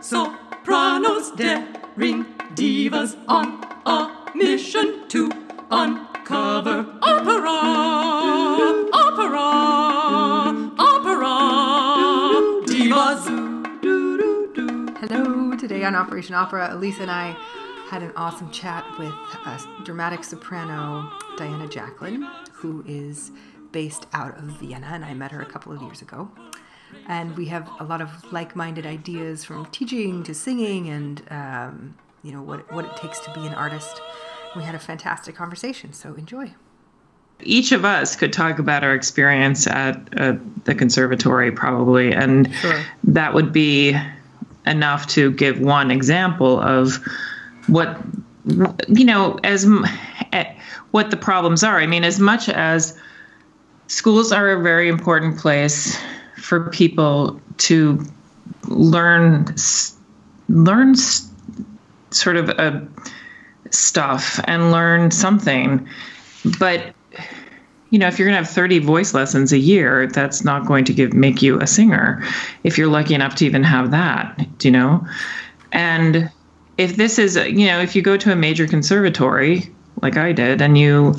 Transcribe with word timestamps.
Sopranos 0.00 1.32
daring 1.36 2.24
divas 2.54 3.14
on 3.28 3.60
a 3.84 4.08
mission 4.34 5.06
to 5.08 5.30
uncover 5.70 6.86
opera, 7.02 7.58
opera, 8.94 9.48
opera, 10.78 11.34
divas. 12.64 13.22
Hello, 15.00 15.54
today 15.56 15.84
on 15.84 15.94
Operation 15.94 16.34
Opera, 16.34 16.70
Alisa 16.72 17.00
and 17.00 17.10
I 17.10 17.36
had 17.88 18.02
an 18.02 18.12
awesome 18.16 18.50
chat 18.50 18.84
with 18.98 19.08
a 19.46 19.58
dramatic 19.82 20.22
soprano, 20.22 21.10
Diana 21.38 21.66
Jacklin, 21.66 22.22
who 22.52 22.84
is 22.86 23.30
based 23.72 24.06
out 24.12 24.36
of 24.38 24.44
Vienna, 24.44 24.88
and 24.92 25.04
I 25.04 25.14
met 25.14 25.30
her 25.32 25.40
a 25.40 25.46
couple 25.46 25.72
of 25.72 25.80
years 25.82 26.02
ago. 26.02 26.30
And 27.06 27.36
we 27.36 27.46
have 27.46 27.68
a 27.80 27.84
lot 27.84 28.00
of 28.00 28.10
like-minded 28.32 28.84
ideas 28.86 29.44
from 29.44 29.66
teaching 29.66 30.22
to 30.24 30.34
singing, 30.34 30.88
and 30.88 31.22
um, 31.30 31.94
you 32.22 32.32
know 32.32 32.42
what 32.42 32.70
what 32.72 32.84
it 32.84 32.96
takes 32.96 33.20
to 33.20 33.32
be 33.32 33.46
an 33.46 33.54
artist. 33.54 34.00
We 34.56 34.62
had 34.62 34.74
a 34.74 34.78
fantastic 34.78 35.34
conversation, 35.34 35.92
so 35.92 36.14
enjoy. 36.14 36.54
Each 37.42 37.72
of 37.72 37.84
us 37.84 38.16
could 38.16 38.32
talk 38.32 38.58
about 38.58 38.84
our 38.84 38.94
experience 38.94 39.66
at 39.66 39.96
uh, 40.18 40.36
the 40.64 40.74
conservatory, 40.74 41.52
probably, 41.52 42.12
and 42.12 42.52
Sure. 42.56 42.82
that 43.04 43.32
would 43.34 43.52
be 43.52 43.96
enough 44.66 45.06
to 45.08 45.30
give 45.30 45.60
one 45.60 45.90
example 45.90 46.58
of 46.58 46.98
what 47.68 47.98
you 48.88 49.04
know 49.04 49.38
as 49.44 49.66
eh, 50.32 50.54
what 50.90 51.10
the 51.10 51.16
problems 51.16 51.62
are. 51.62 51.78
I 51.78 51.86
mean, 51.86 52.04
as 52.04 52.18
much 52.18 52.48
as 52.48 52.98
schools 53.88 54.32
are 54.32 54.50
a 54.52 54.62
very 54.62 54.88
important 54.88 55.38
place 55.38 55.98
for 56.36 56.70
people 56.70 57.40
to 57.58 58.04
learn 58.66 59.54
learn 60.48 60.94
sort 62.10 62.36
of 62.36 62.48
a 62.50 62.88
stuff 63.70 64.40
and 64.44 64.72
learn 64.72 65.10
something 65.10 65.86
but 66.58 66.94
you 67.90 67.98
know 67.98 68.06
if 68.06 68.18
you're 68.18 68.26
going 68.26 68.38
to 68.38 68.44
have 68.44 68.54
30 68.54 68.78
voice 68.78 69.12
lessons 69.12 69.52
a 69.52 69.58
year 69.58 70.06
that's 70.06 70.44
not 70.44 70.66
going 70.66 70.84
to 70.86 70.94
give 70.94 71.12
make 71.12 71.42
you 71.42 71.60
a 71.60 71.66
singer 71.66 72.22
if 72.64 72.78
you're 72.78 72.88
lucky 72.88 73.14
enough 73.14 73.34
to 73.34 73.44
even 73.44 73.62
have 73.62 73.90
that 73.90 74.38
do 74.58 74.68
you 74.68 74.72
know 74.72 75.06
and 75.72 76.30
if 76.78 76.96
this 76.96 77.18
is 77.18 77.36
you 77.36 77.66
know 77.66 77.80
if 77.80 77.94
you 77.94 78.00
go 78.02 78.16
to 78.16 78.32
a 78.32 78.36
major 78.36 78.66
conservatory 78.66 79.70
like 80.00 80.16
i 80.16 80.32
did 80.32 80.62
and 80.62 80.78
you 80.78 81.14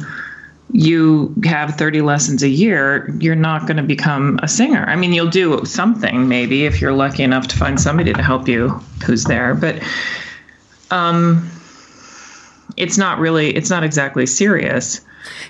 you 0.72 1.34
have 1.44 1.76
30 1.76 2.02
lessons 2.02 2.44
a 2.44 2.48
year 2.50 3.10
you're 3.20 3.36
not 3.36 3.62
going 3.68 3.78
to 3.78 3.84
become 3.84 4.40
a 4.42 4.48
singer 4.48 4.86
i 4.88 4.96
mean 4.96 5.14
you'll 5.14 5.30
do 5.30 5.64
something 5.66 6.28
maybe 6.28 6.66
if 6.66 6.80
you're 6.82 6.94
lucky 6.94 7.24
enough 7.24 7.48
to 7.48 7.58
find 7.58 7.80
somebody 7.80 8.14
to 8.14 8.24
help 8.24 8.48
you 8.48 8.70
who's 9.06 9.26
there 9.26 9.54
but 9.54 9.82
um 10.92 11.50
it's 12.78 12.98
not 12.98 13.20
really 13.20 13.56
it's 13.56 13.70
not 13.70 13.84
exactly 13.84 14.26
serious 14.26 15.02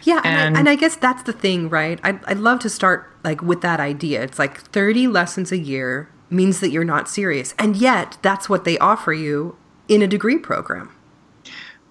Yeah, 0.04 0.22
and, 0.24 0.26
And- 0.26 0.58
I, 0.58 0.60
and 0.62 0.70
I 0.70 0.76
guess 0.76 0.96
that's 0.96 1.24
the 1.24 1.32
thing, 1.32 1.70
right? 1.70 2.00
I'd, 2.04 2.20
I'd 2.26 2.40
love 2.40 2.60
to 2.62 2.70
start 2.70 3.12
like 3.24 3.42
with 3.44 3.62
that 3.62 3.80
idea. 3.80 4.24
It's 4.24 4.40
like 4.40 4.60
30 4.60 5.08
lessons 5.08 5.52
a 5.52 5.58
year 5.58 6.10
means 6.30 6.60
that 6.60 6.72
you're 6.72 6.84
not 6.84 7.08
serious. 7.08 7.54
And 7.60 7.76
yet, 7.78 8.18
that's 8.24 8.50
what 8.50 8.64
they 8.66 8.78
offer 8.80 9.14
you 9.14 9.56
in 9.90 10.02
a 10.02 10.08
degree 10.08 10.38
program. 10.38 10.90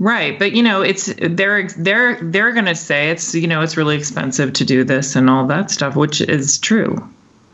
Right, 0.00 0.38
but 0.38 0.52
you 0.52 0.62
know, 0.62 0.82
it's 0.82 1.12
they're 1.20 1.68
they're 1.68 2.22
they're 2.22 2.52
going 2.52 2.66
to 2.66 2.76
say 2.76 3.10
it's 3.10 3.34
you 3.34 3.48
know 3.48 3.62
it's 3.62 3.76
really 3.76 3.96
expensive 3.96 4.52
to 4.54 4.64
do 4.64 4.84
this 4.84 5.16
and 5.16 5.28
all 5.28 5.46
that 5.48 5.72
stuff, 5.72 5.96
which 5.96 6.20
is 6.20 6.58
true. 6.58 6.96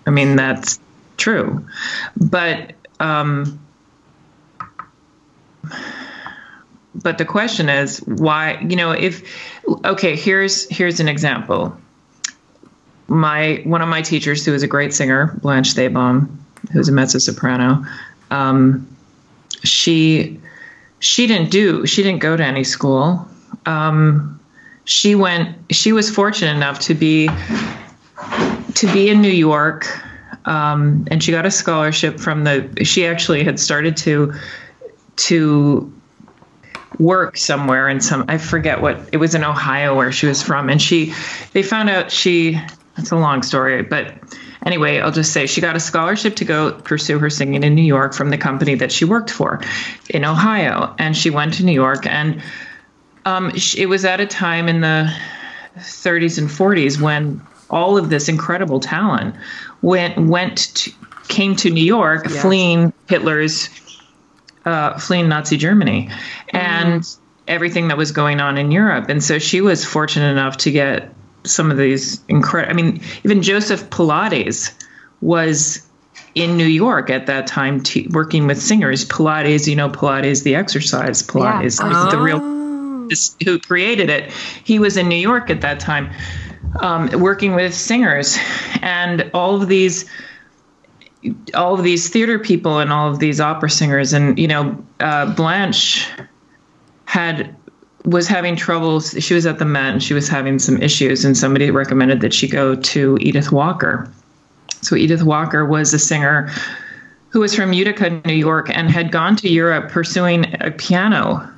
I 0.06 0.10
mean, 0.10 0.36
that's 0.36 0.78
true, 1.16 1.66
but 2.16 2.74
um, 3.00 3.58
but 6.94 7.16
the 7.16 7.24
question 7.24 7.70
is 7.70 8.00
why? 8.00 8.60
You 8.60 8.76
know, 8.76 8.92
if 8.92 9.22
okay, 9.82 10.14
here's 10.14 10.68
here's 10.68 11.00
an 11.00 11.08
example. 11.08 11.74
My 13.08 13.62
one 13.64 13.80
of 13.80 13.88
my 13.88 14.02
teachers, 14.02 14.44
who 14.44 14.52
is 14.52 14.62
a 14.62 14.68
great 14.68 14.92
singer, 14.92 15.38
Blanche 15.40 15.74
Thebom, 15.74 16.28
who's 16.72 16.90
a 16.90 16.92
mezzo 16.92 17.18
soprano, 17.18 17.86
um, 18.30 18.86
she 19.64 20.40
she 21.00 21.26
didn't 21.26 21.50
do 21.50 21.86
she 21.86 22.02
didn't 22.02 22.20
go 22.20 22.36
to 22.36 22.44
any 22.44 22.64
school. 22.64 23.28
Um, 23.66 24.34
she 24.84 25.14
went 25.14 25.56
she 25.70 25.92
was 25.92 26.10
fortunate 26.10 26.54
enough 26.54 26.78
to 26.78 26.94
be 26.94 27.28
to 28.74 28.92
be 28.92 29.08
in 29.08 29.20
new 29.20 29.28
york 29.28 29.86
um, 30.46 31.06
and 31.10 31.22
she 31.22 31.32
got 31.32 31.46
a 31.46 31.50
scholarship 31.50 32.20
from 32.20 32.44
the 32.44 32.84
she 32.84 33.06
actually 33.06 33.44
had 33.44 33.58
started 33.58 33.96
to 33.96 34.34
to 35.16 35.90
work 36.98 37.36
somewhere 37.36 37.88
in 37.88 38.00
some 38.00 38.24
i 38.28 38.36
forget 38.36 38.80
what 38.80 39.08
it 39.12 39.16
was 39.16 39.34
in 39.34 39.42
ohio 39.42 39.96
where 39.96 40.12
she 40.12 40.26
was 40.26 40.42
from 40.42 40.68
and 40.68 40.80
she 40.80 41.12
they 41.52 41.62
found 41.62 41.88
out 41.88 42.10
she 42.10 42.60
it's 42.98 43.10
a 43.10 43.16
long 43.16 43.42
story 43.42 43.82
but 43.82 44.14
anyway 44.64 44.98
i'll 45.00 45.12
just 45.12 45.32
say 45.32 45.46
she 45.46 45.60
got 45.60 45.76
a 45.76 45.80
scholarship 45.80 46.36
to 46.36 46.44
go 46.44 46.72
pursue 46.72 47.18
her 47.18 47.30
singing 47.30 47.62
in 47.62 47.74
new 47.74 47.82
york 47.82 48.12
from 48.14 48.30
the 48.30 48.38
company 48.38 48.74
that 48.74 48.90
she 48.90 49.04
worked 49.04 49.30
for 49.30 49.60
in 50.10 50.24
ohio 50.24 50.94
and 50.98 51.16
she 51.16 51.30
went 51.30 51.54
to 51.54 51.64
new 51.64 51.72
york 51.72 52.06
and 52.06 52.42
um, 53.26 53.56
sh- 53.56 53.76
it 53.76 53.86
was 53.86 54.04
at 54.04 54.20
a 54.20 54.26
time 54.26 54.68
in 54.68 54.80
the 54.82 55.10
30s 55.78 56.38
and 56.38 56.48
40s 56.48 57.00
when 57.00 57.40
all 57.70 57.96
of 57.96 58.10
this 58.10 58.28
incredible 58.28 58.80
talent 58.80 59.34
went 59.80 60.18
went 60.18 60.58
to, 60.74 60.92
came 61.28 61.56
to 61.56 61.70
New 61.70 61.82
York, 61.84 62.26
Yeah. 62.28 62.42
fleeing 62.42 62.92
Hitler's 63.08 63.70
uh, 64.66 64.98
fleeing 64.98 65.28
Nazi 65.28 65.56
Germany, 65.56 66.10
and 66.50 67.02
everything 67.48 67.88
that 67.88 67.96
was 67.96 68.12
going 68.12 68.40
on 68.40 68.58
in 68.58 68.70
Europe. 68.70 69.08
And 69.08 69.24
so 69.24 69.38
she 69.38 69.62
was 69.62 69.84
fortunate 69.84 70.30
enough 70.30 70.58
to 70.58 70.70
get 70.70 71.12
some 71.44 71.70
of 71.70 71.76
these 71.76 72.22
incredible. 72.28 72.72
I 72.72 72.74
mean, 72.74 73.00
even 73.24 73.42
Joseph 73.42 73.90
Pilates 73.90 74.72
was 75.20 75.86
in 76.34 76.56
New 76.56 76.66
York 76.66 77.10
at 77.10 77.26
that 77.26 77.46
time, 77.46 77.82
t- 77.82 78.08
working 78.08 78.46
with 78.46 78.60
singers. 78.60 79.04
Pilates, 79.06 79.66
you 79.66 79.76
know, 79.76 79.88
Pilates, 79.88 80.42
the 80.42 80.54
exercise 80.54 81.22
Pilates, 81.22 81.78
the 82.10 82.18
real 82.18 82.54
this, 83.08 83.36
who 83.44 83.58
created 83.58 84.10
it, 84.10 84.30
he 84.64 84.78
was 84.78 84.96
in 84.96 85.08
New 85.08 85.16
York 85.16 85.50
at 85.50 85.60
that 85.60 85.80
time, 85.80 86.10
um, 86.80 87.08
working 87.20 87.54
with 87.54 87.74
singers, 87.74 88.38
and 88.80 89.30
all 89.34 89.60
of 89.60 89.68
these, 89.68 90.08
all 91.54 91.74
of 91.74 91.84
these 91.84 92.08
theater 92.08 92.38
people 92.38 92.78
and 92.78 92.92
all 92.92 93.10
of 93.10 93.18
these 93.18 93.40
opera 93.40 93.70
singers, 93.70 94.12
and 94.12 94.38
you 94.38 94.48
know, 94.48 94.84
uh, 95.00 95.32
Blanche 95.34 96.08
had 97.04 97.54
was 98.04 98.28
having 98.28 98.56
troubles. 98.56 99.14
She 99.18 99.34
was 99.34 99.46
at 99.46 99.58
the 99.58 99.64
Met 99.64 99.92
and 99.92 100.02
she 100.02 100.14
was 100.14 100.28
having 100.28 100.58
some 100.58 100.80
issues, 100.82 101.24
and 101.24 101.36
somebody 101.36 101.70
recommended 101.70 102.20
that 102.20 102.34
she 102.34 102.48
go 102.48 102.74
to 102.74 103.16
Edyth 103.16 103.50
Walker. 103.50 104.10
So 104.82 104.96
Edyth 104.96 105.22
Walker 105.22 105.64
was 105.64 105.94
a 105.94 105.98
singer 105.98 106.50
who 107.30 107.40
was 107.40 107.54
from 107.54 107.72
Utica, 107.72 108.10
New 108.24 108.34
York, 108.34 108.70
and 108.70 108.88
had 108.88 109.10
gone 109.10 109.36
to 109.36 109.48
Europe 109.48 109.90
pursuing 109.90 110.54
a 110.60 110.70
piano 110.70 111.50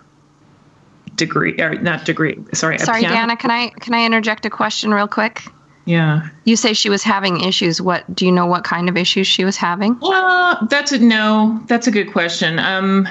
degree, 1.17 1.61
or 1.61 1.75
not 1.75 2.05
degree, 2.05 2.39
sorry, 2.55 2.79
Sorry. 2.79 3.03
Dana, 3.03 3.37
can 3.37 3.51
I 3.51 3.69
can 3.69 3.95
I 3.95 4.07
interject 4.07 4.47
a 4.47 4.51
question 4.51 4.95
real 4.95 5.09
quick? 5.09 5.43
Yeah. 5.85 6.29
You 6.45 6.57
say 6.57 6.73
she 6.73 6.91
was 6.91 7.03
having 7.03 7.41
issues. 7.41 7.81
What 7.81 8.13
do 8.15 8.27
you 8.27 8.33
know 8.33 8.47
what 8.47 8.65
kind 8.65 8.89
of 8.89 8.97
issues 8.97 9.27
she 9.27 9.45
was 9.45 9.57
having? 9.57 9.99
Well, 10.01 10.67
that's 10.69 10.93
a 10.93 10.99
no. 10.99 11.63
That's 11.67 11.87
a 11.87 11.91
good 11.91 12.13
question. 12.13 12.59
Um, 12.59 13.09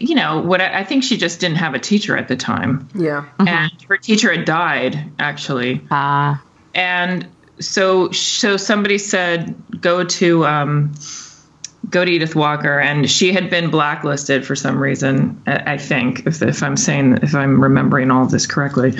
you 0.00 0.14
know 0.14 0.40
what? 0.40 0.60
I, 0.60 0.80
I 0.80 0.84
think 0.84 1.04
she 1.04 1.16
just 1.16 1.40
didn't 1.40 1.56
have 1.58 1.74
a 1.74 1.78
teacher 1.78 2.16
at 2.16 2.28
the 2.28 2.36
time, 2.36 2.88
Yeah. 2.94 3.24
and 3.38 3.70
her 3.88 3.96
teacher 3.96 4.34
had 4.34 4.44
died 4.44 5.12
actually. 5.18 5.82
Ah, 5.90 6.42
and 6.74 7.26
so 7.60 8.10
so 8.12 8.56
somebody 8.56 8.98
said 8.98 9.54
go 9.80 10.04
to 10.04 10.46
um, 10.46 10.92
go 11.90 12.04
to 12.04 12.10
Edyth 12.10 12.34
Walker, 12.34 12.78
and 12.78 13.10
she 13.10 13.32
had 13.32 13.50
been 13.50 13.70
blacklisted 13.70 14.46
for 14.46 14.54
some 14.54 14.78
reason. 14.78 15.42
I 15.46 15.74
I 15.74 15.78
think 15.78 16.26
if 16.26 16.42
if 16.42 16.62
I'm 16.62 16.76
saying 16.76 17.18
if 17.22 17.34
I'm 17.34 17.62
remembering 17.62 18.10
all 18.10 18.26
this 18.26 18.46
correctly, 18.46 18.94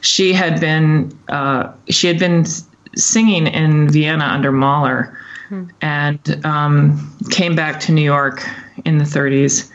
she 0.00 0.32
had 0.32 0.60
been 0.60 1.16
uh, 1.28 1.72
she 1.90 2.06
had 2.06 2.18
been 2.18 2.44
singing 2.96 3.46
in 3.46 3.88
Vienna 3.90 4.24
under 4.24 4.50
Mahler, 4.52 5.18
and 5.82 6.46
um, 6.46 7.16
came 7.30 7.54
back 7.54 7.80
to 7.80 7.92
New 7.92 8.02
York 8.02 8.46
in 8.84 8.98
the 8.98 9.04
30s, 9.04 9.70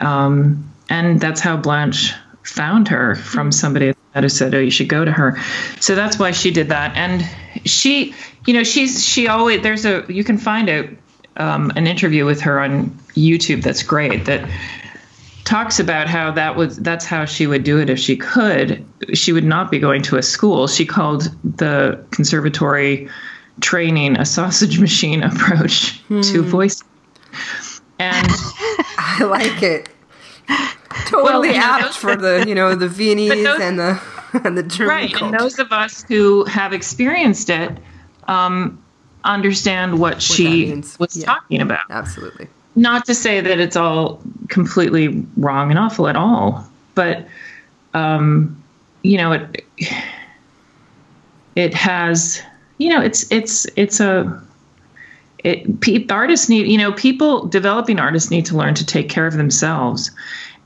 um, 0.00 0.70
and 0.88 1.20
that's 1.20 1.40
how 1.40 1.56
Blanche 1.56 2.14
found 2.42 2.88
her 2.88 3.14
from 3.14 3.52
somebody 3.52 3.94
that 4.14 4.30
said, 4.30 4.54
"Oh, 4.54 4.58
you 4.58 4.70
should 4.70 4.88
go 4.88 5.04
to 5.04 5.12
her." 5.12 5.38
So 5.80 5.94
that's 5.94 6.18
why 6.18 6.32
she 6.32 6.50
did 6.50 6.68
that, 6.68 6.96
and 6.96 7.28
she, 7.64 8.14
you 8.46 8.54
know, 8.54 8.64
she's 8.64 9.04
she 9.04 9.28
always 9.28 9.62
there's 9.62 9.84
a 9.84 10.04
you 10.08 10.24
can 10.24 10.38
find 10.38 10.68
a 10.68 10.88
um, 11.36 11.72
an 11.76 11.86
interview 11.86 12.24
with 12.24 12.40
her 12.42 12.60
on 12.60 12.90
YouTube 13.14 13.62
that's 13.62 13.82
great 13.82 14.26
that 14.26 14.48
talks 15.44 15.80
about 15.80 16.08
how 16.08 16.30
that 16.32 16.56
was 16.56 16.76
that's 16.78 17.04
how 17.04 17.24
she 17.24 17.46
would 17.46 17.64
do 17.64 17.78
it 17.78 17.90
if 17.90 17.98
she 17.98 18.16
could 18.16 18.84
she 19.12 19.32
would 19.32 19.44
not 19.44 19.70
be 19.70 19.78
going 19.78 20.02
to 20.02 20.16
a 20.16 20.22
school. 20.22 20.66
She 20.66 20.86
called 20.86 21.28
the 21.44 22.04
conservatory 22.10 23.08
training 23.60 24.16
a 24.16 24.24
sausage 24.24 24.78
machine 24.78 25.22
approach 25.30 26.00
to 26.08 26.42
voice. 26.42 26.82
And 27.98 28.26
I 28.98 29.24
like 29.24 29.62
it. 29.62 29.88
Totally 31.06 31.50
know, 31.52 31.54
apt 31.56 31.82
those- 31.84 31.96
for 31.96 32.16
the 32.16 32.44
you 32.46 32.54
know 32.54 32.74
the 32.74 32.88
Viennese 32.98 33.44
those- 33.44 33.60
and 33.60 33.78
the 33.78 34.00
and 34.44 34.56
the 34.58 34.62
German 34.62 34.88
right, 34.88 35.10
culture. 35.10 35.24
and 35.26 35.38
those 35.40 35.58
of 35.58 35.72
us 35.72 36.04
who 36.04 36.44
have 36.44 36.72
experienced 36.72 37.50
it 37.50 37.70
um, 38.28 38.82
understand 39.24 39.98
what, 39.98 40.22
she 40.22 40.72
was 40.98 41.16
Yeah. 41.16 41.26
talking 41.26 41.60
about. 41.60 41.80
Absolutely. 41.90 42.48
not 42.76 43.04
to 43.06 43.14
say 43.14 43.40
that 43.40 43.58
it's 43.60 43.76
all 43.76 44.22
completely 44.48 45.26
wrong 45.36 45.70
and 45.70 45.78
awful 45.78 46.08
at 46.08 46.16
all, 46.16 46.66
but 46.94 47.26
um, 47.94 48.62
you 49.02 49.16
know, 49.18 49.32
it 49.32 49.64
it 51.56 51.74
has, 51.74 52.40
you 52.78 52.88
know, 52.90 53.00
it's 53.00 53.30
it's 53.30 53.66
it's 53.76 54.00
a 54.00 54.42
it 55.44 56.10
artists 56.10 56.48
need, 56.48 56.66
you 56.66 56.78
know, 56.78 56.92
people 56.92 57.46
developing 57.46 57.98
artists 57.98 58.30
need 58.30 58.46
to 58.46 58.56
learn 58.56 58.74
to 58.74 58.86
take 58.86 59.08
care 59.08 59.26
of 59.26 59.34
themselves, 59.34 60.10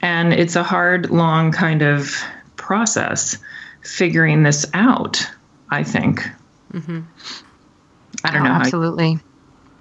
and 0.03 0.33
it's 0.33 0.57
a 0.57 0.63
hard, 0.63 1.11
long 1.11 1.53
kind 1.53 1.83
of 1.83 2.15
process 2.57 3.39
figuring 3.83 4.43
this 4.43 4.67
out. 4.75 5.27
I 5.71 5.83
think. 5.83 6.29
I 6.75 8.33
don't 8.33 8.45
know. 8.45 8.53
how 8.53 8.61
Absolutely. 8.61 9.19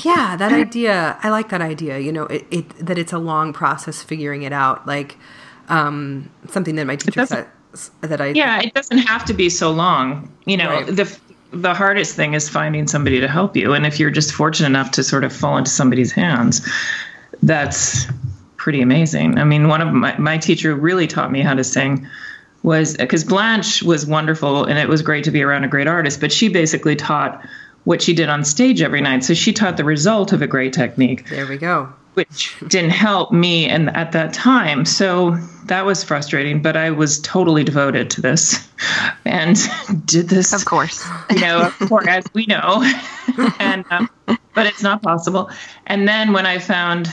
Yeah, 0.05 0.37
that 0.37 0.53
idea. 0.53 1.19
I 1.23 1.31
like 1.31 1.49
that 1.49 1.61
idea. 1.61 1.99
You 1.99 2.13
know, 2.13 2.25
it, 2.25 2.47
it 2.51 2.87
that 2.87 2.99
it's 2.99 3.13
a 3.13 3.19
long 3.19 3.53
process 3.53 4.03
figuring 4.03 4.43
it 4.43 4.53
out. 4.53 4.87
Like 4.87 5.17
um, 5.69 6.31
something 6.49 6.77
that 6.77 6.87
my 6.87 6.97
teacher 6.97 7.27
said 7.27 7.49
that 8.01 8.21
I 8.21 8.29
yeah 8.29 8.61
it 8.63 8.73
doesn't 8.73 8.99
have 8.99 9.27
to 9.27 9.35
be 9.35 9.51
so 9.51 9.71
long 9.71 10.33
you 10.47 10.57
know 10.57 10.71
Right. 10.71 10.87
the 10.87 11.05
the 11.53 11.75
hardest 11.75 12.17
thing 12.17 12.35
is 12.35 12.49
finding 12.49 12.87
somebody 12.87 13.21
to 13.21 13.29
help 13.29 13.57
you. 13.57 13.73
And 13.75 13.87
if 13.87 14.01
you're 14.01 14.11
just 14.11 14.33
fortunate 14.33 14.69
enough 14.69 14.93
to 14.93 15.03
sort 15.03 15.25
of 15.25 15.33
fall 15.33 15.57
into 15.57 15.71
somebody's 15.71 16.13
hands 16.13 16.67
that's 17.43 18.07
pretty 18.57 18.81
amazing. 18.81 19.39
I 19.39 19.45
mean 19.45 19.69
one 19.69 19.81
of 19.81 19.93
my, 19.93 20.17
my 20.19 20.39
teacher 20.39 20.75
who 20.75 20.81
really 20.81 21.07
taught 21.07 21.31
me 21.31 21.43
how 21.43 21.55
to 21.55 21.65
sing 21.65 22.09
was 22.63 22.97
because 22.97 23.25
blanche 23.25 23.83
was 23.83 24.07
wonderful 24.07 24.65
and 24.65 24.79
it 24.79 24.89
was 24.89 25.03
great 25.03 25.25
to 25.25 25.31
be 25.31 25.43
around 25.43 25.65
a 25.65 25.69
great 25.69 25.87
artist 25.87 26.21
but 26.21 26.33
she 26.33 26.49
basically 26.49 26.97
taught 26.97 27.45
what 27.87 28.03
she 28.03 28.15
did 28.15 28.29
on 28.29 28.45
stage 28.45 28.83
every 28.83 29.01
night. 29.01 29.23
So 29.23 29.33
she 29.33 29.53
taught 29.53 29.77
the 29.77 29.85
result 29.85 30.33
of 30.33 30.43
a 30.43 30.47
great 30.49 30.73
technique. 30.73 31.29
There 31.31 31.47
we 31.47 31.57
go. 31.57 31.93
Which 32.17 32.57
didn't 32.67 32.93
help 32.93 33.31
me 33.31 33.69
and 33.69 33.95
at 33.95 34.13
that 34.13 34.33
time 34.33 34.87
so 34.87 35.33
that 35.67 35.85
was 35.85 36.03
frustrating 36.03 36.63
but 36.63 36.75
i 36.75 36.91
was 36.91 37.21
totally 37.21 37.63
devoted 37.63 38.09
to 38.13 38.23
this 38.23 38.67
and 39.27 39.59
did 40.07 40.31
this 40.31 40.55
Of 40.55 40.65
course. 40.65 41.07
you 41.31 41.41
know 41.41 41.67
of 41.67 41.79
course, 41.91 42.07
as 42.09 42.25
we 42.33 42.47
know 42.47 42.83
and 43.59 43.85
um, 43.91 44.09
but 44.55 44.65
it's 44.67 44.83
not 44.83 45.03
possible 45.03 45.51
and 45.87 46.09
then 46.09 46.33
when 46.33 46.47
i 46.47 46.59
found 46.59 47.13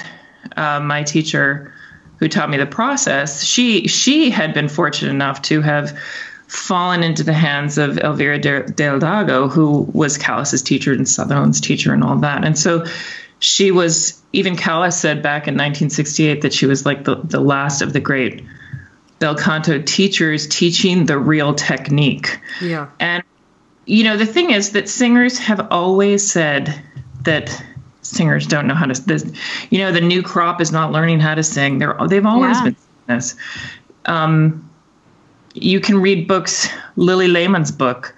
uh, 0.55 0.79
my 0.79 1.03
teacher 1.03 1.73
who 2.19 2.29
taught 2.29 2.50
me 2.50 2.55
the 2.55 2.65
process 2.65 3.44
she 3.44 3.89
she 3.89 4.29
had 4.29 4.53
been 4.53 4.69
fortunate 4.69 5.11
enough 5.11 5.41
to 5.41 5.59
have 5.59 5.97
fallen 6.47 7.03
into 7.03 7.23
the 7.23 7.33
hands 7.33 7.77
of 7.79 7.97
Elvira 7.97 8.38
de- 8.38 8.61
Hidalgo, 8.77 9.47
who 9.50 9.89
was 9.91 10.19
Callas's 10.19 10.61
teacher 10.61 10.94
and 10.94 11.09
Sutherland's 11.09 11.59
teacher 11.59 11.94
and 11.94 12.03
all 12.03 12.15
that. 12.17 12.45
And 12.45 12.55
so 12.55 12.85
she 13.44 13.72
was, 13.72 14.22
even 14.31 14.56
Callas 14.56 14.98
said 15.00 15.22
back 15.22 15.48
in 15.48 15.54
1968 15.56 16.42
that 16.42 16.54
she 16.54 16.66
was 16.66 16.86
like 16.86 17.04
the, 17.04 17.16
the 17.16 17.40
last 17.42 17.81
of 17.81 17.94
the 17.94 18.00
great 18.00 18.44
bel 19.19 19.36
canto 19.36 19.81
teachers 19.81 20.48
teaching 20.48 21.06
the 21.06 21.18
real 21.18 21.54
technique. 21.54 22.40
Yeah. 22.62 22.90
And 23.00 23.24
you 23.86 24.06
know, 24.06 24.16
the 24.16 24.25
thing 24.25 24.51
is 24.51 24.72
that 24.72 24.88
singers 24.88 25.38
have 25.40 25.68
always 25.72 26.30
said 26.30 26.81
that 27.24 27.62
singers 28.01 28.48
don't 28.48 28.66
know 28.66 28.75
how 28.75 28.86
to. 28.86 29.01
This, 29.01 29.30
you 29.69 29.80
know, 29.80 29.92
the 29.92 30.00
new 30.01 30.24
crop 30.24 30.62
is 30.62 30.72
not 30.72 30.94
learning 30.94 31.19
how 31.19 31.36
to 31.36 31.44
sing. 31.44 31.80
They're 31.80 31.98
they've 32.07 32.25
always 32.25 32.57
Yeah. 32.57 32.63
been 32.63 32.75
saying 32.75 33.18
this. 33.18 33.36
Um, 34.06 34.69
you 35.54 35.81
can 35.81 36.00
read 36.01 36.28
books. 36.30 36.68
Lilli 36.96 37.30
Lehmann's 37.30 37.72
book. 37.72 38.16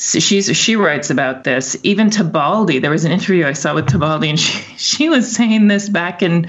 So 0.00 0.20
she's 0.20 0.56
she 0.56 0.76
writes 0.76 1.10
about 1.10 1.42
this. 1.42 1.76
Even 1.82 2.08
Tebaldi, 2.08 2.80
there 2.80 2.90
was 2.92 3.04
an 3.04 3.10
interview 3.10 3.44
I 3.44 3.52
saw 3.52 3.74
with 3.74 3.86
Tebaldi, 3.86 4.28
and 4.30 4.38
she 4.38 4.62
she 4.78 5.08
was 5.08 5.30
saying 5.30 5.66
this 5.66 5.88
back 5.88 6.22
in 6.22 6.42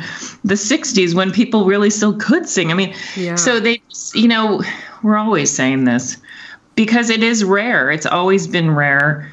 the 0.43 0.53
'60s 0.53 1.15
when 1.15 1.31
people 1.31 1.65
really 1.65 1.89
still 1.89 2.15
could 2.15 2.47
sing. 2.47 2.69
I 2.71 2.75
mean, 2.75 2.93
Yeah. 3.15 3.35
so 3.35 3.59
they, 3.59 3.81
you 4.13 4.27
know, 4.27 4.61
we're 5.01 5.17
always 5.17 5.49
saying 5.49 5.85
this 5.85 6.17
because 6.75 7.09
it 7.09 7.23
is 7.23 7.43
rare. 7.43 7.89
It's 7.89 8.05
always 8.05 8.47
been 8.47 8.75
rare, 8.75 9.31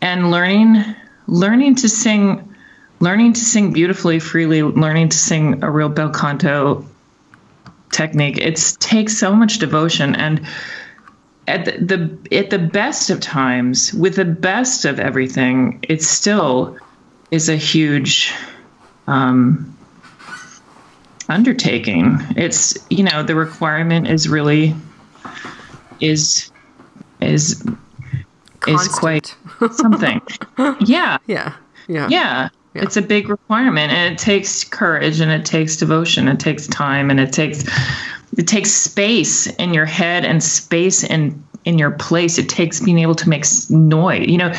and 0.00 0.30
learning 0.30 0.82
learning 1.26 1.74
to 1.74 1.90
sing, 1.90 2.54
learning 3.00 3.34
to 3.34 3.40
sing 3.40 3.74
beautifully, 3.74 4.18
freely, 4.18 4.62
learning 4.62 5.10
to 5.10 5.18
sing 5.18 5.62
a 5.62 5.70
real 5.70 5.90
bel 5.90 6.08
canto 6.08 6.86
technique. 7.92 8.38
It 8.38 8.56
takes 8.80 9.18
so 9.18 9.34
much 9.34 9.58
devotion 9.58 10.14
and 10.14 10.46
at 11.48 11.64
the, 11.64 11.72
the 11.72 12.36
at 12.36 12.50
the 12.50 12.58
best 12.58 13.10
of 13.10 13.20
times, 13.20 13.92
with 13.94 14.16
the 14.16 14.24
best 14.24 14.84
of 14.84 15.00
everything, 15.00 15.80
it 15.88 16.02
still 16.02 16.76
is 17.30 17.48
a 17.48 17.56
huge 17.56 18.32
um, 19.06 19.76
undertaking. 21.28 22.18
It's 22.36 22.76
you 22.90 23.04
know 23.04 23.22
the 23.22 23.34
requirement 23.34 24.08
is 24.08 24.28
really 24.28 24.74
is 26.00 26.50
is 27.20 27.64
is 28.66 28.88
quite 28.88 29.34
something. 29.72 30.20
yeah, 30.80 31.18
Yeah. 31.26 31.54
Yeah. 31.88 32.08
yeah. 32.10 32.48
It's 32.74 32.96
a 32.96 33.02
big 33.02 33.28
requirement 33.28 33.90
and 33.92 34.12
it 34.12 34.18
takes 34.18 34.62
courage 34.62 35.20
and 35.20 35.32
it 35.32 35.44
takes 35.44 35.76
devotion. 35.76 36.28
It 36.28 36.38
takes 36.38 36.66
time 36.66 37.10
and 37.10 37.18
it 37.18 37.32
takes 37.32 37.64
it 38.38 38.46
takes 38.46 38.70
space 38.70 39.46
in 39.46 39.74
your 39.74 39.84
head 39.84 40.24
and 40.24 40.42
space 40.42 41.02
in 41.02 41.44
in 41.64 41.78
your 41.78 41.90
place. 41.90 42.38
It 42.38 42.48
takes 42.48 42.80
being 42.80 42.98
able 42.98 43.16
to 43.16 43.28
make 43.28 43.44
noise, 43.68 44.28
you 44.28 44.38
know, 44.38 44.52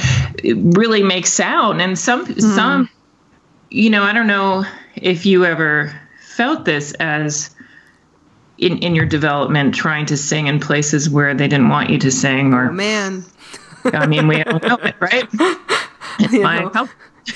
it 0.44 0.58
really 0.78 1.02
make 1.02 1.26
sound. 1.26 1.82
And 1.82 1.98
some 1.98 2.26
hmm. 2.26 2.40
some 2.40 2.90
you 3.70 3.90
know, 3.90 4.04
I 4.04 4.14
don't 4.14 4.28
know 4.28 4.66
if 4.96 5.26
you 5.26 5.46
ever 5.46 5.98
felt 6.22 6.66
this 6.66 6.94
as 6.94 7.56
in, 8.58 8.80
in 8.80 8.96
your 8.96 9.06
development 9.06 9.74
trying 9.76 10.06
to 10.08 10.18
sing 10.18 10.48
in 10.48 10.60
places 10.60 11.10
where 11.10 11.34
they 11.34 11.48
didn't 11.48 11.70
want 11.70 11.90
you 11.90 11.98
to 12.00 12.12
sing 12.12 12.54
or 12.54 12.70
Oh, 12.70 12.74
man. 12.74 13.24
I 13.86 14.08
mean 14.08 14.28
we 14.28 14.44
all 14.44 14.60
know 14.60 14.76
it, 14.76 14.96
right? 15.00 15.28
It's 16.20 16.34
You 16.34 16.42
my 16.42 16.60
know. 16.60 16.90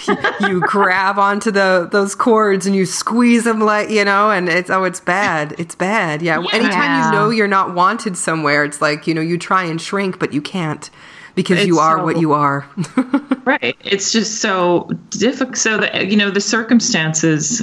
Help. 0.05 0.41
you 0.49 0.59
grab 0.61 1.17
onto 1.19 1.51
the 1.51 1.87
those 1.91 2.15
cords 2.15 2.65
and 2.65 2.75
you 2.75 2.85
squeeze 2.85 3.43
them 3.43 3.59
like 3.59 3.89
you 3.89 4.03
know 4.05 4.31
and 4.31 4.49
it's 4.49 4.69
oh 4.69 4.83
it's 4.83 4.99
bad 4.99 5.53
it's 5.57 5.75
bad 5.75 6.21
yeah, 6.21 6.37
anytime 6.51 6.71
Yeah. 6.73 7.05
you 7.07 7.11
know 7.17 7.29
you're 7.29 7.47
not 7.47 7.73
wanted 7.73 8.17
somewhere 8.17 8.63
it's 8.63 8.81
like 8.81 9.07
you 9.07 9.13
know 9.13 9.21
you 9.21 9.37
try 9.37 9.63
and 9.63 9.81
shrink 9.81 10.19
but 10.19 10.33
you 10.33 10.41
can't 10.41 10.89
because 11.35 11.65
you 11.65 11.79
are 11.79 11.97
so- 11.97 12.03
what 12.03 12.19
you 12.19 12.33
are 12.33 12.65
Right. 13.45 13.75
It's 13.83 14.11
just 14.13 14.39
so 14.39 14.89
difficult. 15.09 15.57
So 15.57 15.77
that 15.77 16.07
you 16.07 16.15
know, 16.15 16.31
the 16.31 16.39
circumstances 16.39 17.61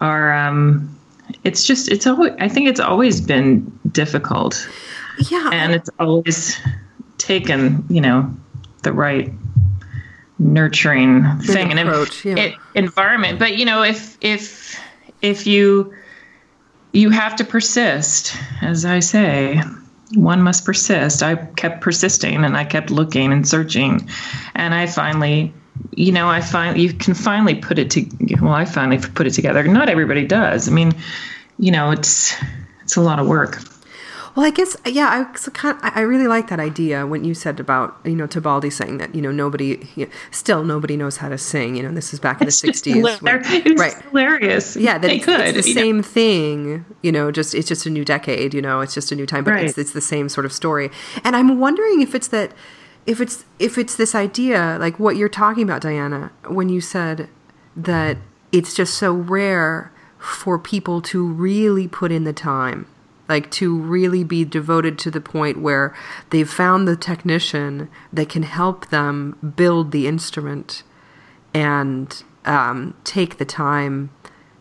are. 0.00 0.32
um 0.32 0.88
It's 1.44 1.64
just. 1.64 1.88
It's 1.88 2.04
always. 2.04 2.32
I 2.40 2.48
think 2.48 2.68
it's 2.68 2.80
always 2.80 3.20
been 3.20 3.70
difficult, 3.92 4.68
yeah 5.30 5.50
and 5.52 5.72
it's 5.72 5.88
always 6.00 6.58
taken. 7.18 7.84
You 7.88 8.00
know, 8.00 8.34
the 8.82 8.92
right 8.92 9.30
nurturing 10.38 11.40
thing 11.40 11.72
and 11.72 12.24
yeah. 12.24 12.54
environment. 12.74 13.38
But 13.38 13.56
you 13.56 13.64
know, 13.64 13.82
if 13.82 14.16
if 14.20 14.80
if 15.22 15.46
you 15.46 15.94
you 16.92 17.10
have 17.10 17.36
to 17.36 17.44
persist, 17.44 18.36
as 18.62 18.84
I 18.84 19.00
say, 19.00 19.60
one 20.14 20.42
must 20.42 20.64
persist. 20.64 21.22
I 21.22 21.36
kept 21.36 21.80
persisting 21.80 22.44
and 22.44 22.56
I 22.56 22.64
kept 22.64 22.90
looking 22.90 23.32
and 23.32 23.46
searching, 23.46 24.08
and 24.54 24.74
I 24.74 24.86
finally, 24.86 25.52
you 25.94 26.12
know, 26.12 26.28
I 26.28 26.40
finally 26.40 26.82
you 26.82 26.92
can 26.92 27.14
finally 27.14 27.56
put 27.56 27.78
it 27.78 27.90
to. 27.92 28.08
Well, 28.40 28.52
I 28.52 28.64
finally 28.64 28.98
put 28.98 29.26
it 29.26 29.32
together. 29.32 29.62
Not 29.64 29.88
everybody 29.88 30.26
does. 30.26 30.68
I 30.68 30.72
mean, 30.72 30.92
you 31.58 31.72
know, 31.72 31.90
it's 31.90 32.34
it's 32.82 32.96
a 32.96 33.00
lot 33.00 33.18
of 33.18 33.26
work. 33.26 33.58
Well, 34.38 34.46
I 34.46 34.50
guess 34.50 34.76
yeah. 34.86 35.08
I 35.08 35.36
so 35.36 35.50
kind 35.50 35.76
I 35.82 35.90
I 35.96 36.00
really 36.02 36.28
like 36.28 36.46
that 36.50 36.60
idea 36.60 37.04
when 37.04 37.24
you 37.24 37.34
said 37.34 37.58
about 37.58 37.96
you 38.04 38.14
know 38.14 38.28
Tebaldi 38.28 38.72
saying 38.72 38.98
that 38.98 39.12
you 39.12 39.20
know 39.20 39.32
nobody 39.32 39.84
you 39.96 40.06
know, 40.06 40.12
still 40.30 40.62
nobody 40.62 40.96
knows 40.96 41.16
how 41.16 41.28
to 41.28 41.36
sing. 41.36 41.74
You 41.74 41.82
know 41.82 41.90
this 41.90 42.14
is 42.14 42.20
back 42.20 42.40
in 42.40 42.44
the 42.44 42.50
It's 42.50 42.60
just 42.60 42.84
sixties, 42.84 43.20
right? 43.20 43.44
hilarious. 44.04 44.76
Yeah, 44.76 44.96
that 44.96 45.08
they 45.08 45.16
it's, 45.16 45.24
could. 45.24 45.40
it's 45.40 45.64
the 45.64 45.68
you 45.70 45.74
know. 45.74 45.80
same 45.80 46.02
thing. 46.04 46.84
You 47.02 47.10
know, 47.10 47.32
just 47.32 47.52
it's 47.52 47.66
just 47.66 47.84
a 47.84 47.90
new 47.90 48.04
decade. 48.04 48.54
You 48.54 48.62
know, 48.62 48.80
it's 48.80 48.94
just 48.94 49.10
a 49.10 49.16
new 49.16 49.26
time, 49.26 49.42
but 49.42 49.56
it's 49.56 49.76
it's 49.76 49.90
the 49.90 50.00
same 50.00 50.28
sort 50.28 50.44
of 50.44 50.52
story. 50.52 50.92
And 51.24 51.34
I'm 51.34 51.58
wondering 51.58 52.00
if 52.00 52.14
it's 52.14 52.28
that 52.28 52.52
if 53.06 53.20
it's 53.20 53.44
if 53.58 53.76
it's 53.76 53.96
this 53.96 54.14
idea 54.14 54.76
like 54.78 55.00
what 55.00 55.16
you're 55.16 55.28
talking 55.28 55.64
about, 55.64 55.82
Diana, 55.82 56.30
when 56.46 56.68
you 56.68 56.80
said 56.80 57.28
that 57.74 58.18
it's 58.52 58.72
just 58.72 58.94
so 58.94 59.12
rare 59.14 59.90
for 60.16 60.60
people 60.60 61.02
to 61.02 61.26
really 61.26 61.88
put 61.88 62.12
in 62.12 62.22
the 62.22 62.32
time 62.32 62.86
like 63.28 63.50
to 63.52 63.76
really 63.78 64.24
be 64.24 64.44
devoted 64.44 64.98
to 65.00 65.10
the 65.10 65.20
point 65.20 65.60
where 65.60 65.94
they've 66.30 66.48
found 66.48 66.88
the 66.88 66.96
technician 66.96 67.88
that 68.12 68.28
can 68.28 68.42
help 68.42 68.88
them 68.90 69.52
build 69.56 69.90
the 69.92 70.06
instrument 70.06 70.82
and 71.54 72.22
um, 72.44 72.94
take 73.04 73.38
the 73.38 73.44
time 73.44 74.10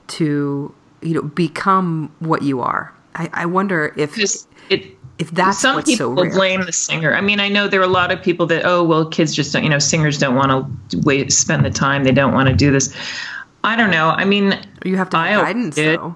to 0.08 0.74
you 1.02 1.14
know 1.14 1.22
become 1.22 2.14
what 2.20 2.42
you 2.42 2.62
are. 2.62 2.94
I, 3.16 3.30
I 3.34 3.46
wonder 3.46 3.94
if 3.98 4.16
Just- 4.16 4.50
it 4.70 4.96
if 5.20 5.32
that's 5.32 5.58
some 5.60 5.82
so 5.82 5.84
people 5.84 6.14
rare. 6.24 6.32
blame 6.32 6.62
the 6.66 6.72
singer. 6.74 7.16
I 7.16 7.22
mean, 7.22 7.40
I 7.40 7.50
know 7.50 7.68
there 7.68 7.80
are 7.82 7.84
a 7.84 7.88
lot 7.88 8.12
of 8.12 8.22
people 8.22 8.46
that 8.48 8.64
oh 8.66 8.84
well, 8.84 9.06
kids 9.10 9.34
just 9.34 9.52
don't. 9.54 9.64
You 9.64 9.70
know, 9.70 9.80
singers 9.80 10.18
don't 10.20 10.36
want 10.36 10.52
to 10.92 11.00
wait, 11.00 11.32
spend 11.34 11.66
the 11.66 11.72
time. 11.72 12.04
They 12.04 12.12
don't 12.12 12.34
want 12.34 12.50
to 12.50 12.56
do 12.56 12.72
this. 12.72 12.96
I 13.64 13.76
don't 13.76 13.90
know. 13.90 14.10
I 14.10 14.26
mean, 14.26 14.60
you 14.86 14.96
have 14.98 15.10
to 15.12 15.18
I 15.18 15.30
have 15.30 15.40
always 15.40 15.54
guidance 15.54 15.76
did. 15.76 16.00
though. 16.00 16.16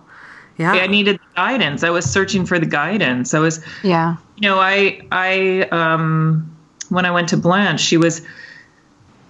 Yeah. 0.62 0.84
I 0.84 0.88
needed 0.88 1.20
guidance. 1.36 1.84
I 1.84 1.90
was 1.90 2.06
searching 2.06 2.46
for 2.46 2.60
the 2.60 2.66
guidance. 2.66 3.34
I 3.34 3.40
was, 3.40 3.64
Yeah. 3.84 4.16
you 4.36 4.42
know, 4.50 4.60
I 4.60 5.02
I 5.12 5.68
um 5.72 6.50
when 6.90 7.06
I 7.06 7.12
went 7.12 7.30
to 7.30 7.38
Blanche, 7.38 7.80
she 7.82 7.98
was 7.98 8.22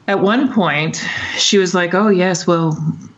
at 0.08 0.20
one 0.20 0.52
point 0.54 1.04
she 1.38 1.58
was 1.58 1.74
like, 1.74 1.94
"Oh 1.94 2.10
yes, 2.10 2.46
well, 2.48 2.78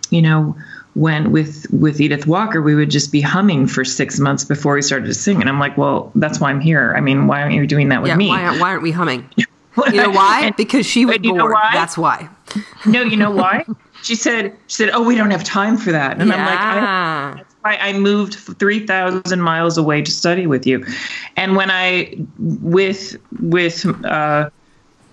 you 0.10 0.22
know." 0.22 0.55
When 0.96 1.32
with 1.32 1.65
with 1.74 1.98
Edyth 1.98 2.27
Walker, 2.27 2.62
we 2.62 2.75
would 2.75 2.91
just 2.91 3.12
be 3.12 3.20
humming 3.20 3.65
for 3.65 3.84
six 3.84 4.20
months 4.20 4.46
before 4.46 4.75
we 4.75 4.84
started 4.84 5.08
to 5.08 5.13
sing, 5.15 5.41
and 5.41 5.50
I'm 5.50 5.58
like, 5.60 5.75
well, 5.75 6.12
that's 6.13 6.39
why 6.39 6.51
I'm 6.51 6.62
here. 6.62 6.93
I 6.96 7.01
mean, 7.01 7.25
why 7.25 7.41
aren't 7.41 7.55
you 7.55 7.65
doing 7.65 7.89
that 7.89 8.03
with 8.03 8.10
yeah, 8.10 8.15
me? 8.15 8.27
why, 8.27 8.43
aren't- 8.43 8.62
why 8.62 8.70
aren't 8.70 8.84
we 8.84 8.91
humming? 8.91 9.27
You 9.88 9.93
know 10.03 10.12
why? 10.12 10.41
And- 10.46 10.55
because 10.55 10.86
she 10.86 11.03
was 11.08 11.15
and 11.15 11.25
you 11.25 11.34
know 11.34 11.46
bored. 11.46 11.53
why? 11.53 11.70
That's 11.74 11.98
why. 11.98 12.29
no, 12.86 13.01
you 13.01 13.17
know 13.17 13.32
why? 13.32 13.65
She 14.03 14.13
said, 14.13 14.55
she 14.67 14.75
said, 14.75 14.89
oh, 14.93 15.01
we 15.01 15.15
don't 15.15 15.32
have 15.32 15.43
time 15.43 15.77
for 15.77 15.91
that, 15.93 16.20
and 16.22 16.32
I'm 16.32 17.38
like, 17.38 17.46
I 17.65 17.72
don't 17.72 17.75
Yeah. 17.75 17.82
that's 17.82 17.82
why 17.82 17.89
I 17.89 17.93
moved 18.00 18.36
3,000 18.36 19.41
miles 19.41 19.77
away 19.77 20.01
to 20.01 20.12
study 20.12 20.48
with 20.48 20.65
you. 20.67 20.86
And 21.36 21.55
when 21.55 21.72
I, 21.72 22.15
with, 22.39 23.17
with, 23.39 23.86
uh, 24.05 24.50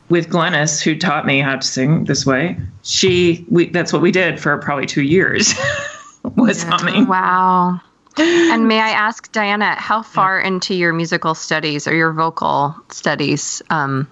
with 0.09 0.29
Glennis, 0.29 0.83
who 0.83 0.97
taught 0.97 1.27
me 1.27 1.41
how 1.41 1.57
to 1.57 1.63
sing 1.67 2.05
this 2.05 2.27
way, 2.27 2.57
she, 2.83 3.45
we, 3.49 3.67
that's 3.71 3.93
what 3.93 4.03
we 4.03 4.11
did 4.11 4.41
for 4.41 4.57
probably 4.59 4.87
two 4.87 5.03
years, 5.03 5.55
was 6.37 6.65
Yeah. 6.65 6.71
humming. 6.71 7.07
Wow. 7.07 7.81
And 8.19 8.67
may 8.69 8.81
I 8.81 8.91
ask, 8.91 9.31
Diana, 9.33 9.77
how 9.77 10.03
far 10.03 10.39
into 10.41 10.75
your 10.75 10.93
musical 10.93 11.35
studies 11.35 11.87
or 11.87 11.95
your 11.95 12.13
vocal 12.13 12.75
studies 12.91 13.63
um, 13.71 14.09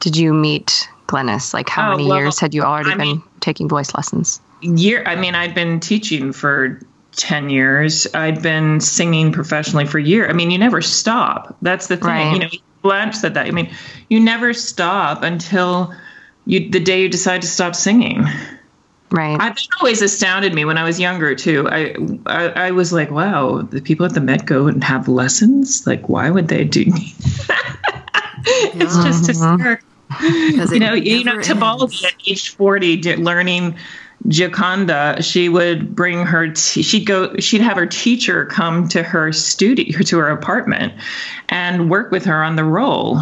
did 0.00 0.16
you 0.16 0.32
meet 0.32 0.88
Glennis? 1.08 1.52
Like, 1.52 1.68
how 1.68 1.88
Oh, 1.88 1.96
many 1.96 2.08
well, 2.08 2.18
years 2.20 2.38
had 2.38 2.54
you 2.54 2.62
already 2.62 2.90
I 2.92 2.94
been 2.96 3.06
mean- 3.06 3.22
taking 3.40 3.68
voice 3.68 3.94
lessons? 3.94 4.40
Year, 4.62 5.02
I 5.06 5.16
mean, 5.16 5.34
I'd 5.34 5.54
been 5.56 5.80
teaching 5.80 6.32
for 6.32 6.80
10 7.12 7.50
years. 7.50 8.06
I'd 8.14 8.42
been 8.42 8.80
singing 8.80 9.32
professionally 9.32 9.86
for 9.86 9.98
a 9.98 10.02
year. 10.02 10.28
I 10.28 10.32
mean, 10.32 10.50
you 10.50 10.58
never 10.58 10.80
stop. 10.80 11.56
That's 11.62 11.86
the 11.86 11.96
thing. 11.96 12.08
Right. 12.08 12.32
You 12.32 12.38
know, 12.40 12.48
Blanche 12.82 13.14
said 13.14 13.34
that. 13.34 13.46
I 13.46 13.50
mean, 13.50 13.72
you 14.08 14.20
never 14.20 14.52
stop 14.52 15.22
until 15.22 15.94
you, 16.46 16.68
the 16.70 16.80
day 16.80 17.02
you 17.02 17.08
decide 17.08 17.42
to 17.42 17.48
stop 17.48 17.74
singing. 17.74 18.26
Right. 19.10 19.38
I, 19.38 19.50
that 19.50 19.66
always 19.80 20.00
astounded 20.00 20.54
me 20.54 20.64
when 20.64 20.78
I 20.78 20.84
was 20.84 20.98
younger 20.98 21.34
too. 21.34 21.68
I, 21.68 21.94
I 22.24 22.48
I 22.48 22.70
was 22.70 22.94
like, 22.94 23.10
wow, 23.10 23.60
the 23.60 23.82
people 23.82 24.06
at 24.06 24.14
the 24.14 24.22
Met 24.22 24.46
go 24.46 24.68
and 24.68 24.82
have 24.82 25.06
lessons. 25.06 25.86
Like, 25.86 26.08
why 26.08 26.30
would 26.30 26.48
they 26.48 26.64
do? 26.64 26.84
it's 28.46 29.04
just 29.04 29.26
hysterical. 29.26 29.86
You 30.22 30.78
know, 30.78 30.94
you 30.94 31.24
know, 31.24 31.36
Tebaldi 31.36 32.04
at 32.04 32.14
age 32.26 32.54
forty, 32.54 33.02
learning 33.16 33.76
Gioconda, 34.28 35.22
she 35.24 35.48
would 35.48 35.96
bring 35.96 36.24
her. 36.24 36.48
T- 36.48 36.82
she'd 36.82 37.06
go. 37.06 37.34
She'd 37.38 37.60
have 37.60 37.76
her 37.76 37.86
teacher 37.86 38.44
come 38.46 38.88
to 38.88 39.02
her 39.02 39.32
studio, 39.32 39.98
to 40.00 40.18
her 40.18 40.28
apartment, 40.28 40.92
and 41.48 41.90
work 41.90 42.10
with 42.12 42.24
her 42.26 42.42
on 42.44 42.54
the 42.56 42.64
role 42.64 43.20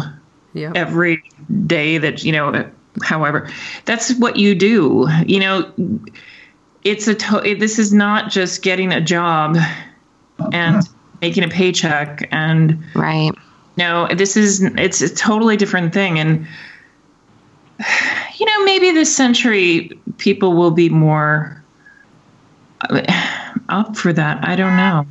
Yeah. 0.53 0.71
every 0.75 1.23
day 1.65 1.97
that 1.97 2.23
you 2.23 2.31
know 2.31 2.69
however 3.03 3.49
that's 3.85 4.13
what 4.15 4.35
you 4.35 4.53
do 4.53 5.07
you 5.25 5.39
know 5.39 5.71
it's 6.83 7.07
a 7.07 7.15
to- 7.15 7.55
this 7.57 7.79
is 7.79 7.91
not 7.93 8.29
just 8.29 8.61
getting 8.61 8.91
a 8.91 8.99
job 9.01 9.57
and 10.51 10.83
making 11.21 11.43
a 11.43 11.47
paycheck 11.47 12.27
and 12.31 12.83
right. 12.95 13.31
no 13.77 14.07
this 14.13 14.35
is 14.37 14.61
it's 14.61 15.01
a 15.01 15.13
totally 15.13 15.55
different 15.57 15.93
thing 15.93 16.19
and 16.19 16.45
you 18.41 18.45
know 18.47 18.65
maybe 18.65 18.91
this 18.91 19.15
century 19.15 19.91
people 20.17 20.53
will 20.53 20.71
be 20.71 20.89
more 20.89 21.63
uh, 22.89 23.01
up 23.69 23.95
for 23.95 24.11
that 24.11 24.43
i 24.43 24.55
don't 24.55 24.75
know 24.75 25.05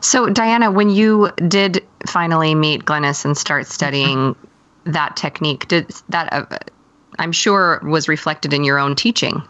So, 0.00 0.28
Diana, 0.30 0.70
when 0.70 0.90
you 0.90 1.30
did 1.48 1.84
finally 2.06 2.54
meet 2.54 2.84
Glennis 2.84 3.24
and 3.24 3.36
start 3.36 3.66
studying 3.66 4.36
that 4.84 5.16
technique, 5.16 5.66
did 5.68 5.90
that, 6.10 6.32
uh, 6.32 6.58
I'm 7.18 7.32
sure, 7.32 7.80
was 7.82 8.06
reflected 8.08 8.52
in 8.52 8.62
your 8.62 8.78
own 8.78 8.94
teaching? 8.94 9.42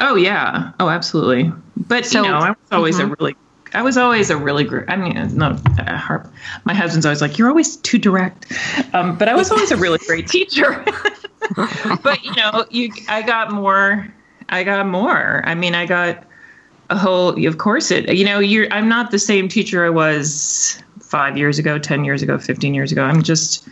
Oh 0.00 0.16
yeah. 0.16 0.72
Oh, 0.78 0.88
absolutely. 0.90 1.50
But 1.76 2.04
So- 2.04 2.22
you 2.22 2.28
know, 2.28 2.38
I 2.38 2.50
was 2.50 2.72
always 2.72 2.98
a 2.98 3.06
really, 3.06 3.36
I 3.72 3.82
was 3.82 3.96
always 3.96 4.28
a 4.30 4.36
really 4.36 4.64
great. 4.64 4.90
I 4.90 4.96
mean, 4.96 5.14
not 5.36 5.60
uh, 5.80 5.96
harp. 5.96 6.30
My 6.64 6.74
husband's 6.74 7.06
always 7.06 7.22
like, 7.22 7.38
"You're 7.38 7.48
always 7.48 7.76
too 7.76 7.98
direct," 7.98 8.52
um, 8.92 9.16
but 9.16 9.28
I 9.28 9.34
was 9.34 9.50
always 9.50 9.70
a 9.70 9.76
really 9.76 9.98
great 10.06 10.28
teacher. 10.28 10.84
but 12.02 12.22
you 12.24 12.34
know, 12.34 12.64
you, 12.70 12.90
I 13.08 13.22
got 13.22 13.52
more. 13.52 14.12
I 14.48 14.64
got 14.64 14.86
more. 14.86 15.42
I 15.46 15.54
mean, 15.54 15.74
I 15.74 15.86
got 15.86 16.24
a 16.90 16.96
whole. 16.98 17.46
Of 17.46 17.58
course, 17.58 17.90
it. 17.90 18.14
You 18.14 18.24
know, 18.24 18.38
you're. 18.38 18.72
I'm 18.72 18.88
not 18.88 19.10
the 19.10 19.18
same 19.18 19.48
teacher 19.48 19.84
I 19.84 19.90
was 19.90 20.82
five 21.00 21.36
years 21.36 21.58
ago, 21.58 21.78
ten 21.78 22.04
years 22.04 22.22
ago, 22.22 22.38
fifteen 22.38 22.74
years 22.74 22.92
ago. 22.92 23.02
I'm 23.04 23.22
just. 23.22 23.68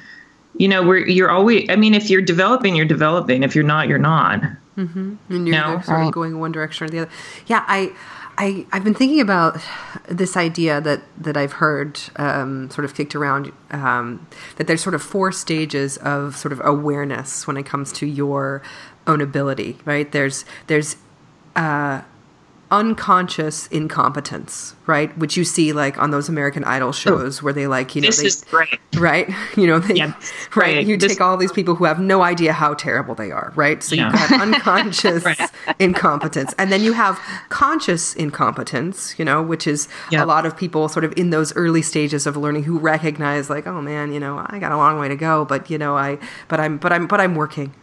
You 0.57 0.69
know, 0.69 0.83
we're. 0.87 1.07
You're 1.07 1.31
always. 1.31 1.69
I 1.71 1.77
mean, 1.77 1.95
if 1.95 2.11
you're 2.11 2.23
developing, 2.23 2.77
you're 2.77 2.87
developing. 2.87 3.43
If 3.43 3.55
you're 3.55 3.65
not, 3.65 3.89
you're 3.89 3.99
not. 3.99 4.43
Mm-hmm. 4.77 5.15
and 5.29 5.47
you're 5.49 5.57
No. 5.57 5.81
sort 5.83 5.89
Right. 5.99 6.07
of 6.07 6.13
going 6.13 6.39
one 6.41 6.53
direction 6.53 6.87
or 6.87 6.91
the 6.91 7.01
other. 7.01 7.11
Yeah, 7.47 7.65
I, 7.69 7.93
I, 8.41 8.65
I've 8.73 8.85
been 8.85 8.95
thinking 8.95 9.21
about 9.21 9.61
this 10.09 10.35
idea 10.35 10.81
that 10.81 11.03
that 11.19 11.37
I've 11.37 11.53
heard 11.53 12.01
um, 12.17 12.71
sort 12.71 12.87
of 12.87 12.95
kicked 12.95 13.15
around 13.15 13.53
um, 13.71 14.27
that 14.57 14.67
there's 14.67 14.81
sort 14.81 14.95
of 14.95 15.03
four 15.03 15.31
stages 15.31 15.99
of 15.99 16.37
sort 16.39 16.53
of 16.53 16.61
awareness 16.65 17.47
when 17.47 17.59
it 17.59 17.67
comes 17.67 17.93
to 17.93 18.07
your 18.07 18.63
own 19.07 19.21
ability. 19.21 19.77
Right? 19.85 20.11
There's 20.11 20.47
there's 20.69 20.97
uh, 21.55 22.01
unconscious 22.71 23.67
incompetence, 23.69 24.75
right? 24.87 25.17
Which 25.19 25.37
you 25.37 25.45
see 25.45 25.73
like 25.73 25.99
on 25.99 26.11
those 26.13 26.29
American 26.29 26.63
Idol 26.65 26.93
shows 26.93 27.43
where 27.43 27.53
they 27.53 27.67
like 27.67 27.97
you 27.97 28.01
know 28.03 28.07
This 28.09 28.21
they, 28.21 28.27
is 28.27 28.45
great. 28.51 28.79
right? 28.97 29.29
You 29.57 29.67
know, 29.67 29.79
they, 29.81 29.95
Yeah, 29.95 30.13
right? 30.55 30.87
You 30.87 30.97
This- 30.97 31.13
take 31.13 31.21
all 31.21 31.37
these 31.37 31.51
people 31.53 31.75
who 31.75 31.85
have 31.85 31.99
no 31.99 32.23
idea 32.23 32.53
how 32.53 32.75
terrible 32.75 33.15
they 33.17 33.31
are, 33.33 33.53
right? 33.57 33.83
So 33.83 33.95
Yeah. 33.97 34.11
you've 34.13 34.31
got 34.31 34.41
unconscious 34.47 35.25
Right. 35.25 35.51
incompetence, 35.81 36.55
and 36.59 36.71
then 36.71 36.83
you 36.83 36.93
have 36.93 37.19
conscious 37.49 38.15
incompetence, 38.15 39.15
you 39.19 39.25
know, 39.25 39.43
which 39.43 39.67
is 39.67 39.89
Yeah. 40.11 40.23
a 40.23 40.27
lot 40.27 40.47
of 40.47 40.57
people 40.57 40.89
sort 40.89 41.05
of 41.05 41.13
in 41.17 41.31
those 41.31 41.55
early 41.57 41.83
stages 41.83 42.27
of 42.27 42.37
learning 42.37 42.65
who 42.65 42.79
recognize, 42.79 43.51
like, 43.51 43.67
oh 43.67 43.83
man, 43.83 44.13
you 44.13 44.21
know, 44.21 44.45
I 44.49 44.59
got 44.61 44.71
a 44.73 44.77
long 44.77 44.99
way 45.01 45.09
to 45.09 45.17
go, 45.17 45.45
but 45.45 45.69
you 45.71 45.79
know, 45.79 45.97
I, 45.97 46.19
but 46.49 46.61
I'm, 46.61 46.79
but 46.79 46.93
I'm, 46.93 47.07
but 47.09 47.21
I'm 47.21 47.35
working, 47.35 47.75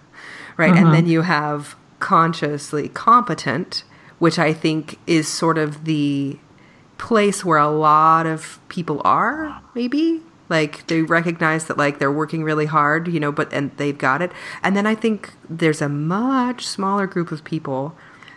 right? 0.56 0.70
And 0.70 0.78
mm-hmm. 0.78 0.92
then 0.94 1.08
you 1.08 1.22
have 1.24 1.76
consciously 2.00 2.88
competent, 2.90 3.84
which 4.20 4.40
I 4.40 4.54
think 4.54 4.98
is 5.08 5.28
sort 5.28 5.58
of 5.58 5.86
the 5.86 6.40
place 6.98 7.46
where 7.46 7.58
a 7.58 7.70
lot 7.70 8.26
of 8.26 8.60
people 8.70 9.02
are 9.06 9.62
maybe. 9.76 10.22
Like 10.50 10.88
they 10.88 11.02
recognize 11.02 11.66
that 11.66 11.78
like 11.78 12.00
they're 12.00 12.12
working 12.12 12.44
really 12.44 12.68
hard 12.68 13.08
you 13.10 13.20
know 13.20 13.32
but 13.32 13.52
and 13.52 13.76
they've 13.78 13.98
got 13.98 14.22
it. 14.22 14.32
And 14.64 14.76
then 14.76 14.88
i 14.88 14.96
think 14.96 15.34
there's 15.50 15.82
a 15.82 15.90
much 15.90 16.66
smaller 16.66 17.06
group 17.06 17.32
of 17.34 17.44
people 17.44 17.96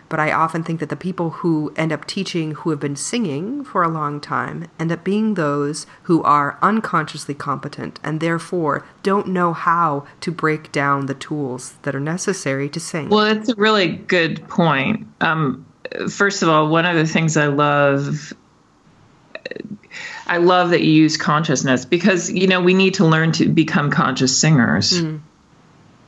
but 0.09 0.19
i 0.19 0.29
often 0.29 0.61
think 0.61 0.81
that 0.81 0.89
the 0.89 0.97
people 0.97 1.29
who 1.29 1.73
end 1.77 1.93
up 1.93 2.05
teaching 2.05 2.51
who 2.51 2.69
have 2.69 2.81
been 2.81 2.97
singing 2.97 3.63
for 3.63 3.81
a 3.81 3.87
long 3.87 4.19
time 4.19 4.67
end 4.77 4.91
up 4.91 5.05
being 5.05 5.35
those 5.35 5.87
who 6.03 6.21
are 6.23 6.59
unconsciously 6.61 7.33
competent 7.33 7.97
and 8.03 8.19
therefore 8.19 8.85
don't 9.03 9.27
know 9.27 9.53
how 9.53 10.05
to 10.19 10.33
break 10.33 10.69
down 10.73 11.05
the 11.05 11.13
tools 11.13 11.75
that 11.83 11.95
are 11.95 11.99
necessary 12.01 12.67
to 12.67 12.79
sing. 12.79 13.07
Well, 13.07 13.25
it's 13.25 13.47
a 13.47 13.55
really 13.55 13.87
good 13.87 14.45
point. 14.49 15.07
Um, 15.21 15.65
first 16.09 16.43
of 16.43 16.49
all, 16.49 16.69
one 16.69 16.85
of 16.85 16.95
the 16.95 17.05
things 17.05 17.37
I 17.37 17.47
love, 17.47 18.33
I 20.27 20.37
love 20.37 20.71
that 20.71 20.81
you 20.81 20.91
use 20.91 21.17
consciousness 21.17 21.85
because 21.85 22.31
you 22.31 22.47
know 22.47 22.61
we 22.61 22.73
need 22.73 22.95
to 22.95 23.05
learn 23.05 23.31
to 23.33 23.47
become 23.49 23.91
conscious 23.91 24.37
singers, 24.37 24.93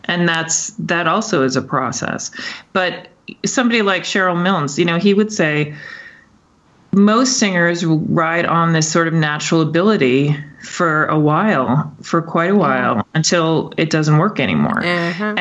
and 0.05 0.27
that's 0.27 0.71
that 0.79 1.07
also 1.07 1.43
is 1.43 1.55
a 1.55 1.61
process. 1.61 2.31
But 2.71 3.09
somebody 3.45 3.81
like 3.81 4.05
Sherrill 4.05 4.35
Milnes, 4.35 4.77
you 4.77 4.85
know, 4.85 4.99
he 4.99 5.13
would 5.13 5.31
say 5.31 5.75
most 6.91 7.39
singers 7.39 7.83
ride 7.85 8.45
on 8.45 8.73
this 8.73 8.91
sort 8.91 9.07
of 9.07 9.13
natural 9.13 9.61
ability 9.61 10.35
for 10.61 11.05
a 11.05 11.19
while, 11.19 11.95
for 12.01 12.21
quite 12.21 12.51
a 12.51 12.55
while, 12.55 13.07
until 13.13 13.73
it 13.77 13.89
doesn't 13.89 14.17
work 14.17 14.39
anymore. 14.39 14.85
uh-huh. 14.85 15.35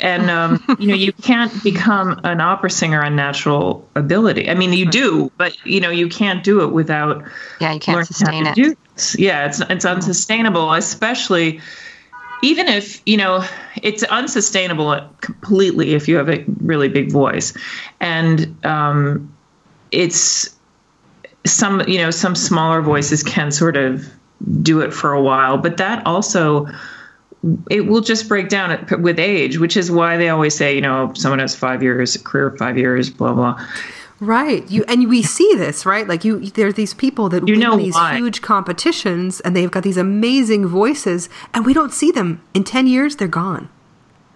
And 0.00 0.30
um, 0.30 0.62
you 0.78 0.88
know 0.88 0.94
you 0.94 1.12
can't 1.12 1.62
become 1.62 2.20
an 2.24 2.40
opera 2.40 2.70
singer 2.70 3.02
on 3.02 3.16
natural 3.16 3.88
ability. 3.94 4.48
I 4.50 4.54
mean, 4.54 4.72
you 4.72 4.86
do, 4.86 5.30
but 5.36 5.56
you 5.64 5.80
know 5.80 5.90
you 5.90 6.08
can't 6.08 6.44
do 6.44 6.62
it 6.62 6.72
without. 6.72 7.24
Yeah, 7.60 7.72
you 7.72 7.80
can't 7.80 8.06
sustain 8.06 8.46
it. 8.46 8.54
to 8.54 8.62
do 8.62 8.76
this. 8.94 9.18
Yeah, 9.18 9.46
it's 9.46 9.60
it's 9.60 9.84
unsustainable, 9.84 10.72
especially 10.72 11.60
even 12.42 12.68
if 12.68 13.02
you 13.06 13.16
know 13.16 13.44
it's 13.82 14.02
unsustainable 14.02 15.08
completely 15.20 15.94
if 15.94 16.08
you 16.08 16.16
have 16.16 16.28
a 16.28 16.44
really 16.60 16.88
big 16.88 17.10
voice, 17.10 17.56
and 18.00 18.64
um, 18.64 19.34
it's 19.90 20.54
some 21.44 21.82
you 21.88 21.98
know 21.98 22.10
some 22.10 22.34
smaller 22.34 22.82
voices 22.82 23.22
can 23.22 23.50
sort 23.50 23.76
of 23.76 24.06
do 24.62 24.80
it 24.80 24.92
for 24.92 25.12
a 25.12 25.22
while, 25.22 25.56
but 25.56 25.78
that 25.78 26.06
also 26.06 26.68
it 27.70 27.82
will 27.82 28.00
just 28.00 28.28
break 28.28 28.48
down 28.48 28.86
with 29.00 29.18
age, 29.18 29.58
which 29.58 29.76
is 29.76 29.90
why 29.90 30.16
they 30.16 30.28
always 30.28 30.56
say, 30.56 30.74
you 30.74 30.80
know, 30.80 31.12
someone 31.14 31.38
has 31.38 31.54
five 31.54 31.82
years, 31.82 32.16
career 32.16 32.56
five 32.58 32.76
years, 32.78 33.10
blah 33.10 33.32
blah. 33.32 33.64
Right. 34.18 34.68
You 34.70 34.84
and 34.88 35.08
we 35.08 35.22
see 35.22 35.54
this, 35.56 35.84
right? 35.84 36.08
Like 36.08 36.24
you 36.24 36.40
there 36.50 36.68
are 36.68 36.72
these 36.72 36.94
people 36.94 37.28
that 37.28 37.46
You 37.46 37.54
win 37.54 37.60
know 37.60 37.76
these 37.76 37.94
why. 37.94 38.16
huge 38.16 38.40
competitions 38.40 39.40
and 39.40 39.54
they've 39.54 39.70
got 39.70 39.82
these 39.82 39.98
amazing 39.98 40.66
voices 40.66 41.28
and 41.52 41.66
we 41.66 41.74
don't 41.74 41.92
see 41.92 42.10
them. 42.10 42.40
In 42.54 42.64
10 42.64 42.86
years 42.86 43.16
they're 43.16 43.28
gone. 43.28 43.68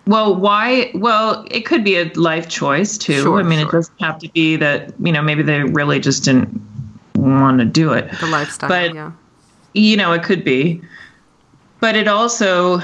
Well, 0.07 0.35
why? 0.35 0.91
Well, 0.95 1.47
it 1.51 1.65
could 1.67 1.85
be 1.85 1.97
a 1.97 2.05
life 2.15 2.49
choice 2.49 2.99
too. 2.99 3.23
Sure, 3.23 3.41
I 3.41 3.43
mean, 3.43 3.61
sure. 3.61 3.69
it 3.69 3.73
doesn't 3.73 4.01
have 4.01 4.19
to 4.19 4.29
be 4.29 4.57
that 4.57 4.93
you 5.01 5.13
know 5.13 5.23
maybe 5.23 5.43
they 5.43 5.63
really 5.63 6.01
just 6.01 6.25
didn't 6.25 6.61
want 7.15 7.61
to 7.61 7.65
do 7.65 7.93
it. 7.93 8.11
The 8.21 8.27
lifestyle, 8.27 8.69
but 8.69 8.95
yeah. 8.95 9.13
you 9.73 9.97
know, 9.97 10.13
it 10.13 10.23
could 10.23 10.45
be. 10.45 10.83
But 11.81 11.97
it 11.97 12.09
also 12.09 12.81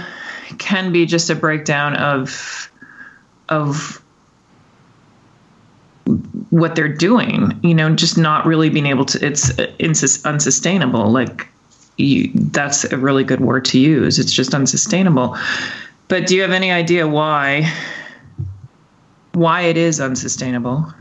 can 0.58 0.92
be 0.92 1.06
just 1.06 1.30
a 1.30 1.34
breakdown 1.34 1.96
of 1.96 2.70
of 3.48 4.02
what 6.50 6.74
they're 6.74 6.88
doing. 6.88 7.58
You 7.62 7.74
know, 7.74 7.94
just 7.94 8.16
not 8.16 8.46
really 8.46 8.70
being 8.70 8.86
able 8.86 9.04
to. 9.06 9.26
It's 9.26 10.24
unsustainable. 10.24 11.10
Like 11.10 11.48
you, 11.96 12.30
that's 12.34 12.84
a 12.84 12.96
really 12.96 13.24
good 13.24 13.40
word 13.40 13.64
to 13.66 13.78
use. 13.78 14.18
It's 14.18 14.32
just 14.32 14.54
unsustainable. 14.54 15.36
But 16.08 16.26
do 16.26 16.36
you 16.36 16.42
have 16.42 16.52
any 16.52 16.70
idea 16.70 17.06
why? 17.08 17.72
Why 19.32 19.62
it 19.62 19.76
is 19.76 20.00
unsustainable? 20.00 20.92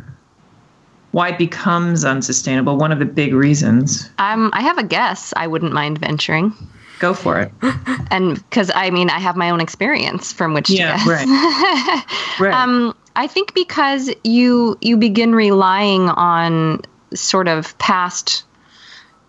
Why 1.11 1.29
it 1.29 1.37
becomes 1.37 2.03
unsustainable? 2.03 2.75
One 2.77 2.91
of 2.91 2.99
the 2.99 3.05
big 3.05 3.33
reasons. 3.33 4.09
Um, 4.17 4.49
I 4.51 4.61
have 4.61 4.77
a 4.77 4.83
guess. 4.83 5.33
I 5.37 5.47
wouldn't 5.47 5.71
mind 5.71 5.99
venturing, 5.99 6.53
Go 6.99 7.13
for 7.13 7.39
it. 7.39 7.51
and 8.11 8.35
because 8.35 8.71
I 8.73 8.89
mean, 8.89 9.09
I 9.09 9.19
have 9.19 9.35
my 9.35 9.49
own 9.49 9.61
experience 9.61 10.31
from 10.31 10.53
which 10.53 10.67
to 10.67 10.75
guess. 10.75 11.05
right. 11.07 11.25
right. 12.39 12.53
Um, 12.53 12.95
I 13.15 13.27
think 13.27 13.53
because 13.53 14.09
you 14.23 14.77
you 14.81 14.97
begin 14.97 15.33
relying 15.33 16.09
on 16.09 16.81
sort 17.13 17.47
of 17.47 17.77
past 17.77 18.43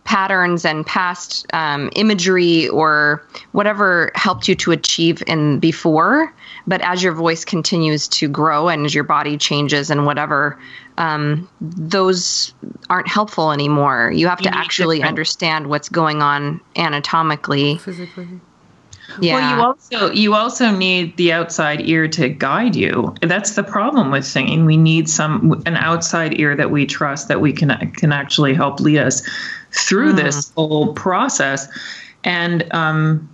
patterns 0.05 0.65
and 0.65 0.87
past 0.87 1.47
um, 1.53 1.91
imagery 1.97 2.69
or 2.69 3.27
whatever 3.53 4.13
helped 4.15 4.47
you 4.47 4.55
to 4.55 4.71
achieve 4.71 5.23
in 5.27 5.59
before, 5.59 6.33
but 6.67 6.81
as 6.81 7.03
your 7.03 7.13
voice 7.13 7.45
continues 7.45 8.07
to 8.07 8.29
grow 8.29 8.69
and 8.69 8.87
as 8.87 8.95
your 8.95 9.05
body 9.05 9.37
changes 9.37 9.91
and 9.91 10.07
whatever, 10.07 10.59
um, 10.99 11.49
those 11.61 12.55
aren't 12.89 13.09
helpful 13.09 13.53
anymore. 13.53 14.11
You 14.15 14.29
have 14.29 14.41
You 14.41 14.51
to 14.51 14.57
actually 14.57 14.97
different- 14.97 15.11
understand 15.11 15.67
what's 15.69 15.89
going 15.89 16.23
on 16.23 16.61
anatomically. 16.77 17.79
Physically. 17.79 18.29
Yeah. 19.21 19.35
Well, 19.35 19.57
you 19.57 19.63
also 19.63 20.13
you 20.13 20.35
also 20.35 20.71
need 20.73 21.17
the 21.17 21.33
outside 21.33 21.81
ear 21.89 22.09
to 22.09 22.29
guide 22.29 22.75
you. 22.75 23.15
That's 23.23 23.53
the 23.55 23.63
problem 23.63 24.11
with 24.11 24.25
singing. 24.27 24.65
We 24.67 24.77
need 24.77 25.09
some 25.09 25.63
an 25.65 25.77
outside 25.77 26.41
ear 26.41 26.57
that 26.57 26.71
we 26.73 26.87
trust 26.87 27.29
that 27.29 27.41
we 27.41 27.53
can 27.53 27.71
can 27.93 28.13
actually 28.13 28.53
help 28.55 28.81
lead 28.81 28.99
us 28.99 29.23
through 29.71 30.15
this 30.15 30.51
whole 30.57 30.93
process. 30.93 31.69
And 32.25 32.67
um, 32.75 33.29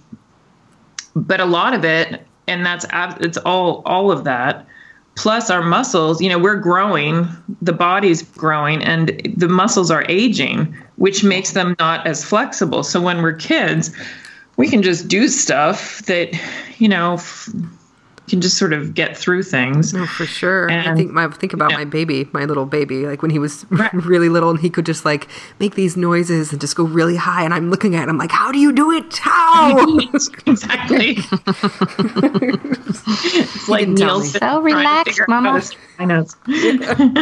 but 1.17 1.41
a 1.41 1.47
lot 1.47 1.73
of 1.73 1.85
it, 1.87 2.21
and 2.47 2.65
that's 2.67 2.85
it's 3.21 3.39
all 3.39 3.83
all 3.87 4.11
of 4.13 4.25
that. 4.25 4.67
Plus 5.15 5.51
our 5.51 5.63
muscles, 5.63 6.21
you 6.21 6.29
know, 6.29 6.39
we're 6.39 6.57
growing, 6.57 7.29
the 7.61 7.73
body's 7.73 8.23
growing, 8.23 8.83
and 8.83 9.09
the 9.37 9.49
muscles 9.49 9.91
are 9.91 10.05
aging, 10.09 10.75
which 10.97 11.23
makes 11.23 11.53
them 11.53 11.77
not 11.79 12.07
as 12.07 12.25
flexible. 12.25 12.83
So 12.83 13.01
when 13.01 13.23
we're 13.23 13.35
kids, 13.35 13.95
we 14.57 14.69
can 14.69 14.83
just 14.83 15.09
do 15.09 15.29
stuff 15.29 16.01
that 16.07 16.39
you 16.79 16.89
know 16.89 17.15
f- 17.15 17.51
can 18.29 18.41
just 18.41 18.57
sort 18.57 18.73
of 18.73 18.95
get 18.95 19.17
through 19.17 19.43
things 19.43 19.93
No, 19.93 20.07
for 20.07 20.25
sure. 20.27 20.71
I 20.71 20.95
think 20.95 21.11
my 21.11 21.29
think 21.29 21.53
about 21.53 21.73
yeah. 21.73 21.79
my 21.79 21.85
baby, 21.85 22.29
my 22.33 22.45
little 22.45 22.67
baby, 22.67 23.05
like 23.07 23.21
when 23.21 23.31
he 23.31 23.39
was 23.39 23.67
Right. 23.71 23.93
really 23.93 24.29
little 24.29 24.51
and 24.51 24.59
he 24.61 24.71
could 24.71 24.87
just 24.87 25.05
like 25.05 25.29
make 25.59 25.75
these 25.75 25.97
noises 25.97 26.53
and 26.53 26.61
just 26.61 26.77
go 26.77 26.85
really 26.85 27.17
high 27.17 27.45
and 27.45 27.53
I'm 27.53 27.69
looking 27.71 27.95
at 27.97 28.09
him 28.09 28.19
like, 28.19 28.31
How 28.31 28.53
do 28.53 28.59
you 28.59 28.73
do 28.73 28.93
it? 28.93 29.17
How? 29.19 29.77
exactly 30.47 31.17
it's 33.35 33.69
like 33.69 33.81
didn't 33.87 33.99
Nielsen. 33.99 34.31
So 34.33 34.39
trying 34.39 34.55
to 34.57 34.61
relax, 34.77 35.09
figure 35.11 35.25
out 35.25 35.31
how 35.31 35.41
Mama. 35.41 35.61
to 35.61 35.67
sing 35.67 35.79
high 35.99 36.05
notes. 36.05 36.37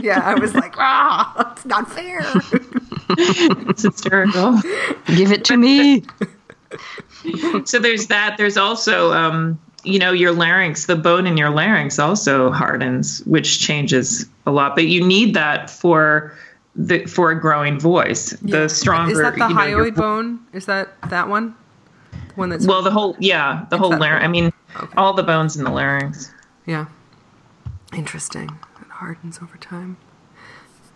yeah, 0.04 0.20
I 0.24 0.34
was 0.34 0.54
like, 0.54 0.74
ah, 0.78 1.52
it's 1.52 1.64
not 1.64 1.90
fair. 1.90 2.20
it's 3.68 3.82
hysterical 3.82 4.58
Give 5.16 5.32
it 5.32 5.44
to 5.46 5.56
me. 5.56 6.04
so 7.64 7.78
there's 7.78 8.06
that 8.08 8.36
there's 8.38 8.56
also 8.56 9.12
um 9.12 9.58
you 9.84 9.98
know 9.98 10.12
your 10.12 10.32
larynx 10.32 10.86
the 10.86 10.96
bone 10.96 11.26
in 11.26 11.36
your 11.36 11.50
larynx 11.50 11.98
also 11.98 12.50
hardens 12.50 13.20
which 13.26 13.58
changes 13.60 14.26
a 14.46 14.50
lot 14.50 14.74
but 14.74 14.86
you 14.86 15.04
need 15.06 15.34
that 15.34 15.70
for 15.70 16.32
the 16.76 17.04
for 17.06 17.30
a 17.30 17.40
growing 17.40 17.78
voice 17.80 18.30
the 18.42 18.68
stronger 18.68 19.12
Is 19.12 19.18
that 19.18 19.34
the 19.36 19.48
you 19.48 19.54
know, 19.54 19.60
hyoid 19.60 19.94
bone? 19.96 20.40
Is 20.52 20.66
that 20.66 20.88
that 21.10 21.28
one? 21.28 21.54
The 22.12 22.34
one 22.36 22.48
that's 22.48 22.66
Well, 22.66 22.82
the 22.82 22.90
whole 22.92 23.16
yeah, 23.18 23.66
the 23.70 23.76
whole 23.78 23.90
larynx. 23.96 24.24
I 24.24 24.28
mean, 24.28 24.52
Okay. 24.76 24.92
all 24.96 25.12
the 25.12 25.24
bones 25.24 25.56
in 25.56 25.64
the 25.64 25.70
larynx. 25.70 26.32
yeah. 26.66 26.86
Interesting. 27.92 28.44
It 28.80 28.88
hardens 28.88 29.40
over 29.42 29.56
time. 29.56 29.96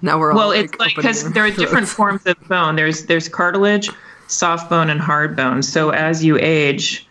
Now 0.01 0.18
we're 0.18 0.31
all 0.33 0.37
Well, 0.38 0.51
it's 0.53 0.79
like 0.79 0.94
because 0.94 1.33
there 1.33 1.44
are 1.44 1.51
different 1.62 1.88
forms 1.88 2.25
of 2.27 2.37
bone. 2.49 2.77
There's 2.77 3.07
there's 3.07 3.29
cartilage, 3.29 3.90
soft 4.29 4.70
bone, 4.70 4.90
and 4.90 5.01
hard 5.01 5.35
bone. 5.37 5.62
So 5.62 5.90
as 5.90 6.23
you 6.25 6.38
age, 6.40 7.07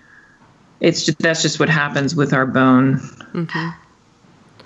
it's 0.83 1.03
just 1.05 1.17
that's 1.17 1.41
just 1.41 1.59
what 1.59 1.69
happens 1.69 2.15
with 2.15 2.33
our 2.33 2.45
bone. 2.45 3.01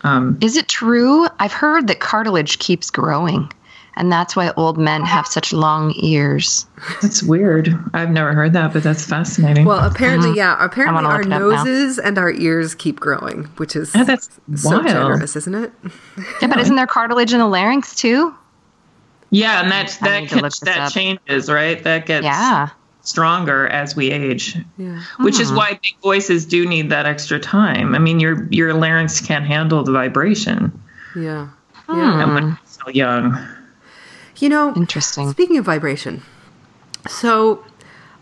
Um, 0.04 0.38
Is 0.42 0.58
it 0.58 0.68
true? 0.68 1.28
I've 1.40 1.54
heard 1.54 1.88
that 1.88 2.00
cartilage 2.00 2.60
keeps 2.60 2.90
growing, 2.92 3.52
and 3.96 4.12
that's 4.12 4.36
why 4.36 4.52
old 4.56 4.78
men 4.78 5.04
have 5.04 5.26
such 5.26 5.52
long 5.52 5.94
ears. 5.98 6.66
That's 7.02 7.24
weird. 7.24 7.74
I've 7.94 8.12
never 8.12 8.32
heard 8.34 8.54
that, 8.54 8.74
but 8.74 8.84
that's 8.84 9.04
fascinating. 9.04 9.66
Well, 9.66 9.84
apparently, 9.84 10.34
yeah. 10.36 10.56
Apparently, 10.64 11.04
our 11.04 11.18
look 11.18 11.28
it 11.28 11.34
up 11.34 11.40
now. 11.42 11.64
noses 11.64 11.98
and 12.00 12.18
our 12.18 12.32
ears 12.32 12.76
keep 12.76 13.00
growing, 13.00 13.46
which 13.58 13.76
is 13.76 13.94
Yeah, 13.96 14.04
that's 14.04 14.30
so 14.56 14.70
wild. 14.70 14.88
generous, 14.88 15.36
isn't 15.36 15.56
it? 15.56 15.72
Yeah, 16.42 16.48
but 16.48 16.60
isn't 16.60 16.76
there 16.76 16.88
cartilage 16.88 17.34
in 17.34 17.40
the 17.40 17.48
larynx 17.48 17.96
too? 17.96 18.36
yeah, 19.32 19.62
and 19.62 19.72
that 19.72 19.98
I 20.02 20.06
that 20.22 20.30
can, 20.30 20.42
that 20.42 20.78
up. 20.78 20.94
changes, 20.94 21.50
right? 21.52 21.84
That 21.84 22.06
gets 22.06 22.24
Yeah. 22.24 22.70
Stronger 23.08 23.68
as 23.68 23.96
we 23.96 24.12
age. 24.12 24.58
Yeah. 24.78 25.02
which 25.20 25.40
is 25.40 25.52
why 25.52 25.80
big 25.82 25.96
voices 26.04 26.46
do 26.46 26.68
need 26.68 26.90
that 26.90 27.06
extra 27.06 27.40
time. 27.40 27.96
I 27.96 28.00
mean, 28.00 28.20
your 28.20 28.48
your 28.52 28.74
larynx 28.74 29.22
can't 29.22 29.46
handle 29.46 29.84
the 29.84 29.92
vibration, 29.94 30.72
Yeah. 31.16 31.48
and 31.88 32.34
when 32.36 32.44
you're 32.48 32.60
so 32.66 32.90
young, 32.90 33.38
You 34.40 34.50
know, 34.50 34.74
Interesting. 34.76 35.32
Speaking 35.32 35.58
of 35.58 35.66
vibration, 35.66 36.22
so 37.08 37.64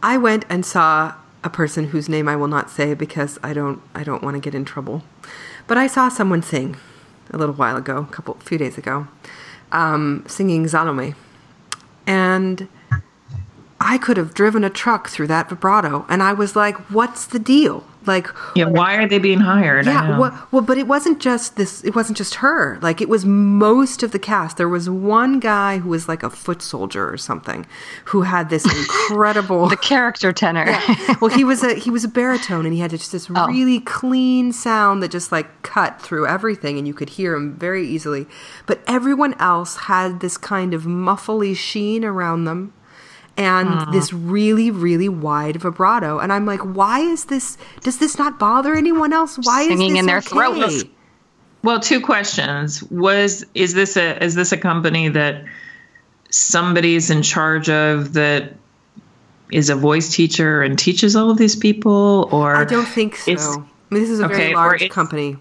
I 0.01 0.17
went 0.17 0.45
and 0.49 0.65
saw 0.65 1.13
a 1.43 1.49
person 1.49 1.87
whose 1.89 2.07
name 2.07 2.27
I 2.29 2.35
will 2.35 2.47
not 2.47 2.69
say 2.69 2.93
because 2.93 3.37
I 3.43 3.53
don't 3.53 3.81
I 3.93 4.03
don't 4.03 4.23
want 4.23 4.35
to 4.35 4.39
get 4.41 4.55
in 4.55 4.65
trouble. 4.65 5.03
But 5.67 5.77
I 5.77 5.87
saw 5.87 6.09
someone 6.09 6.41
sing 6.43 6.77
a 7.31 7.37
little 7.37 7.55
while 7.55 7.75
ago, 7.75 7.97
a 8.09 8.13
couple 8.13 8.35
few 8.39 8.57
days 8.59 8.77
ago, 8.77 9.07
um, 9.71 10.23
singing 10.27 10.67
Salome, 10.67 11.15
and 12.07 12.67
I 13.85 13.97
could 13.99 14.17
have 14.17 14.33
driven 14.33 14.63
a 14.63 14.69
truck 14.69 15.09
through 15.09 15.27
that 15.27 15.47
vibrato, 15.49 16.05
and 16.09 16.23
I 16.23 16.33
was 16.33 16.55
like, 16.55 16.75
"What's 16.91 17.25
the 17.27 17.39
deal?" 17.39 17.83
Like, 18.07 18.27
yeah. 18.55 18.65
Why 18.65 18.97
are 18.97 19.07
they 19.07 19.17
being 19.17 19.39
hired? 19.39 19.87
Yeah, 19.87 20.19
well, 20.19 20.47
well, 20.51 20.61
but 20.61 20.77
it 20.77 20.85
wasn't 20.87 21.19
just 21.19 21.55
this. 21.55 21.83
It 21.83 21.95
wasn't 21.95 22.17
just 22.19 22.35
her. 22.35 22.77
Like 22.81 23.01
it 23.01 23.09
was 23.09 23.25
most 23.25 24.03
of 24.03 24.11
the 24.11 24.19
cast. 24.19 24.57
There 24.57 24.69
was 24.69 24.87
one 24.89 25.39
guy 25.39 25.79
who 25.79 25.89
was 25.89 26.07
like 26.07 26.21
a 26.21 26.29
foot 26.29 26.61
soldier 26.61 27.11
or 27.11 27.17
something, 27.17 27.65
who 28.05 28.21
had 28.21 28.49
this 28.51 28.63
incredible. 28.79 29.67
The 29.69 29.77
character 29.77 30.31
tenor. 30.31 30.65
well, 31.19 31.31
he 31.31 31.43
was 31.43 31.63
a 31.63 31.73
he 31.75 31.89
was 31.89 32.03
a 32.03 32.07
baritone, 32.07 32.65
and 32.65 32.73
he 32.75 32.79
had 32.79 32.91
just 32.91 33.11
this 33.11 33.27
Oh. 33.35 33.47
really 33.47 33.79
clean 33.79 34.51
sound 34.53 35.01
that 35.01 35.09
just 35.11 35.31
like 35.31 35.47
cut 35.63 35.99
through 36.01 36.27
everything, 36.27 36.77
and 36.77 36.87
you 36.87 36.93
could 36.93 37.09
hear 37.09 37.33
him 37.35 37.55
very 37.55 37.87
easily. 37.87 38.27
But 38.67 38.81
everyone 38.87 39.33
else 39.39 39.77
had 39.91 40.19
this 40.19 40.37
kind 40.37 40.73
of 40.75 40.83
muffly 40.83 41.55
sheen 41.55 42.05
around 42.05 42.45
them, 42.45 42.73
and 43.37 43.93
this 43.93 44.13
really 44.13 44.71
really 44.71 45.09
wide 45.09 45.57
vibrato 45.57 46.19
and 46.19 46.31
i'm 46.31 46.45
like 46.45 46.61
why 46.61 46.99
is 46.99 47.25
this 47.25 47.57
does 47.81 47.97
this 47.97 48.17
not 48.17 48.39
bother 48.39 48.73
anyone 48.73 49.11
else 49.11 49.37
why 49.43 49.67
Singing 49.67 49.87
is 49.87 49.93
this 49.93 49.99
in 49.99 50.05
their 50.05 50.17
okay? 50.17 50.27
throats. 50.29 50.83
Well, 51.65 51.79
two 51.79 51.99
questions. 51.99 52.83
Was 52.91 53.43
is 53.55 53.73
this 53.73 53.97
a 53.97 54.23
is 54.23 54.35
this 54.35 54.51
a 54.51 54.57
company 54.57 55.09
that 55.09 55.45
somebody's 56.29 57.09
in 57.09 57.23
charge 57.23 57.69
of 57.69 58.13
that 58.13 58.53
is 59.51 59.71
a 59.71 59.75
voice 59.75 60.13
teacher 60.13 60.61
and 60.61 60.77
teaches 60.77 61.15
all 61.15 61.31
of 61.31 61.37
these 61.37 61.55
people 61.55 62.29
or 62.31 62.55
i 62.55 62.65
don't 62.65 62.87
think 62.87 63.15
so 63.15 63.31
I 63.31 63.93
mean, 63.93 64.03
this 64.03 64.09
is 64.09 64.19
a 64.19 64.27
very 64.27 64.43
okay, 64.43 64.51
or 64.53 64.57
large 64.57 64.89
company 64.89 65.37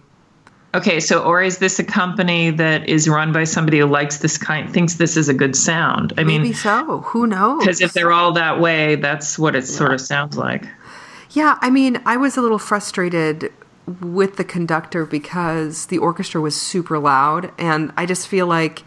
Okay, 0.74 0.98
so 0.98 1.22
or 1.22 1.40
is 1.40 1.58
this 1.58 1.78
a 1.78 1.84
company 1.84 2.50
that 2.50 2.88
is 2.88 3.08
run 3.08 3.32
by 3.32 3.44
somebody 3.44 3.78
who 3.78 3.86
likes 3.86 4.18
this 4.18 4.36
kind 4.36 4.72
thinks 4.72 4.94
this 4.94 5.16
is 5.16 5.28
a 5.28 5.34
good 5.34 5.54
sound? 5.54 6.12
I 6.18 6.24
mean 6.24 6.42
maybe 6.42 6.48
mean, 6.48 6.54
so 6.54 7.00
who 7.00 7.28
knows 7.28 7.60
because 7.60 7.80
if 7.80 7.92
they're 7.92 8.12
all 8.12 8.32
that 8.32 8.60
way, 8.60 8.96
that's 8.96 9.38
what 9.38 9.54
it 9.54 9.66
sort 9.66 9.94
of 9.94 10.00
sounds 10.00 10.36
like. 10.36 10.66
Yeah, 11.30 11.58
I 11.60 11.70
mean, 11.70 12.00
I 12.04 12.16
was 12.16 12.36
a 12.36 12.42
little 12.42 12.58
frustrated 12.58 13.52
with 14.00 14.36
the 14.36 14.44
conductor 14.44 15.04
because 15.04 15.86
the 15.86 15.98
orchestra 15.98 16.40
was 16.40 16.60
super 16.60 16.98
loud, 16.98 17.52
and 17.58 17.92
I 17.96 18.06
just 18.06 18.26
feel 18.26 18.46
like 18.46 18.82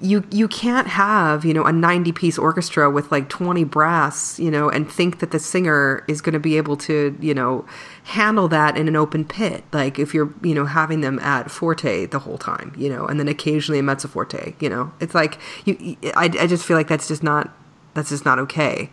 you 0.00 0.24
you 0.30 0.46
can't 0.46 0.88
have 0.88 1.44
you 1.44 1.54
know 1.54 1.64
a 1.64 1.72
90 1.72 2.12
piece 2.12 2.38
orchestra 2.38 2.90
with 2.90 3.10
like 3.10 3.28
20 3.28 3.64
brass 3.64 4.38
you 4.38 4.50
know 4.50 4.68
and 4.68 4.90
think 4.90 5.20
that 5.20 5.30
the 5.30 5.38
singer 5.38 6.04
is 6.06 6.20
going 6.20 6.34
to 6.34 6.40
be 6.40 6.56
able 6.56 6.76
to 6.76 7.16
you 7.20 7.32
know 7.32 7.64
handle 8.06 8.46
that 8.46 8.76
in 8.76 8.86
an 8.86 8.94
open 8.94 9.24
pit 9.24 9.64
like 9.72 9.98
if 9.98 10.14
you're 10.14 10.32
you 10.40 10.54
know 10.54 10.64
having 10.64 11.00
them 11.00 11.18
at 11.18 11.50
forte 11.50 12.06
the 12.06 12.20
whole 12.20 12.38
time 12.38 12.72
you 12.78 12.88
know 12.88 13.04
and 13.04 13.18
then 13.18 13.26
occasionally 13.26 13.80
a 13.80 13.82
mezzo 13.82 14.06
forte 14.06 14.54
you 14.60 14.68
know 14.68 14.92
it's 15.00 15.12
like 15.14 15.38
you 15.64 15.96
I, 16.14 16.30
I 16.38 16.46
just 16.46 16.64
feel 16.64 16.76
like 16.76 16.86
that's 16.86 17.08
just 17.08 17.24
not 17.24 17.52
that's 17.94 18.10
just 18.10 18.24
not 18.24 18.38
okay 18.38 18.90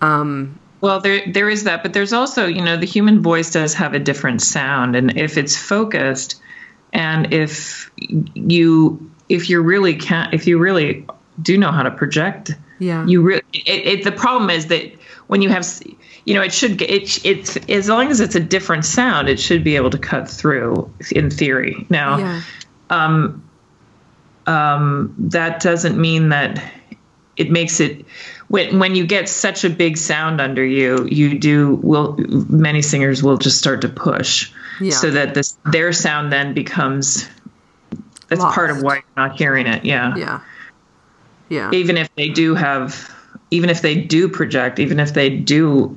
um 0.00 0.58
Well, 0.80 1.00
there 1.00 1.22
there 1.32 1.48
is 1.50 1.64
that, 1.64 1.82
but 1.82 1.94
there's 1.94 2.12
also, 2.12 2.46
you 2.46 2.62
know, 2.62 2.76
the 2.76 2.86
human 2.86 3.22
voice 3.22 3.50
does 3.50 3.72
have 3.74 3.94
a 3.94 3.98
different 3.98 4.42
sound, 4.42 4.94
and 4.94 5.16
if 5.16 5.38
it's 5.38 5.56
focused, 5.56 6.40
and 6.92 7.32
if 7.32 7.90
you 7.96 9.10
if 9.28 9.48
you 9.48 9.62
really 9.62 9.94
can 9.96 10.28
if 10.32 10.46
you 10.46 10.58
really 10.58 11.06
do 11.40 11.56
know 11.56 11.72
how 11.72 11.82
to 11.82 11.90
project, 11.90 12.52
Yeah. 12.78 13.06
you 13.06 13.22
really 13.22 13.42
it, 13.54 13.86
it, 13.92 14.04
the 14.04 14.12
problem 14.12 14.50
is 14.50 14.66
that 14.66 14.92
when 15.26 15.42
you 15.42 15.48
have 15.48 15.66
you 16.24 16.34
know 16.34 16.42
it 16.42 16.52
should 16.52 16.80
it, 16.82 17.24
it's 17.24 17.56
as 17.68 17.88
long 17.88 18.10
as 18.10 18.20
it's 18.20 18.34
a 18.34 18.40
different 18.40 18.84
sound 18.84 19.28
it 19.28 19.40
should 19.40 19.64
be 19.64 19.76
able 19.76 19.90
to 19.90 19.98
cut 19.98 20.28
through 20.28 20.90
in 21.10 21.30
theory. 21.30 21.86
Now 21.90 22.18
yeah. 22.18 22.42
um, 22.90 23.42
that 25.18 25.60
doesn't 25.60 26.00
mean 26.00 26.30
that 26.30 26.62
it 27.36 27.50
makes 27.50 27.80
it 27.80 28.04
when 28.48 28.78
when 28.78 28.94
you 28.94 29.06
get 29.06 29.28
such 29.28 29.64
a 29.64 29.70
big 29.70 29.96
sound 29.96 30.40
under 30.40 30.64
you 30.64 31.06
you 31.10 31.38
do 31.38 31.76
will 31.76 32.16
many 32.48 32.82
singers 32.82 33.22
will 33.22 33.38
just 33.38 33.58
start 33.58 33.80
to 33.82 33.88
push. 33.88 34.52
Yeah. 34.80 34.90
so 34.90 35.10
that 35.12 35.34
this 35.34 35.56
their 35.66 35.92
sound 35.92 36.32
then 36.32 36.52
becomes 36.52 37.28
that's 38.28 38.42
part 38.42 38.70
of 38.70 38.82
why 38.82 38.96
you're 38.96 39.04
not 39.16 39.38
hearing 39.38 39.66
it. 39.66 39.84
Yeah. 39.84 40.16
Yeah. 40.16 40.40
Yeah. 41.48 41.70
Even 41.72 41.96
if 41.96 42.12
they 42.16 42.28
do 42.28 42.54
have 42.54 43.14
even 43.54 43.70
if 43.70 43.82
they 43.82 43.94
do 43.94 44.28
project 44.28 44.78
even 44.78 45.00
if 45.00 45.14
they 45.14 45.30
do 45.30 45.96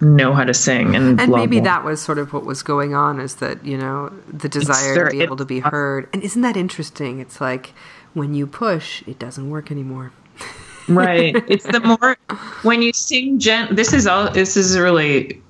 know 0.00 0.32
how 0.34 0.44
to 0.44 0.54
sing 0.54 0.94
and 0.94 1.20
And 1.20 1.30
blah, 1.30 1.38
maybe 1.38 1.60
blah. 1.60 1.64
that 1.64 1.84
was 1.84 2.02
sort 2.02 2.18
of 2.18 2.32
what 2.32 2.44
was 2.44 2.62
going 2.62 2.94
on 2.94 3.18
is 3.18 3.36
that, 3.36 3.64
you 3.64 3.78
know, 3.78 4.12
the 4.28 4.48
desire 4.48 5.06
to 5.06 5.10
be 5.10 5.22
able 5.22 5.36
to 5.36 5.44
be 5.44 5.60
heard. 5.72 6.08
And 6.12 6.22
isn't 6.22 6.42
that 6.42 6.56
interesting? 6.56 7.20
It's 7.20 7.40
like 7.40 7.72
when 8.14 8.34
you 8.34 8.46
push, 8.46 9.02
it 9.06 9.18
doesn't 9.18 9.48
work 9.48 9.70
anymore. 9.70 10.12
right 10.88 11.34
it's 11.48 11.64
the 11.64 11.80
more 11.80 12.16
when 12.62 12.80
you 12.80 12.92
sing 12.92 13.40
gent 13.40 13.74
this 13.74 13.92
is 13.92 14.06
all 14.06 14.30
this 14.30 14.56
is 14.56 14.78
really 14.78 15.42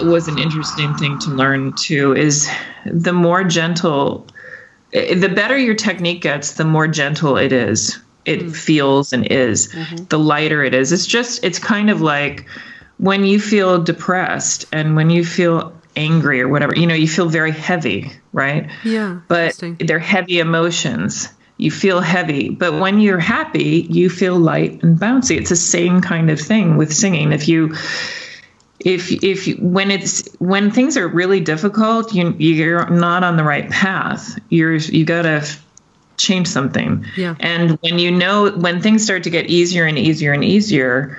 was 0.00 0.28
an 0.28 0.38
interesting 0.38 0.92
thing 0.96 1.18
to 1.18 1.30
learn 1.30 1.72
too 1.72 2.14
is 2.14 2.46
the 2.84 3.12
more 3.14 3.42
gentle 3.42 4.26
eh, 4.92 5.14
the 5.14 5.30
better 5.30 5.56
your 5.56 5.74
technique 5.74 6.20
gets 6.20 6.54
the 6.54 6.64
more 6.64 6.86
gentle 6.86 7.38
it 7.38 7.52
is 7.52 7.98
it 8.30 8.40
mm-hmm. 8.40 8.50
feels 8.52 9.12
and 9.12 9.26
is 9.26 9.68
mm-hmm. 9.68 10.04
the 10.04 10.18
lighter 10.18 10.62
it 10.62 10.72
is. 10.72 10.92
It's 10.92 11.06
just 11.06 11.44
it's 11.44 11.58
kind 11.58 11.90
of 11.90 12.00
like 12.00 12.46
when 12.98 13.24
you 13.24 13.40
feel 13.40 13.82
depressed 13.82 14.66
and 14.72 14.94
when 14.94 15.10
you 15.10 15.24
feel 15.24 15.76
angry 15.96 16.40
or 16.40 16.48
whatever 16.48 16.74
you 16.76 16.86
know 16.86 16.94
you 16.94 17.08
feel 17.08 17.28
very 17.28 17.50
heavy 17.50 18.12
right? 18.32 18.70
Yeah, 18.84 19.20
but 19.26 19.60
they're 19.80 19.98
heavy 19.98 20.38
emotions. 20.38 21.28
You 21.56 21.70
feel 21.70 22.00
heavy 22.00 22.48
but 22.50 22.74
when 22.80 23.00
you're 23.00 23.18
happy 23.18 23.86
you 23.90 24.08
feel 24.08 24.38
light 24.38 24.82
and 24.82 24.98
bouncy. 24.98 25.36
It's 25.36 25.50
the 25.50 25.56
same 25.56 26.00
kind 26.00 26.30
of 26.30 26.40
thing 26.40 26.76
with 26.76 26.92
singing. 26.92 27.32
If 27.32 27.48
you 27.48 27.74
if 28.78 29.10
if 29.12 29.58
when 29.58 29.90
it's 29.90 30.32
when 30.36 30.70
things 30.70 30.96
are 30.96 31.06
really 31.06 31.40
difficult 31.40 32.14
you 32.14 32.30
you're 32.38 32.88
not 32.88 33.24
on 33.24 33.36
the 33.36 33.44
right 33.44 33.68
path. 33.68 34.38
You're 34.48 34.76
you 34.76 35.04
got 35.04 35.22
to 35.22 35.46
change 36.20 36.46
something 36.46 37.04
Yeah. 37.16 37.34
and 37.40 37.78
when 37.80 37.98
you 37.98 38.10
know 38.10 38.50
when 38.52 38.80
things 38.80 39.02
start 39.04 39.22
to 39.24 39.30
get 39.30 39.46
easier 39.46 39.84
and 39.86 39.98
easier 39.98 40.32
and 40.32 40.44
easier 40.44 41.16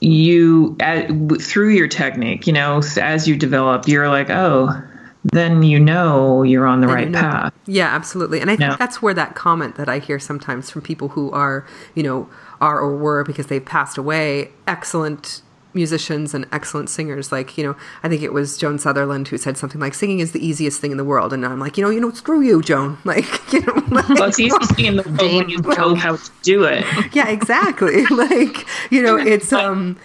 you 0.00 0.76
uh, 0.80 1.02
through 1.40 1.70
your 1.70 1.88
technique 1.88 2.46
you 2.46 2.52
know 2.52 2.82
as 3.00 3.26
you 3.28 3.36
develop 3.36 3.86
you're 3.88 4.08
like 4.08 4.30
oh 4.30 4.82
then 5.24 5.62
you 5.62 5.80
know 5.80 6.42
you're 6.42 6.66
on 6.66 6.80
the 6.80 6.86
right 6.86 7.06
you 7.06 7.10
know. 7.10 7.20
path 7.20 7.52
Yeah, 7.66 7.86
absolutely. 7.94 8.40
And 8.42 8.50
I 8.50 8.56
think 8.56 8.72
Yeah. 8.72 8.76
that's 8.76 9.00
where 9.00 9.14
that 9.14 9.34
comment 9.34 9.76
that 9.76 9.88
I 9.88 9.98
hear 9.98 10.18
sometimes 10.18 10.68
from 10.68 10.82
people 10.82 11.08
who 11.08 11.30
are, 11.30 11.64
you 11.94 12.02
know, 12.02 12.28
are 12.60 12.78
or 12.78 12.94
were 12.94 13.24
because 13.24 13.46
they've 13.46 13.64
passed 13.64 13.96
away, 13.96 14.50
excellent 14.66 15.40
musicians 15.74 16.34
and 16.34 16.46
excellent 16.52 16.88
singers. 16.90 17.32
Like, 17.32 17.56
you 17.58 17.64
know, 17.64 17.76
I 18.02 18.08
think 18.08 18.22
it 18.22 18.32
was 18.32 18.56
Joan 18.56 18.78
Sutherland 18.78 19.28
who 19.28 19.36
said 19.38 19.56
something 19.58 19.80
like, 19.80 19.94
singing 19.94 20.20
is 20.20 20.32
the 20.32 20.44
easiest 20.44 20.80
thing 20.80 20.90
in 20.90 20.96
the 20.96 21.04
world. 21.04 21.32
And 21.32 21.44
I'm 21.44 21.58
like, 21.60 21.76
you 21.76 21.84
know, 21.84 21.90
you 21.90 22.00
know, 22.00 22.10
screw 22.12 22.40
you, 22.40 22.62
Joan. 22.62 22.98
Like, 23.04 23.52
you 23.52 23.60
know, 23.60 23.74
like, 23.90 24.08
well 24.08 24.24
it's 24.24 24.40
easy 24.40 24.56
to 24.58 24.84
in 24.84 24.96
the 24.96 25.02
world 25.02 25.34
when 25.34 25.48
you 25.48 25.58
know 25.78 25.94
how 25.94 26.16
to 26.16 26.30
do 26.42 26.64
it 26.64 26.84
yeah 27.14 27.28
exactly 27.28 28.04
like 28.06 28.66
you 28.90 29.02
know 29.02 29.16
it's 29.16 29.52
um 29.52 29.96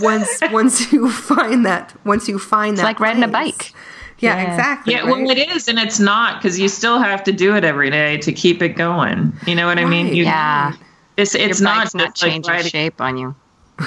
once 0.00 0.40
once 0.50 0.92
you 0.92 1.10
find 1.10 1.64
that 1.66 1.94
once 2.04 2.28
you 2.28 2.38
find 2.38 2.76
that 2.78 2.82
like 2.84 2.98
riding 3.00 3.22
a 3.22 3.28
bike. 3.28 3.72
yeah, 4.18 4.36
Yeah. 4.36 4.50
exactly 4.52 4.94
yeah 4.94 5.04
well 5.04 5.30
it 5.30 5.38
is 5.38 5.68
and 5.68 5.78
it's 5.78 6.00
not 6.00 6.40
because 6.40 6.58
you 6.58 6.68
still 6.68 6.98
have 6.98 7.22
to 7.24 7.32
do 7.32 7.54
it 7.56 7.64
every 7.64 7.90
day 7.90 8.16
to 8.18 8.32
keep 8.32 8.62
it 8.62 8.70
going 8.70 9.32
you 9.46 9.54
know 9.54 9.66
what 9.66 9.78
i 9.78 9.84
mean 9.84 10.06
you, 10.14 10.24
Yeah. 10.24 10.72
it's 11.16 11.34
it's 11.34 11.60
Your 11.60 11.68
not 11.68 11.76
not 11.76 11.84
just 11.84 12.22
like 12.22 12.32
changing 12.32 12.50
riding 12.52 12.70
shape 12.70 13.00
on 13.00 13.16
you. 13.18 13.34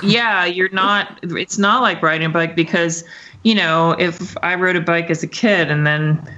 Yeah, 0.04 0.46
you're 0.46 0.70
not. 0.70 1.20
It's 1.24 1.58
not 1.58 1.82
like 1.82 2.02
riding 2.02 2.28
a 2.28 2.30
bike 2.30 2.56
because, 2.56 3.04
you 3.44 3.56
know, 3.56 3.92
if 3.92 4.38
I 4.44 4.56
rode 4.56 4.76
a 4.76 4.82
bike 4.82 5.10
as 5.10 5.24
a 5.24 5.28
kid 5.28 5.72
and 5.72 5.86
then 5.86 6.30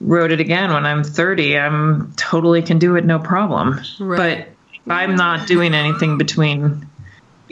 rode 0.00 0.32
it 0.32 0.40
again 0.40 0.72
when 0.72 0.84
I'm 0.84 1.02
30, 1.04 1.56
I'm 1.58 2.12
totally 2.16 2.62
can 2.62 2.78
do 2.78 2.96
it 2.96 3.04
no 3.04 3.18
problem. 3.18 3.80
Right. 4.00 4.48
But 4.86 4.92
I'm 4.92 5.16
not 5.16 5.46
doing 5.46 5.74
anything 5.74 6.18
between, 6.18 6.86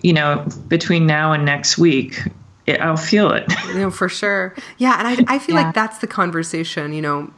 you 0.02 0.12
know, 0.12 0.46
between 0.68 1.06
now 1.06 1.32
and 1.32 1.44
next 1.44 1.78
week, 1.78 2.20
it, 2.66 2.80
I'll 2.80 2.96
feel 2.96 3.30
it. 3.32 3.44
you 3.68 3.74
know 3.74 3.90
for 3.90 4.08
sure 4.08 4.54
yeah 4.78 4.96
and 4.98 5.28
i, 5.28 5.34
I 5.34 5.38
feel 5.38 5.54
Yeah. 5.54 5.64
like 5.64 5.74
that's 5.74 5.98
the 5.98 6.06
conversation 6.06 6.94
you 6.94 7.02
know 7.02 7.30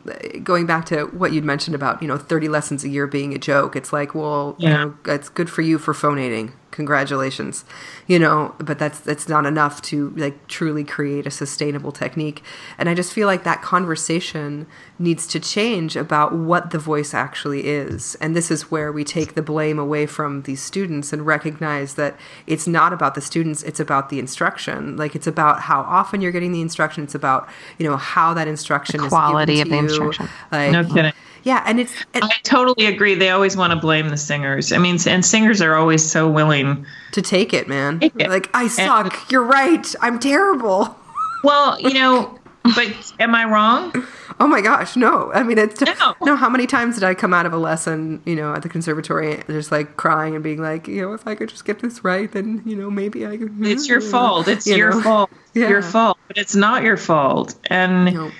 going 0.44 0.66
back 0.66 0.84
to 0.86 1.06
what 1.06 1.32
you'd 1.32 1.44
mentioned 1.44 1.74
about 1.74 2.00
you 2.00 2.06
know 2.06 2.16
30 2.16 2.48
lessons 2.48 2.84
a 2.84 2.88
year 2.88 3.08
being 3.08 3.34
a 3.34 3.38
joke 3.38 3.74
it's 3.74 3.92
like 3.92 4.14
well 4.14 4.54
you 4.58 4.68
know 4.68 4.94
it's 5.06 5.28
good 5.28 5.50
for 5.50 5.62
you 5.62 5.78
for 5.78 5.92
phonating 5.94 6.52
congratulations 6.76 7.64
you 8.06 8.18
know 8.18 8.54
but 8.58 8.78
that's 8.78 9.00
that's 9.00 9.30
not 9.30 9.46
enough 9.46 9.80
to 9.80 10.10
like 10.10 10.46
truly 10.46 10.84
create 10.84 11.26
a 11.26 11.30
sustainable 11.30 11.90
technique 11.90 12.42
and 12.76 12.86
i 12.86 12.94
just 12.94 13.14
feel 13.14 13.26
like 13.26 13.44
that 13.44 13.62
conversation 13.62 14.66
needs 14.98 15.26
to 15.26 15.40
change 15.40 15.96
about 15.96 16.34
what 16.34 16.70
the 16.72 16.78
voice 16.78 17.14
actually 17.14 17.66
is 17.66 18.14
and 18.16 18.36
this 18.36 18.50
is 18.50 18.70
where 18.70 18.92
we 18.92 19.04
take 19.04 19.32
the 19.32 19.40
blame 19.40 19.78
away 19.78 20.04
from 20.04 20.42
these 20.42 20.62
students 20.62 21.14
and 21.14 21.24
recognize 21.24 21.94
that 21.94 22.14
it's 22.46 22.66
not 22.66 22.92
about 22.92 23.14
the 23.14 23.22
students 23.22 23.62
it's 23.62 23.80
about 23.80 24.10
the 24.10 24.18
instruction 24.18 24.98
like 24.98 25.16
it's 25.16 25.26
about 25.26 25.60
how 25.62 25.80
often 25.80 26.20
you're 26.20 26.30
getting 26.30 26.52
the 26.52 26.60
instruction 26.60 27.02
it's 27.02 27.14
about 27.14 27.48
you 27.78 27.88
know 27.88 27.96
how 27.96 28.34
that 28.34 28.46
instruction 28.46 29.02
is 29.02 29.08
quality 29.08 29.54
given 29.54 29.62
of 29.62 29.70
the 29.70 29.94
you. 29.94 30.02
instruction. 30.02 30.28
like 30.52 30.72
no 30.72 30.84
kidding. 30.84 31.12
Yeah 31.46 31.62
and 31.66 31.80
it's 31.80 31.94
and 32.12 32.24
I 32.24 32.34
totally 32.42 32.84
agree. 32.86 33.14
They 33.14 33.30
always 33.30 33.56
want 33.56 33.72
to 33.72 33.78
blame 33.78 34.10
the 34.10 34.16
singers. 34.18 34.72
I 34.72 34.78
mean, 34.78 34.98
and 35.06 35.24
singers 35.24 35.62
are 35.62 35.74
always 35.74 36.04
so 36.04 36.28
willing. 36.28 36.84
to 37.12 37.22
take 37.22 37.54
it 37.54 37.66
man 37.68 38.00
Take 38.00 38.12
it. 38.20 38.28
like 38.28 38.50
i 38.52 38.68
suck 38.68 39.30
you're 39.32 39.42
right 39.42 39.86
i'm 40.02 40.18
terrible 40.18 40.94
Well, 41.42 41.80
you 41.80 41.94
know, 41.94 42.38
but 42.74 42.88
am 43.20 43.34
I 43.34 43.44
wrong? 43.44 43.92
Oh 44.40 44.46
my 44.48 44.60
gosh, 44.60 44.96
no. 44.96 45.30
I 45.32 45.42
mean, 45.44 45.56
it's 45.58 45.80
No. 45.80 46.14
no. 46.22 46.34
How 46.36 46.48
many 46.50 46.66
times 46.66 46.96
did 46.96 47.04
I 47.04 47.14
come 47.14 47.32
out 47.32 47.46
of 47.46 47.52
a 47.52 47.56
lesson, 47.56 48.20
you 48.26 48.34
know, 48.34 48.52
at 48.52 48.62
the 48.62 48.68
conservatory, 48.68 49.42
just 49.46 49.70
like 49.70 49.96
crying 49.96 50.34
and 50.34 50.42
being 50.42 50.60
like, 50.60 50.88
you 50.88 51.00
know, 51.02 51.12
if 51.14 51.26
I 51.26 51.34
could 51.36 51.48
just 51.48 51.64
get 51.64 51.78
this 51.78 52.02
right, 52.04 52.30
then 52.32 52.62
you 52.66 52.74
know, 52.76 52.90
maybe 52.90 53.24
I 53.26 53.36
could. 53.38 53.54
It's 53.64 53.88
your 53.88 54.00
fault. 54.14 54.48
It's 54.48 54.66
You 54.66 54.76
your 54.76 54.90
know? 54.90 55.00
fault. 55.02 55.30
Yeah. 55.54 55.68
Your 55.68 55.82
fault. 55.82 56.18
But 56.28 56.36
it's 56.38 56.56
not 56.56 56.82
your 56.82 56.96
fault. 56.96 57.54
And 57.70 58.06
No. 58.12 58.30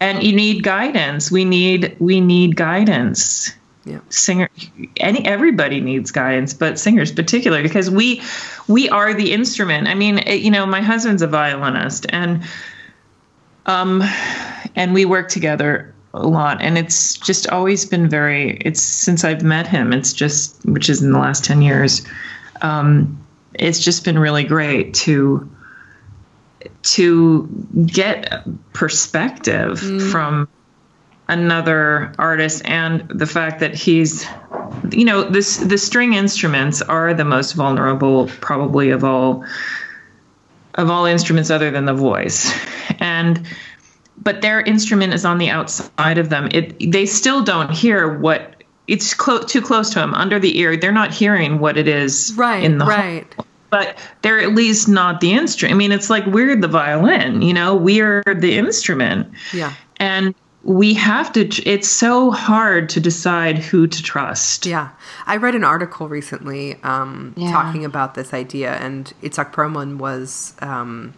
And 0.00 0.22
you 0.22 0.34
need 0.34 0.62
guidance. 0.62 1.30
We 1.30 1.44
need 1.44 1.96
we 1.98 2.20
need 2.20 2.56
guidance. 2.56 3.52
Yeah. 3.84 4.00
singer 4.08 4.48
any 4.96 5.24
everybody 5.24 5.80
needs 5.80 6.10
guidance 6.10 6.52
but 6.52 6.76
singers 6.76 7.12
particularly 7.12 7.62
because 7.62 7.88
we 7.88 8.20
we 8.66 8.88
are 8.88 9.14
the 9.14 9.32
instrument 9.32 9.86
i 9.86 9.94
mean 9.94 10.18
it- 10.18 10.40
you 10.40 10.50
know 10.50 10.66
my 10.66 10.80
husband's 10.80 11.22
a 11.22 11.28
violinist 11.28 12.04
and 12.08 12.42
um 13.66 14.02
and 14.74 14.92
we 14.92 15.04
work 15.04 15.28
together 15.28 15.94
a 16.14 16.26
lot 16.26 16.60
and 16.62 16.76
it's 16.76 17.16
just 17.18 17.46
always 17.50 17.84
been 17.86 18.08
very 18.08 18.56
it's 18.62 18.82
since 18.82 19.22
i've 19.22 19.44
met 19.44 19.68
him 19.68 19.92
it's 19.92 20.12
just 20.12 20.64
which 20.66 20.88
is 20.90 21.00
in 21.00 21.12
the 21.12 21.18
last 21.20 21.44
10 21.44 21.62
years 21.62 22.04
um 22.62 23.24
it's 23.54 23.78
just 23.78 24.04
been 24.04 24.18
really 24.18 24.42
great 24.42 24.94
to 24.94 25.48
to 26.82 27.48
get 27.86 28.44
perspective 28.72 29.80
mm. 29.80 30.10
from 30.10 30.48
another 31.28 32.12
artist 32.18 32.62
and 32.64 33.08
the 33.08 33.26
fact 33.26 33.60
that 33.60 33.74
he's 33.74 34.24
you 34.92 35.04
know 35.04 35.22
this 35.24 35.56
the 35.56 35.78
string 35.78 36.14
instruments 36.14 36.82
are 36.82 37.14
the 37.14 37.24
most 37.24 37.52
vulnerable 37.52 38.28
probably 38.40 38.90
of 38.90 39.02
all 39.02 39.44
of 40.74 40.88
all 40.90 41.04
instruments 41.04 41.50
other 41.50 41.70
than 41.70 41.84
the 41.84 41.94
voice 41.94 42.52
and 43.00 43.44
but 44.18 44.40
their 44.40 44.60
instrument 44.60 45.12
is 45.12 45.24
on 45.24 45.38
the 45.38 45.50
outside 45.50 46.18
of 46.18 46.28
them 46.28 46.48
it 46.52 46.92
they 46.92 47.06
still 47.06 47.42
don't 47.42 47.72
hear 47.72 48.18
what 48.18 48.62
it's 48.86 49.14
clo- 49.14 49.42
too 49.42 49.60
close 49.60 49.90
to 49.90 49.98
them 49.98 50.14
under 50.14 50.38
the 50.38 50.56
ear 50.58 50.76
they're 50.76 50.92
not 50.92 51.12
hearing 51.12 51.58
what 51.58 51.76
it 51.76 51.88
is 51.88 52.34
Right. 52.36 52.62
in 52.62 52.78
the 52.78 52.84
right. 52.86 53.26
But 53.70 53.96
they're 54.22 54.40
at 54.40 54.54
least 54.54 54.88
not 54.88 55.20
the 55.20 55.32
instrument. 55.32 55.74
I 55.74 55.76
mean, 55.78 55.92
it's 55.92 56.10
like 56.10 56.24
we're 56.26 56.56
the 56.56 56.68
violin, 56.68 57.42
you 57.42 57.52
know, 57.54 57.74
we're 57.74 58.22
the 58.24 58.56
instrument. 58.56 59.32
Yeah. 59.52 59.72
And 59.98 60.34
we 60.62 60.94
have 60.94 61.32
to, 61.34 61.46
it's 61.64 61.88
so 61.88 62.30
hard 62.32 62.88
to 62.90 63.00
decide 63.00 63.56
who 63.58 63.86
to 63.86 64.02
trust. 64.02 64.66
Yeah, 64.66 64.88
I 65.26 65.36
read 65.36 65.54
an 65.54 65.62
article 65.62 66.08
recently 66.08 66.76
um, 66.82 67.34
Yeah. 67.36 67.52
talking 67.52 67.84
about 67.84 68.14
this 68.16 68.34
idea, 68.34 68.74
and 68.74 69.12
Itzhak 69.22 69.52
Perlman 69.52 69.98
was 69.98 70.54
um, 70.60 71.14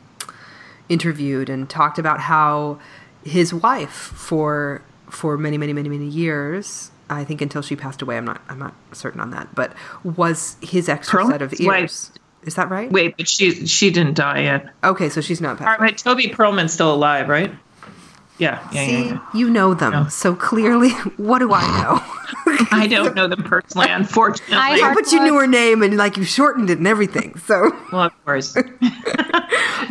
interviewed 0.89 1.49
and 1.49 1.69
talked 1.69 1.99
about 1.99 2.21
how 2.21 2.79
his 3.25 3.53
wife 3.53 3.91
for 3.91 4.83
for 5.11 5.39
many, 5.39 5.57
many, 5.57 5.73
many, 5.73 5.89
many 5.89 6.07
years. 6.07 6.91
I 7.11 7.25
think 7.25 7.41
until 7.41 7.63
she 7.63 7.75
passed 7.75 8.03
away. 8.03 8.19
I'm 8.19 8.27
not. 8.27 8.43
I'm 8.51 8.59
not 8.59 8.75
certain 8.93 9.19
on 9.21 9.31
that. 9.31 9.55
But 9.55 9.73
was 10.05 10.57
his 10.61 10.91
extra 10.91 11.25
set 11.27 11.41
of 11.41 11.53
Perlman's 11.53 11.61
ears? 11.61 12.11
wife- 12.15 12.23
Is 12.49 12.57
that 12.57 12.69
right? 12.71 12.91
Wait, 12.91 13.17
but 13.17 13.29
she 13.29 13.67
she 13.67 13.91
didn't 13.91 14.15
die 14.15 14.41
yet. 14.41 14.75
Okay, 14.83 15.09
so 15.09 15.21
she's 15.21 15.41
not 15.41 15.61
All 15.61 15.67
passed. 15.67 15.81
right, 15.81 15.97
Toby 15.97 16.27
Perlman's 16.29 16.73
still 16.73 16.93
alive, 16.93 17.29
right? 17.29 17.53
Yeah, 18.39 18.61
yeah, 18.73 18.87
See, 18.87 18.93
yeah, 18.93 19.05
yeah. 19.15 19.21
you 19.35 19.51
know 19.51 19.75
them, 19.75 19.93
No. 19.93 20.09
so 20.09 20.35
clearly, 20.35 20.91
what 21.17 21.41
do 21.41 21.53
I 21.53 21.61
know? 21.83 22.01
I 22.71 22.87
don't 22.87 23.15
know 23.17 23.27
them 23.27 23.43
personally, 23.43 23.89
unfortunately. 23.91 24.55
I 24.57 24.77
Yeah, 24.77 24.95
but 24.95 25.11
you 25.13 25.23
knew 25.25 25.35
her 25.39 25.47
name 25.49 25.83
and 25.83 25.97
like 25.97 26.17
you 26.17 26.25
shortened 26.25 26.71
it 26.71 26.79
and 26.79 26.87
everything. 26.87 27.37
So, 27.47 27.73
well, 27.93 28.03
of 28.05 28.25
course. 28.25 28.55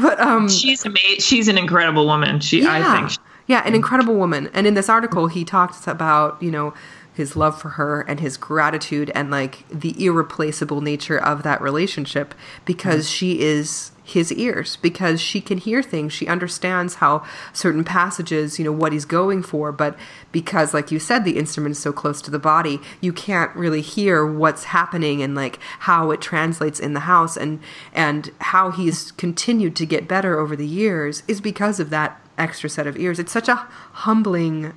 but 0.01 0.19
um, 0.19 0.49
She's 0.49 0.85
amazing. 0.85 1.19
She's 1.19 1.47
an 1.47 1.57
incredible 1.57 2.05
woman. 2.05 2.39
She, 2.39 2.65
I 2.65 2.81
think. 3.07 3.19
Yeah, 3.47 3.65
an 3.65 3.75
incredible 3.75 4.15
woman. 4.15 4.49
And 4.53 4.67
in 4.67 4.73
this 4.73 4.89
article, 4.89 5.27
he 5.27 5.43
talks 5.45 5.87
about, 5.87 6.41
you 6.41 6.51
know, 6.51 6.73
his 7.17 7.35
love 7.35 7.59
for 7.59 7.69
her 7.69 8.01
and 8.01 8.19
his 8.19 8.37
gratitude 8.37 9.11
and 9.15 9.31
like 9.31 9.67
the 9.69 10.05
irreplaceable 10.05 10.81
nature 10.81 11.17
of 11.17 11.41
that 11.41 11.59
relationship 11.59 12.35
because 12.63 13.05
mm-hmm. 13.05 13.15
she 13.15 13.41
is 13.41 13.91
his 14.03 14.31
ears 14.31 14.77
because 14.77 15.19
she 15.19 15.41
can 15.41 15.57
hear 15.57 15.81
things 15.83 16.13
she 16.13 16.27
understands 16.27 16.95
how 16.95 17.25
certain 17.51 17.83
passages 17.83 18.57
you 18.57 18.63
know 18.63 18.71
what 18.71 18.93
he's 18.93 19.03
going 19.03 19.41
for 19.41 19.71
but 19.71 19.97
because 20.31 20.73
like 20.73 20.91
you 20.91 20.99
said 20.99 21.25
the 21.25 21.37
instrument 21.37 21.71
is 21.71 21.79
so 21.79 21.91
close 21.91 22.21
to 22.21 22.31
the 22.31 22.39
body 22.39 22.79
you 23.01 23.11
can't 23.11 23.53
really 23.53 23.81
hear 23.81 24.25
what's 24.25 24.65
happening 24.65 25.21
and 25.21 25.35
like 25.35 25.59
how 25.79 26.11
it 26.11 26.21
translates 26.21 26.79
in 26.79 26.93
the 26.93 27.01
house 27.01 27.35
and 27.35 27.59
and 27.91 28.31
how 28.39 28.71
he's 28.71 29.11
continued 29.13 29.75
to 29.75 29.85
get 29.85 30.07
better 30.07 30.39
over 30.39 30.55
the 30.55 30.67
years 30.67 31.23
is 31.27 31.41
because 31.41 31.79
of 31.79 31.89
that 31.89 32.21
extra 32.37 32.69
set 32.69 32.87
of 32.87 32.97
ears. 32.97 33.19
It's 33.19 33.31
such 33.31 33.47
a 33.47 33.55
humbling 33.55 34.73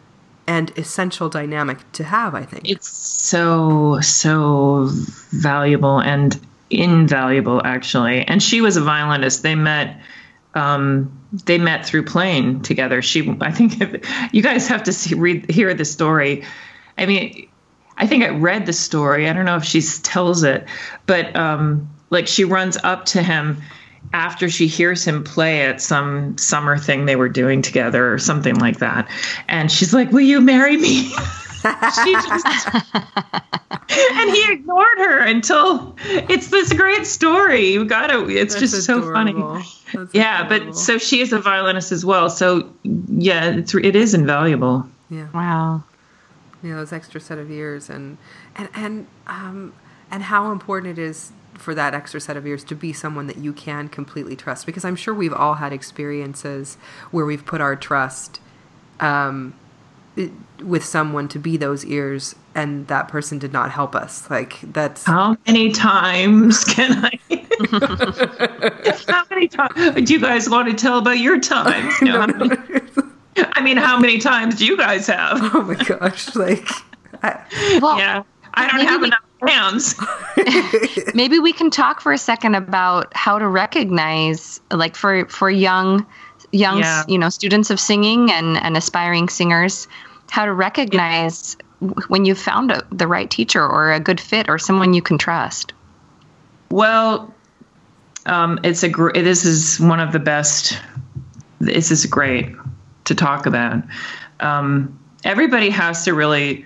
and 0.50 0.66
essential 0.76 1.28
dynamic 1.28 1.78
to 1.92 2.02
have 2.04 2.34
i 2.34 2.44
think 2.44 2.68
It's 2.68 2.88
so 2.88 4.00
so 4.00 4.88
valuable 5.30 5.98
and 6.00 6.38
invaluable 6.70 7.60
actually. 7.64 8.22
And 8.22 8.42
she 8.42 8.60
was 8.60 8.76
a 8.76 8.80
violinist. 8.80 9.42
They 9.42 9.54
met 9.54 10.00
um, 10.54 11.16
they 11.44 11.58
met 11.58 11.86
through 11.86 12.04
playing 12.04 12.62
together. 12.62 13.02
She 13.02 13.36
I 13.40 13.52
think 13.52 14.06
you 14.32 14.42
guys 14.42 14.68
have 14.68 14.84
to 14.84 14.92
see 14.92 15.14
read 15.14 15.50
hear 15.50 15.74
the 15.74 15.84
story. 15.84 16.44
I 16.96 17.06
mean, 17.06 17.48
I 17.96 18.06
think 18.06 18.24
I 18.24 18.30
read 18.30 18.66
the 18.66 18.72
story. 18.72 19.28
I 19.28 19.32
don't 19.32 19.44
know 19.44 19.56
if 19.56 19.64
she 19.64 19.80
tells 20.02 20.42
it, 20.42 20.66
but 21.06 21.34
um, 21.36 21.88
like 22.10 22.26
she 22.26 22.44
runs 22.44 22.76
up 22.82 23.04
to 23.06 23.22
him 23.22 23.62
after 24.12 24.48
she 24.50 24.66
hears 24.66 25.04
him 25.04 25.22
play 25.24 25.62
at 25.62 25.80
some 25.80 26.36
summer 26.38 26.76
thing 26.76 27.06
they 27.06 27.16
were 27.16 27.28
doing 27.28 27.62
together 27.62 28.12
or 28.12 28.18
something 28.18 28.56
like 28.56 28.78
that, 28.78 29.08
and 29.48 29.70
she's 29.70 29.94
like, 29.94 30.10
"Will 30.10 30.20
you 30.20 30.40
marry 30.40 30.76
me?" 30.76 31.04
she 32.04 32.12
just 32.14 32.68
and 34.12 34.30
he 34.30 34.52
ignored 34.52 34.98
her 34.98 35.18
until 35.20 35.94
it's 36.04 36.48
this 36.48 36.72
great 36.72 37.06
story. 37.06 37.70
You 37.72 37.84
gotta. 37.84 38.26
It's 38.28 38.54
That's 38.54 38.72
just 38.72 38.86
so 38.86 39.02
funny. 39.12 39.32
That's 39.92 40.14
Yeah, 40.14 40.46
adorable. 40.46 40.66
but 40.72 40.76
so 40.76 40.98
she 40.98 41.20
is 41.20 41.32
a 41.32 41.38
violinist 41.38 41.92
as 41.92 42.04
well. 42.04 42.30
So 42.30 42.72
yeah, 42.84 43.50
it's 43.56 43.74
it 43.74 43.94
is 43.96 44.14
invaluable. 44.14 44.86
yeah 45.10 45.28
Wow. 45.34 45.82
you 46.62 46.70
know 46.70 46.76
those 46.76 46.92
extra 46.92 47.20
set 47.20 47.38
of 47.38 47.50
years 47.50 47.90
and 47.90 48.16
and 48.56 48.68
and 48.74 49.06
um 49.26 49.72
and 50.10 50.22
how 50.24 50.52
important 50.52 50.98
it 50.98 51.02
is 51.02 51.32
for 51.60 51.74
that 51.74 51.94
extra 51.94 52.20
set 52.20 52.36
of 52.36 52.46
ears 52.46 52.64
to 52.64 52.74
be 52.74 52.92
someone 52.92 53.26
that 53.26 53.36
you 53.38 53.52
can 53.52 53.88
completely 53.88 54.34
trust 54.34 54.64
because 54.66 54.84
i'm 54.84 54.96
sure 54.96 55.12
we've 55.14 55.32
all 55.32 55.54
had 55.54 55.72
experiences 55.72 56.76
where 57.10 57.24
we've 57.26 57.44
put 57.44 57.60
our 57.60 57.76
trust 57.76 58.40
um 59.00 59.54
it- 60.16 60.32
with 60.62 60.84
someone 60.84 61.28
to 61.28 61.38
be 61.38 61.56
those 61.56 61.84
ears 61.86 62.34
and 62.54 62.86
that 62.88 63.08
person 63.08 63.38
did 63.38 63.52
not 63.52 63.70
help 63.70 63.94
us 63.94 64.28
like 64.30 64.58
that's 64.72 65.04
How 65.04 65.36
many 65.46 65.70
times 65.72 66.64
can 66.74 67.04
I? 67.04 67.18
how 69.08 69.24
many 69.30 69.48
times 69.48 70.06
do 70.06 70.12
you 70.12 70.20
guys 70.20 70.48
want 70.48 70.68
to 70.68 70.74
tell 70.74 70.98
about 70.98 71.18
your 71.18 71.38
time? 71.40 71.90
You 72.00 72.08
know, 72.08 72.20
how 72.20 72.26
many- 72.26 72.56
I 73.36 73.62
mean, 73.62 73.76
how 73.76 73.98
many 73.98 74.18
times 74.18 74.56
do 74.56 74.66
you 74.66 74.76
guys 74.76 75.06
have? 75.06 75.38
oh 75.54 75.62
my 75.62 75.74
gosh 75.74 76.34
like 76.36 76.68
I, 77.22 77.40
Well, 77.80 77.96
Yeah, 77.98 78.22
I 78.54 78.66
don't 78.70 78.86
have 78.86 79.02
enough 79.02 79.20
hands. 79.46 79.94
maybe 81.14 81.38
we 81.38 81.52
can 81.52 81.70
talk 81.70 82.00
for 82.00 82.12
a 82.12 82.18
second 82.18 82.54
about 82.54 83.12
how 83.16 83.38
to 83.38 83.46
recognize 83.46 84.60
like 84.70 84.96
for 84.96 85.26
for 85.26 85.50
young 85.50 86.06
young 86.52 86.78
Yeah. 86.80 87.04
you 87.08 87.18
know 87.18 87.28
students 87.28 87.70
of 87.70 87.78
singing 87.78 88.30
and 88.32 88.56
and 88.56 88.76
aspiring 88.76 89.28
singers 89.28 89.86
how 90.30 90.44
to 90.44 90.52
recognize 90.52 91.56
w- 91.80 92.06
when 92.08 92.24
you've 92.24 92.38
found 92.38 92.70
a, 92.70 92.82
the 92.90 93.06
right 93.06 93.30
teacher 93.30 93.62
or 93.64 93.92
a 93.92 94.00
good 94.00 94.20
fit 94.20 94.48
or 94.48 94.58
someone 94.58 94.94
you 94.94 95.02
can 95.02 95.18
trust 95.18 95.72
Well, 96.70 97.32
um, 98.26 98.58
it's 98.64 98.82
a 98.82 98.88
gr- 98.88 99.12
this 99.12 99.44
is 99.44 99.80
one 99.80 99.98
of 100.00 100.12
the 100.12 100.18
best. 100.18 100.78
This 101.58 101.90
is 101.90 102.06
great 102.06 102.54
to 103.04 103.14
talk 103.14 103.46
about. 103.46 103.82
Um, 104.40 104.98
everybody 105.24 105.70
has 105.70 106.04
to 106.04 106.14
really, 106.14 106.64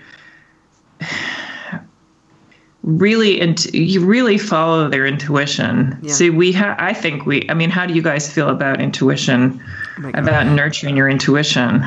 really, 2.85 3.41
int- 3.41 3.73
you 3.73 4.05
really 4.05 4.37
follow 4.37 4.87
their 4.89 5.05
intuition. 5.05 5.97
Yeah. 6.01 6.13
See, 6.13 6.29
we 6.29 6.51
have. 6.53 6.77
I 6.79 6.93
think 6.93 7.25
we. 7.25 7.45
I 7.49 7.53
mean, 7.53 7.69
how 7.69 7.85
do 7.85 7.93
you 7.93 8.01
guys 8.01 8.31
feel 8.31 8.47
about 8.49 8.79
intuition? 8.79 9.61
Oh 10.03 10.09
about 10.13 10.45
nurturing 10.47 10.95
your 10.97 11.09
intuition. 11.09 11.83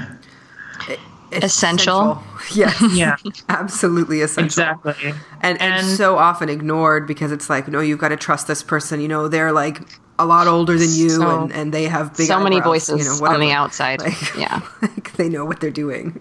Essential. 1.30 2.22
yes 2.54 2.82
Yeah, 2.94 3.16
absolutely 3.50 4.22
essential 4.22 4.62
exactly. 4.62 5.10
and, 5.42 5.60
and 5.60 5.74
And- 5.74 5.86
so 5.86 6.16
often 6.16 6.48
ignored 6.48 7.06
because 7.06 7.32
it's 7.32 7.50
like 7.50 7.68
no 7.68 7.80
you've 7.80 7.98
got 7.98 8.08
to 8.08 8.16
trust 8.16 8.46
this 8.46 8.62
person 8.62 9.02
you 9.02 9.08
know 9.08 9.28
they're 9.28 9.52
like 9.52 9.80
a 10.18 10.24
lot 10.24 10.46
older 10.46 10.72
than 10.78 10.88
you 10.90 11.10
So- 11.10 11.42
and, 11.42 11.52
and 11.52 11.74
they 11.74 11.84
have 11.84 12.16
big 12.16 12.28
so 12.28 12.40
many 12.42 12.60
voices 12.60 13.04
you 13.20 13.26
know, 13.26 13.30
on 13.30 13.40
the 13.40 13.50
outside 13.50 14.00
Like- 14.00 14.34
yeah 14.38 14.62
like 14.80 15.12
they 15.18 15.28
know 15.28 15.44
what 15.44 15.60
they're 15.60 15.70
doing 15.70 16.18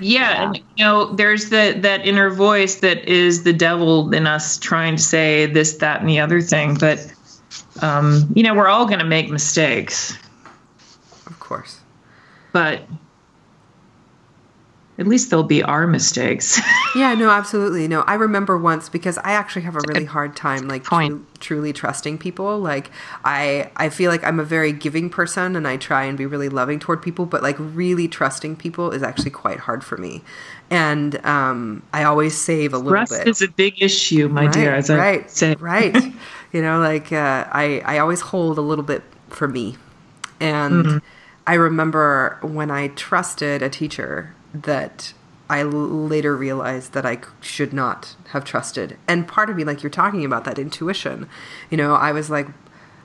Yeah, 0.00 0.44
and 0.44 0.56
you 0.56 0.84
know, 0.84 1.12
there's 1.14 1.50
the 1.50 1.76
that 1.80 2.06
inner 2.06 2.30
voice 2.30 2.76
that 2.76 3.06
is 3.08 3.44
the 3.44 3.52
devil 3.52 4.12
in 4.12 4.26
us 4.26 4.58
trying 4.58 4.96
to 4.96 5.02
say 5.02 5.46
this, 5.46 5.76
that, 5.78 6.00
and 6.00 6.08
the 6.08 6.20
other 6.20 6.40
thing. 6.40 6.74
But 6.74 7.12
um, 7.80 8.30
you 8.34 8.42
know, 8.42 8.54
we're 8.54 8.68
all 8.68 8.86
going 8.86 8.98
to 8.98 9.04
make 9.04 9.30
mistakes. 9.30 10.16
of 11.26 11.38
course 11.40 11.80
But 12.52 12.82
at 14.98 15.06
least 15.06 15.30
they'll 15.30 15.42
be 15.42 15.62
our 15.62 15.86
mistakes. 15.86 16.60
Yeah, 16.94 17.14
no, 17.14 17.30
absolutely. 17.30 17.88
No, 17.88 18.02
I 18.02 18.14
remember 18.14 18.58
once 18.58 18.90
because 18.90 19.16
I 19.18 19.32
actually 19.32 19.62
have 19.62 19.76
a 19.76 19.80
really 19.80 20.04
hard 20.04 20.36
time 20.36 20.68
like 20.68 20.84
tru- 20.84 21.26
truly 21.40 21.72
trusting 21.72 22.18
people. 22.18 22.58
Like 22.58 22.90
I 23.24 23.70
I 23.76 23.88
feel 23.88 24.10
like 24.10 24.22
I'm 24.24 24.38
a 24.38 24.44
very 24.44 24.72
giving 24.72 25.08
person 25.08 25.56
and 25.56 25.66
I 25.66 25.78
try 25.78 26.04
and 26.04 26.18
be 26.18 26.26
really 26.26 26.50
loving 26.50 26.78
toward 26.78 27.00
people, 27.00 27.24
but 27.24 27.42
like 27.42 27.56
really 27.58 28.08
trusting 28.08 28.56
people 28.56 28.90
is 28.90 29.02
actually 29.02 29.30
quite 29.30 29.60
hard 29.60 29.82
for 29.82 29.96
me. 29.96 30.22
And 30.70 31.24
um 31.24 31.82
I 31.94 32.04
always 32.04 32.36
save 32.36 32.74
a 32.74 32.78
little 32.78 32.92
Trust 32.92 33.04
bit. 33.04 33.28
is 33.28 33.42
a 33.42 33.48
big 33.48 33.82
issue, 33.82 34.28
my 34.28 34.46
dear. 34.46 34.72
As 34.74 34.88
I 34.90 34.98
right, 34.98 35.32
right. 35.58 35.96
you 36.52 36.62
know, 36.62 36.80
like 36.80 37.12
uh, 37.12 37.46
I, 37.50 37.82
I 37.84 37.98
always 37.98 38.20
hold 38.20 38.58
a 38.58 38.62
little 38.62 38.84
bit 38.84 39.02
for 39.28 39.48
me, 39.48 39.76
and 40.40 40.86
Mm-hmm. 40.86 40.98
I 41.46 41.54
remember 41.54 42.38
when 42.42 42.70
I 42.70 42.88
trusted 42.88 43.62
a 43.62 43.70
teacher 43.70 44.34
that 44.54 45.12
I 45.48 45.62
later 45.62 46.36
realized 46.36 46.92
that 46.94 47.04
I 47.04 47.18
should 47.40 47.72
not 47.72 48.16
have 48.28 48.44
trusted. 48.44 48.96
And 49.06 49.28
part 49.28 49.50
of 49.50 49.56
me, 49.56 49.64
like 49.64 49.82
you're 49.82 49.90
talking 49.90 50.24
about 50.24 50.44
that 50.44 50.58
intuition, 50.58 51.28
you 51.70 51.76
know, 51.76 51.94
I 51.94 52.12
was 52.12 52.30
like, 52.30 52.48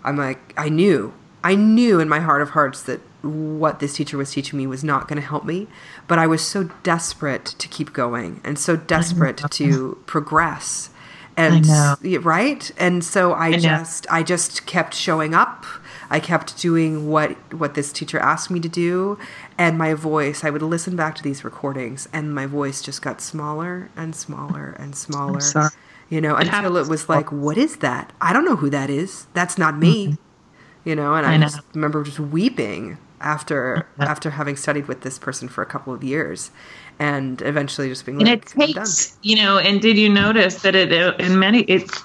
I'm 0.04 0.18
like, 0.18 0.54
I 0.56 0.70
knew, 0.70 1.14
I 1.44 1.56
knew 1.56 2.00
in 2.00 2.08
my 2.08 2.20
heart 2.20 2.42
of 2.42 2.52
hearts 2.52 2.84
that 2.84 3.02
what 3.22 3.80
this 3.80 3.96
teacher 3.96 4.18
was 4.18 4.32
teaching 4.32 4.58
me 4.58 4.68
was 4.68 4.84
not 4.84 5.08
going 5.08 5.20
to 5.22 5.28
help 5.28 5.44
me, 5.44 5.68
but 6.08 6.20
I 6.20 6.28
was 6.28 6.46
so 6.46 6.70
desperate 6.84 7.46
to 7.46 7.68
keep 7.68 7.94
going 7.94 8.40
and 8.44 8.58
so 8.58 8.76
desperate 8.76 9.44
to 9.52 10.02
progress. 10.06 10.90
And 11.36 11.68
right? 12.24 12.72
And 12.78 13.04
so 13.04 13.34
I, 13.34 13.52
know. 13.52 13.58
just 13.58 14.08
I 14.10 14.24
just 14.24 14.66
kept 14.66 14.94
showing 14.94 15.34
up. 15.36 15.66
I 16.10 16.20
kept 16.20 16.60
doing 16.60 17.10
what 17.10 17.32
what 17.54 17.74
this 17.74 17.92
teacher 17.92 18.20
asked 18.20 18.50
me 18.50 18.60
to 18.60 18.70
do 18.70 19.18
and 19.58 19.78
my 19.78 19.94
voice 19.94 20.44
I 20.44 20.50
would 20.50 20.62
listen 20.62 20.96
back 20.96 21.16
to 21.16 21.24
these 21.24 21.44
recordings 21.44 22.08
and 22.14 22.34
my 22.34 22.46
voice 22.46 22.82
just 22.82 23.02
got 23.02 23.22
smaller 23.22 23.90
and 23.96 24.16
smaller 24.16 24.76
and 24.80 24.96
smaller. 24.96 25.40
sorry. 25.40 25.70
You 26.10 26.22
know, 26.22 26.36
until 26.36 26.52
happens. 26.52 26.88
it 26.88 26.90
was 26.90 27.10
like 27.10 27.32
what 27.32 27.58
is 27.58 27.78
that? 27.78 28.14
I 28.22 28.34
don't 28.34 28.46
know 28.46 28.56
who 28.56 28.70
that 28.70 28.90
is. 28.90 29.28
That's 29.34 29.58
not 29.58 29.78
me. 29.78 30.08
Mm-hmm. 30.08 30.90
You 30.90 30.96
know, 30.96 31.16
and 31.16 31.26
I, 31.26 31.34
I 31.34 31.38
know. 31.38 31.48
just 31.48 31.60
remember 31.74 32.04
just 32.04 32.20
weeping 32.20 32.98
after 33.20 33.88
mm-hmm. 33.94 34.04
after 34.04 34.30
having 34.30 34.56
studied 34.56 34.88
with 34.88 35.02
this 35.02 35.18
person 35.18 35.48
for 35.48 35.62
a 35.62 35.66
couple 35.66 35.94
of 35.94 36.04
years 36.04 36.52
and 37.00 37.42
eventually 37.42 37.90
just 37.90 38.06
being 38.06 38.20
and 38.20 38.30
like 38.30 38.46
it 38.46 38.54
I'm 38.54 38.72
done. 38.74 38.86
takes 38.86 39.18
you 39.22 39.36
know 39.38 39.58
and 39.58 39.82
did 39.82 39.98
you 39.98 40.10
notice 40.10 40.62
that 40.62 40.76
it 40.76 40.92
in 41.20 41.40
many 41.40 41.62
it's 41.62 42.04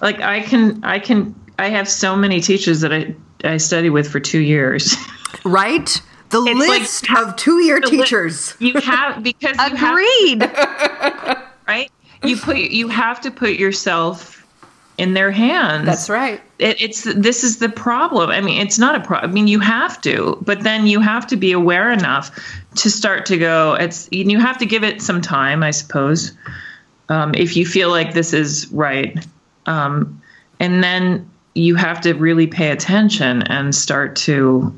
like 0.00 0.20
i 0.20 0.40
can 0.40 0.82
i 0.84 0.98
can 0.98 1.34
i 1.58 1.68
have 1.68 1.88
so 1.88 2.16
many 2.16 2.40
teachers 2.40 2.80
that 2.80 2.92
i 2.92 3.14
i 3.44 3.56
study 3.56 3.90
with 3.90 4.08
for 4.10 4.20
two 4.20 4.40
years 4.40 4.96
Right? 5.44 6.00
The 6.30 6.42
It's 6.42 6.68
like 6.68 6.80
list 6.80 7.06
of 7.16 7.36
two-year 7.44 7.80
the 7.80 7.88
li- 7.88 7.98
teachers. 7.98 8.54
you 8.58 8.80
have 8.80 9.22
because 9.22 9.56
you 9.56 9.76
have 9.76 9.92
Agreed. 9.98 10.42
right 11.68 11.90
you 12.22 12.36
put 12.36 12.56
you 12.56 12.88
have 12.88 13.20
to 13.22 13.30
put 13.30 13.52
yourself 13.54 14.46
in 14.96 15.12
their 15.12 15.30
hands 15.32 15.86
That's 15.86 16.08
right. 16.08 16.40
it, 16.60 16.80
it's 16.80 17.02
this 17.02 17.42
is 17.44 17.58
the 17.58 17.68
problem 17.68 18.30
i 18.30 18.40
mean 18.40 18.60
it's 18.64 18.78
not 18.78 18.94
a 18.94 19.00
problem 19.00 19.30
i 19.30 19.32
mean 19.34 19.48
you 19.48 19.58
have 19.60 20.00
to 20.02 20.38
but 20.42 20.62
then 20.62 20.86
you 20.86 21.00
have 21.00 21.26
to 21.28 21.36
be 21.36 21.52
aware 21.52 21.90
enough 21.90 22.30
to 22.76 22.90
start 22.90 23.26
to 23.26 23.36
go 23.38 23.74
it's 23.74 24.08
you 24.12 24.38
have 24.38 24.58
to 24.58 24.66
give 24.66 24.84
it 24.84 25.02
some 25.02 25.20
time 25.20 25.62
i 25.62 25.70
suppose 25.72 26.32
um, 27.10 27.34
if 27.34 27.56
you 27.56 27.66
feel 27.66 27.90
like 27.90 28.14
this 28.14 28.32
is 28.32 28.66
right 28.72 29.26
um, 29.66 30.22
and 30.60 30.82
then 30.82 31.28
you 31.54 31.74
have 31.76 32.00
to 32.02 32.12
really 32.14 32.46
pay 32.46 32.70
attention 32.70 33.42
and 33.42 33.74
start 33.74 34.16
to 34.16 34.74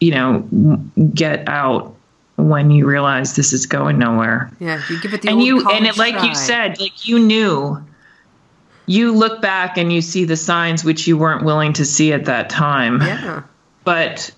you 0.00 0.10
know 0.10 0.40
get 1.14 1.46
out 1.48 1.94
when 2.36 2.70
you 2.70 2.86
realize 2.86 3.36
this 3.36 3.52
is 3.52 3.66
going 3.66 3.98
nowhere 3.98 4.50
Yeah, 4.58 4.82
you 4.90 5.00
give 5.00 5.14
it 5.14 5.22
the 5.22 5.28
and 5.30 5.42
you 5.42 5.68
and 5.70 5.86
it 5.86 5.96
like 5.96 6.14
try. 6.14 6.26
you 6.28 6.34
said 6.34 6.80
like 6.80 7.06
you 7.06 7.18
knew 7.18 7.82
you 8.86 9.12
look 9.12 9.40
back 9.40 9.78
and 9.78 9.92
you 9.92 10.02
see 10.02 10.24
the 10.24 10.36
signs 10.36 10.84
which 10.84 11.06
you 11.06 11.16
weren't 11.16 11.44
willing 11.44 11.72
to 11.74 11.84
see 11.84 12.12
at 12.12 12.24
that 12.26 12.50
time 12.50 13.00
Yeah. 13.00 13.42
but 13.84 14.30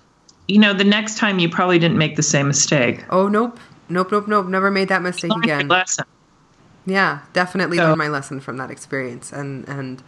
you 0.47 0.59
know 0.59 0.73
the 0.73 0.83
next 0.83 1.17
time 1.17 1.39
you 1.39 1.49
probably 1.49 1.79
didn't 1.79 1.97
make 1.97 2.15
the 2.15 2.23
same 2.23 2.47
mistake 2.47 3.03
Oh 3.09 3.27
nope, 3.27 3.59
nope, 3.89 4.11
nope, 4.11 4.27
nope. 4.27 4.45
Never 4.47 4.69
made 4.71 4.89
that 4.89 5.01
mistake 5.01 5.31
again. 5.31 5.67
lesson 5.67 6.05
Yeah, 6.85 7.19
definitely 7.33 7.77
So- 7.77 7.83
learned 7.85 7.97
my 7.97 8.07
lesson 8.09 8.39
from 8.39 8.57
that 8.57 8.69
experience, 8.71 9.33
and 9.33 9.67
and 9.67 10.01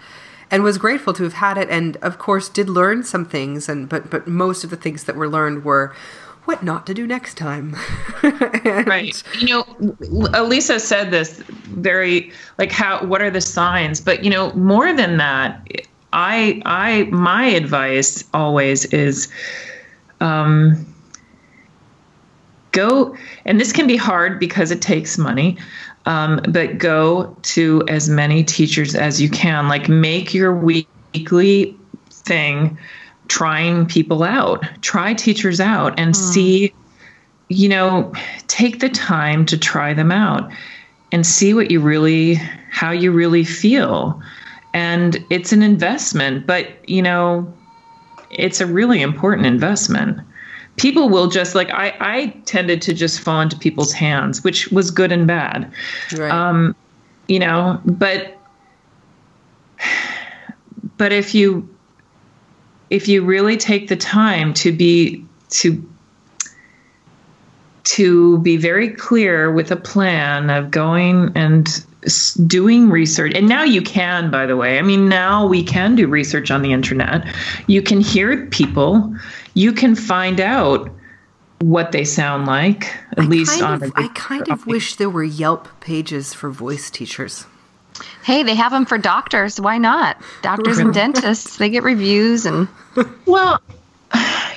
and 0.51 0.63
was 0.63 0.77
grateful 0.77 1.13
to 1.13 1.23
have 1.23 1.33
had 1.33 1.57
it. 1.57 1.69
And 1.69 1.97
of 1.97 2.17
course, 2.17 2.49
did 2.49 2.69
learn 2.69 3.03
some 3.03 3.25
things, 3.25 3.69
and 3.69 3.87
but 3.87 4.09
but 4.09 4.27
most 4.27 4.63
of 4.63 4.69
the 4.69 4.77
things 4.77 5.03
that 5.05 5.15
were 5.15 5.29
learned 5.29 5.63
were 5.63 5.93
what 6.45 6.63
not 6.63 6.87
to 6.87 6.93
do 6.95 7.05
next 7.05 7.37
time. 7.37 7.75
And- 8.23 8.87
right 8.87 9.23
you 9.39 9.47
know 9.47 9.63
Alisa 10.33 10.79
said 10.79 11.11
this 11.11 11.37
very 11.37 12.31
like 12.57 12.71
how 12.71 13.05
what 13.05 13.21
are 13.21 13.29
the 13.29 13.41
signs 13.41 14.01
but 14.01 14.23
you 14.23 14.29
know 14.29 14.51
more 14.53 14.93
than 14.93 15.17
that 15.17 15.65
i 16.11 16.61
i 16.65 17.03
my 17.11 17.45
advice 17.45 18.23
always 18.33 18.85
is 18.85 19.31
um 20.19 20.85
go 22.71 23.15
and 23.45 23.59
this 23.59 23.71
can 23.71 23.87
be 23.87 23.95
hard 23.95 24.39
because 24.39 24.71
it 24.71 24.81
takes 24.81 25.17
money 25.17 25.57
um, 26.09 26.41
but 26.49 26.79
go 26.79 27.37
to 27.43 27.83
as 27.87 28.09
many 28.09 28.43
teachers 28.43 28.95
as 28.95 29.21
you 29.21 29.29
can. 29.29 29.67
Like 29.67 29.87
make 29.87 30.33
your 30.33 30.55
weekly 30.55 31.77
thing 32.09 32.79
trying 33.27 33.85
people 33.85 34.23
out. 34.23 34.65
Try 34.81 35.13
teachers 35.13 35.61
out 35.61 35.99
and 35.99 36.17
see 36.17 36.73
you 37.47 37.69
know 37.69 38.11
take 38.47 38.79
the 38.79 38.89
time 38.89 39.45
to 39.45 39.57
try 39.57 39.93
them 39.93 40.11
out 40.11 40.51
and 41.11 41.25
see 41.25 41.53
what 41.53 41.69
you 41.69 41.79
really 41.79 42.35
how 42.71 42.89
you 42.89 43.11
really 43.11 43.43
feel. 43.43 44.19
And 44.73 45.23
it's 45.29 45.53
an 45.53 45.61
investment 45.61 46.47
but 46.47 46.89
you 46.89 47.03
know 47.03 47.53
it's 48.31 48.61
a 48.61 48.65
really 48.65 49.03
important 49.03 49.45
investment 49.45 50.21
people 50.79 51.09
will 51.09 51.27
just 51.27 51.55
like 51.55 51.69
i 51.71 51.93
i 51.99 52.27
tended 52.45 52.81
to 52.81 52.93
just 52.93 53.19
fall 53.19 53.41
into 53.41 53.57
people's 53.57 53.93
hands 53.93 54.43
which 54.43 54.69
was 54.69 54.89
good 54.89 55.11
and 55.11 55.27
bad. 55.27 55.71
Right. 56.17 56.31
um 56.31 56.75
you 57.27 57.39
know 57.39 57.79
but 57.85 58.37
but 60.97 61.11
if 61.11 61.35
you 61.35 61.67
if 62.89 63.07
you 63.07 63.23
really 63.23 63.57
take 63.57 63.87
the 63.87 63.95
time 63.95 64.53
to 64.55 64.71
be 64.71 65.25
to 65.49 65.85
to 67.83 68.37
be 68.39 68.55
very 68.55 68.89
clear 68.89 69.51
with 69.51 69.71
a 69.71 69.75
plan 69.75 70.49
of 70.49 70.71
going 70.71 71.31
and 71.35 71.83
doing 72.47 72.89
research 72.89 73.33
and 73.35 73.49
now 73.49 73.63
you 73.63 73.81
can 73.81 74.31
by 74.31 74.45
the 74.45 74.55
way. 74.55 74.79
I 74.79 74.81
mean 74.81 75.09
now 75.09 75.45
we 75.45 75.63
can 75.63 75.95
do 75.95 76.07
research 76.07 76.51
on 76.51 76.61
the 76.61 76.71
internet. 76.71 77.25
You 77.67 77.81
can 77.81 77.99
hear 77.99 78.45
people 78.47 79.13
you 79.53 79.71
can 79.73 79.95
find 79.95 80.39
out 80.39 80.89
what 81.61 81.91
they 81.91 82.05
sound 82.05 82.45
like 82.47 82.85
at 83.17 83.25
least 83.25 83.59
kind 83.59 83.83
on 83.83 83.89
of, 83.89 83.91
a 83.95 83.99
I 83.99 84.07
kind 84.15 84.47
of 84.49 84.65
wish 84.65 84.95
there 84.95 85.09
were 85.09 85.23
Yelp 85.23 85.67
pages 85.81 86.33
for 86.33 86.49
voice 86.49 86.89
teachers. 86.89 87.45
hey, 88.23 88.43
they 88.43 88.55
have 88.55 88.71
them 88.71 88.85
for 88.85 88.97
doctors. 88.97 89.59
Why 89.59 89.77
not? 89.77 90.15
Doctors 90.41 90.77
and 90.77 90.93
dentists, 91.03 91.57
they 91.57 91.69
get 91.69 91.83
reviews 91.83 92.45
and 92.45 92.67
Well, 93.25 93.59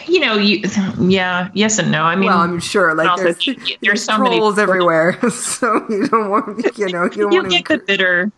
you 0.07 0.20
know, 0.20 0.37
you 0.37 0.62
yeah, 1.00 1.48
yes 1.55 1.78
and 1.78 1.90
no. 1.90 2.02
I 2.05 2.14
mean, 2.14 2.28
Well, 2.28 2.38
I'm 2.38 2.61
sure, 2.61 2.94
like 2.94 3.09
also, 3.09 3.24
there's, 3.24 3.46
you- 3.46 3.55
there's 3.57 3.78
there's 3.81 4.05
so 4.05 4.18
many- 4.18 4.37
trolls 4.38 4.59
everywhere, 4.59 5.18
so 5.31 5.85
you 5.88 6.07
don't 6.07 6.31
want, 6.31 6.78
you 6.78 6.88
know, 6.88 7.05
you 7.05 7.11
don't 7.11 7.33
you 7.33 7.42
want 7.42 7.50
get 7.50 7.66
to 7.66 7.78
the 7.78 7.85
bitter, 7.85 8.31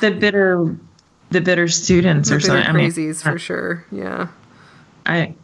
the 0.00 0.10
bitter, 0.10 0.76
the 1.30 1.40
bitter 1.40 1.68
students 1.68 2.30
or 2.30 2.36
bitter 2.36 2.46
something. 2.48 2.66
I 2.66 2.72
mean, 2.72 2.90
crazies 2.90 3.22
for 3.22 3.38
sure. 3.38 3.84
Yeah. 3.90 4.28
I, 5.06 5.34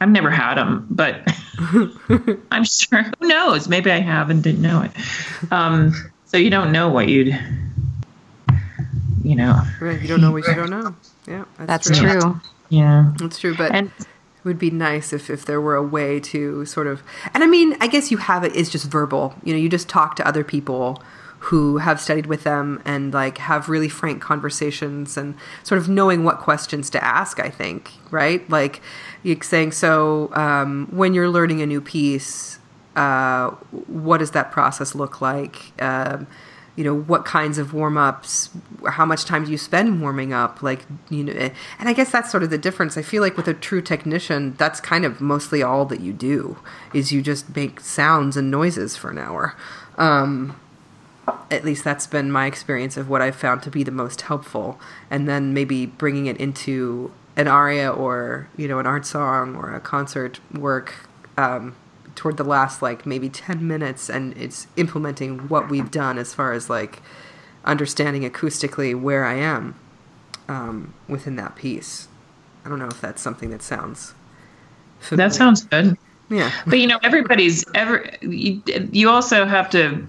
I've 0.00 0.10
never 0.10 0.30
had 0.30 0.54
them, 0.54 0.86
but 0.90 1.22
I'm 2.50 2.64
sure. 2.64 3.02
Who 3.20 3.28
knows? 3.28 3.68
Maybe 3.68 3.90
I 3.90 4.00
have 4.00 4.30
and 4.30 4.42
didn't 4.42 4.62
know 4.62 4.82
it. 4.82 5.52
Um, 5.52 5.92
so 6.26 6.36
you 6.36 6.50
don't 6.50 6.72
know 6.72 6.88
what 6.88 7.08
you'd, 7.08 7.38
you 9.24 9.34
know. 9.34 9.62
Right. 9.80 10.00
You 10.00 10.08
don't 10.08 10.20
know 10.20 10.30
what 10.30 10.46
you 10.46 10.54
don't 10.54 10.70
know. 10.70 10.94
Yeah, 11.26 11.44
that's 11.58 11.90
true. 11.90 12.20
true. 12.20 12.40
Yeah. 12.68 13.12
That's 13.16 13.38
true, 13.38 13.56
but 13.56 13.74
And 13.74 13.90
it 13.98 14.44
would 14.44 14.58
be 14.58 14.70
nice 14.70 15.12
if, 15.12 15.30
if 15.30 15.44
there 15.44 15.60
were 15.60 15.74
a 15.74 15.82
way 15.82 16.20
to 16.20 16.64
sort 16.64 16.86
of 16.86 17.02
and 17.34 17.42
I 17.42 17.46
mean, 17.46 17.76
I 17.80 17.86
guess 17.86 18.10
you 18.10 18.18
have 18.18 18.44
it 18.44 18.52
it 18.52 18.56
is 18.56 18.70
just 18.70 18.90
verbal. 18.90 19.34
You 19.42 19.52
know, 19.52 19.58
you 19.58 19.68
just 19.68 19.88
talk 19.88 20.16
to 20.16 20.26
other 20.26 20.44
people 20.44 21.02
who 21.40 21.78
have 21.78 22.00
studied 22.00 22.26
with 22.26 22.44
them 22.44 22.82
and 22.84 23.14
like 23.14 23.38
have 23.38 23.68
really 23.68 23.88
frank 23.88 24.20
conversations 24.20 25.16
and 25.16 25.34
sort 25.62 25.80
of 25.80 25.88
knowing 25.88 26.24
what 26.24 26.38
questions 26.38 26.90
to 26.90 27.04
ask, 27.04 27.38
I 27.38 27.48
think, 27.48 27.92
right? 28.10 28.48
Like 28.50 28.80
you're 29.22 29.40
saying, 29.42 29.72
so 29.72 30.30
um, 30.34 30.88
when 30.90 31.14
you're 31.14 31.28
learning 31.28 31.62
a 31.62 31.66
new 31.66 31.80
piece, 31.80 32.58
uh, 32.96 33.50
what 33.86 34.18
does 34.18 34.32
that 34.32 34.50
process 34.50 34.94
look 34.94 35.20
like? 35.20 35.80
Um, 35.80 36.26
you 36.74 36.84
know 36.84 36.94
what 36.94 37.24
kinds 37.24 37.58
of 37.58 37.74
warm 37.74 37.98
ups 37.98 38.50
how 38.90 39.04
much 39.04 39.24
time 39.24 39.44
do 39.44 39.50
you 39.50 39.58
spend 39.58 40.00
warming 40.00 40.32
up 40.32 40.62
like 40.62 40.86
you 41.10 41.24
know 41.24 41.32
and 41.32 41.88
i 41.88 41.92
guess 41.92 42.12
that's 42.12 42.30
sort 42.30 42.44
of 42.44 42.50
the 42.50 42.56
difference 42.56 42.96
i 42.96 43.02
feel 43.02 43.20
like 43.20 43.36
with 43.36 43.48
a 43.48 43.54
true 43.54 43.82
technician 43.82 44.54
that's 44.58 44.78
kind 44.78 45.04
of 45.04 45.20
mostly 45.20 45.60
all 45.60 45.84
that 45.84 45.98
you 45.98 46.12
do 46.12 46.56
is 46.94 47.10
you 47.10 47.20
just 47.20 47.56
make 47.56 47.80
sounds 47.80 48.36
and 48.36 48.48
noises 48.48 48.96
for 48.96 49.10
an 49.10 49.18
hour 49.18 49.56
um, 49.96 50.54
at 51.50 51.64
least 51.64 51.84
that's 51.84 52.06
been 52.06 52.30
my 52.30 52.46
experience 52.46 52.96
of 52.96 53.08
what 53.08 53.22
I've 53.22 53.36
found 53.36 53.62
to 53.64 53.70
be 53.70 53.82
the 53.82 53.90
most 53.90 54.22
helpful. 54.22 54.80
And 55.10 55.28
then 55.28 55.54
maybe 55.54 55.86
bringing 55.86 56.26
it 56.26 56.36
into 56.36 57.12
an 57.36 57.48
aria 57.48 57.90
or, 57.90 58.48
you 58.56 58.68
know, 58.68 58.78
an 58.78 58.86
art 58.86 59.06
song 59.06 59.56
or 59.56 59.74
a 59.74 59.80
concert 59.80 60.40
work 60.52 60.94
um, 61.36 61.76
toward 62.14 62.36
the 62.36 62.44
last, 62.44 62.82
like, 62.82 63.06
maybe 63.06 63.28
10 63.28 63.66
minutes. 63.66 64.08
And 64.08 64.36
it's 64.36 64.66
implementing 64.76 65.48
what 65.48 65.68
we've 65.68 65.90
done 65.90 66.18
as 66.18 66.34
far 66.34 66.52
as, 66.52 66.68
like, 66.68 67.00
understanding 67.64 68.28
acoustically 68.28 69.00
where 69.00 69.24
I 69.24 69.34
am 69.34 69.74
um, 70.48 70.94
within 71.08 71.36
that 71.36 71.56
piece. 71.56 72.08
I 72.64 72.68
don't 72.68 72.78
know 72.78 72.88
if 72.88 73.00
that's 73.00 73.22
something 73.22 73.50
that 73.50 73.62
sounds 73.62 74.14
familiar. 75.00 75.28
That 75.28 75.34
sounds 75.34 75.64
good. 75.64 75.96
Yeah. 76.30 76.52
But 76.66 76.78
you 76.78 76.86
know, 76.86 76.98
everybody's 77.02 77.64
ever. 77.74 78.04
You, 78.20 78.62
you 78.66 79.08
also 79.08 79.46
have 79.46 79.70
to. 79.70 80.06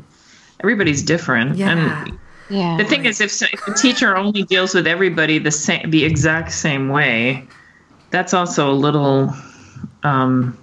Everybody's 0.62 1.02
different, 1.04 1.56
Yeah. 1.58 1.70
and 1.72 2.20
Yeah. 2.50 2.78
the 2.78 2.84
thing 2.84 3.06
is, 3.06 3.22
if, 3.22 3.42
if 3.42 3.68
a 3.68 3.74
teacher 3.74 4.16
only 4.18 4.44
deals 4.44 4.74
with 4.74 4.88
everybody 4.88 5.40
the 5.40 5.52
same, 5.52 5.90
the 5.90 6.04
exact 6.04 6.52
same 6.52 6.90
way, 6.90 7.48
that's 8.12 8.34
also 8.34 8.70
a 8.72 8.74
little. 8.74 9.34
Um, 10.04 10.58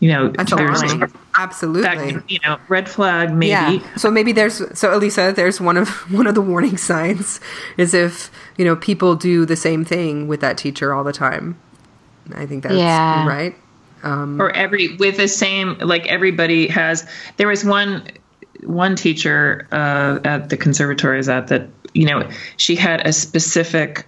you 0.00 0.08
know, 0.10 0.28
That's 0.30 0.52
there's 0.52 0.82
alarming. 0.82 1.12
Absolutely. 1.38 1.82
that, 1.82 2.28
you 2.28 2.40
know, 2.44 2.58
red 2.68 2.88
flag 2.88 3.32
maybe. 3.32 3.50
Yeah. 3.76 3.96
So 3.96 4.10
maybe 4.10 4.32
there's 4.32 4.56
so 4.76 4.98
Alisa, 4.98 5.32
there's 5.32 5.60
one 5.60 5.76
of 5.76 5.88
one 6.12 6.26
of 6.26 6.34
the 6.34 6.40
warning 6.40 6.76
signs 6.76 7.38
is 7.76 7.94
if 7.94 8.28
you 8.56 8.64
know 8.64 8.74
people 8.74 9.14
do 9.14 9.46
the 9.46 9.54
same 9.54 9.84
thing 9.84 10.26
with 10.26 10.40
that 10.40 10.58
teacher 10.58 10.92
all 10.92 11.04
the 11.04 11.12
time. 11.12 11.56
I 12.34 12.46
think 12.46 12.64
that's 12.64 12.74
Yeah. 12.74 13.26
right. 13.28 13.54
or 14.04 14.50
every 14.56 14.96
with 14.96 15.16
the 15.18 15.28
same 15.28 15.78
like 15.78 16.04
everybody 16.08 16.66
has 16.66 17.06
there 17.36 17.46
was 17.46 17.64
one 17.64 18.02
one 18.62 18.96
teacher 18.96 19.66
uh, 19.72 20.18
at 20.24 20.48
the 20.50 20.56
conservatory 20.56 21.18
is 21.18 21.28
at 21.28 21.48
that 21.48 21.68
you 21.94 22.06
know 22.06 22.28
she 22.56 22.76
had 22.76 23.06
a 23.06 23.12
specific 23.12 24.06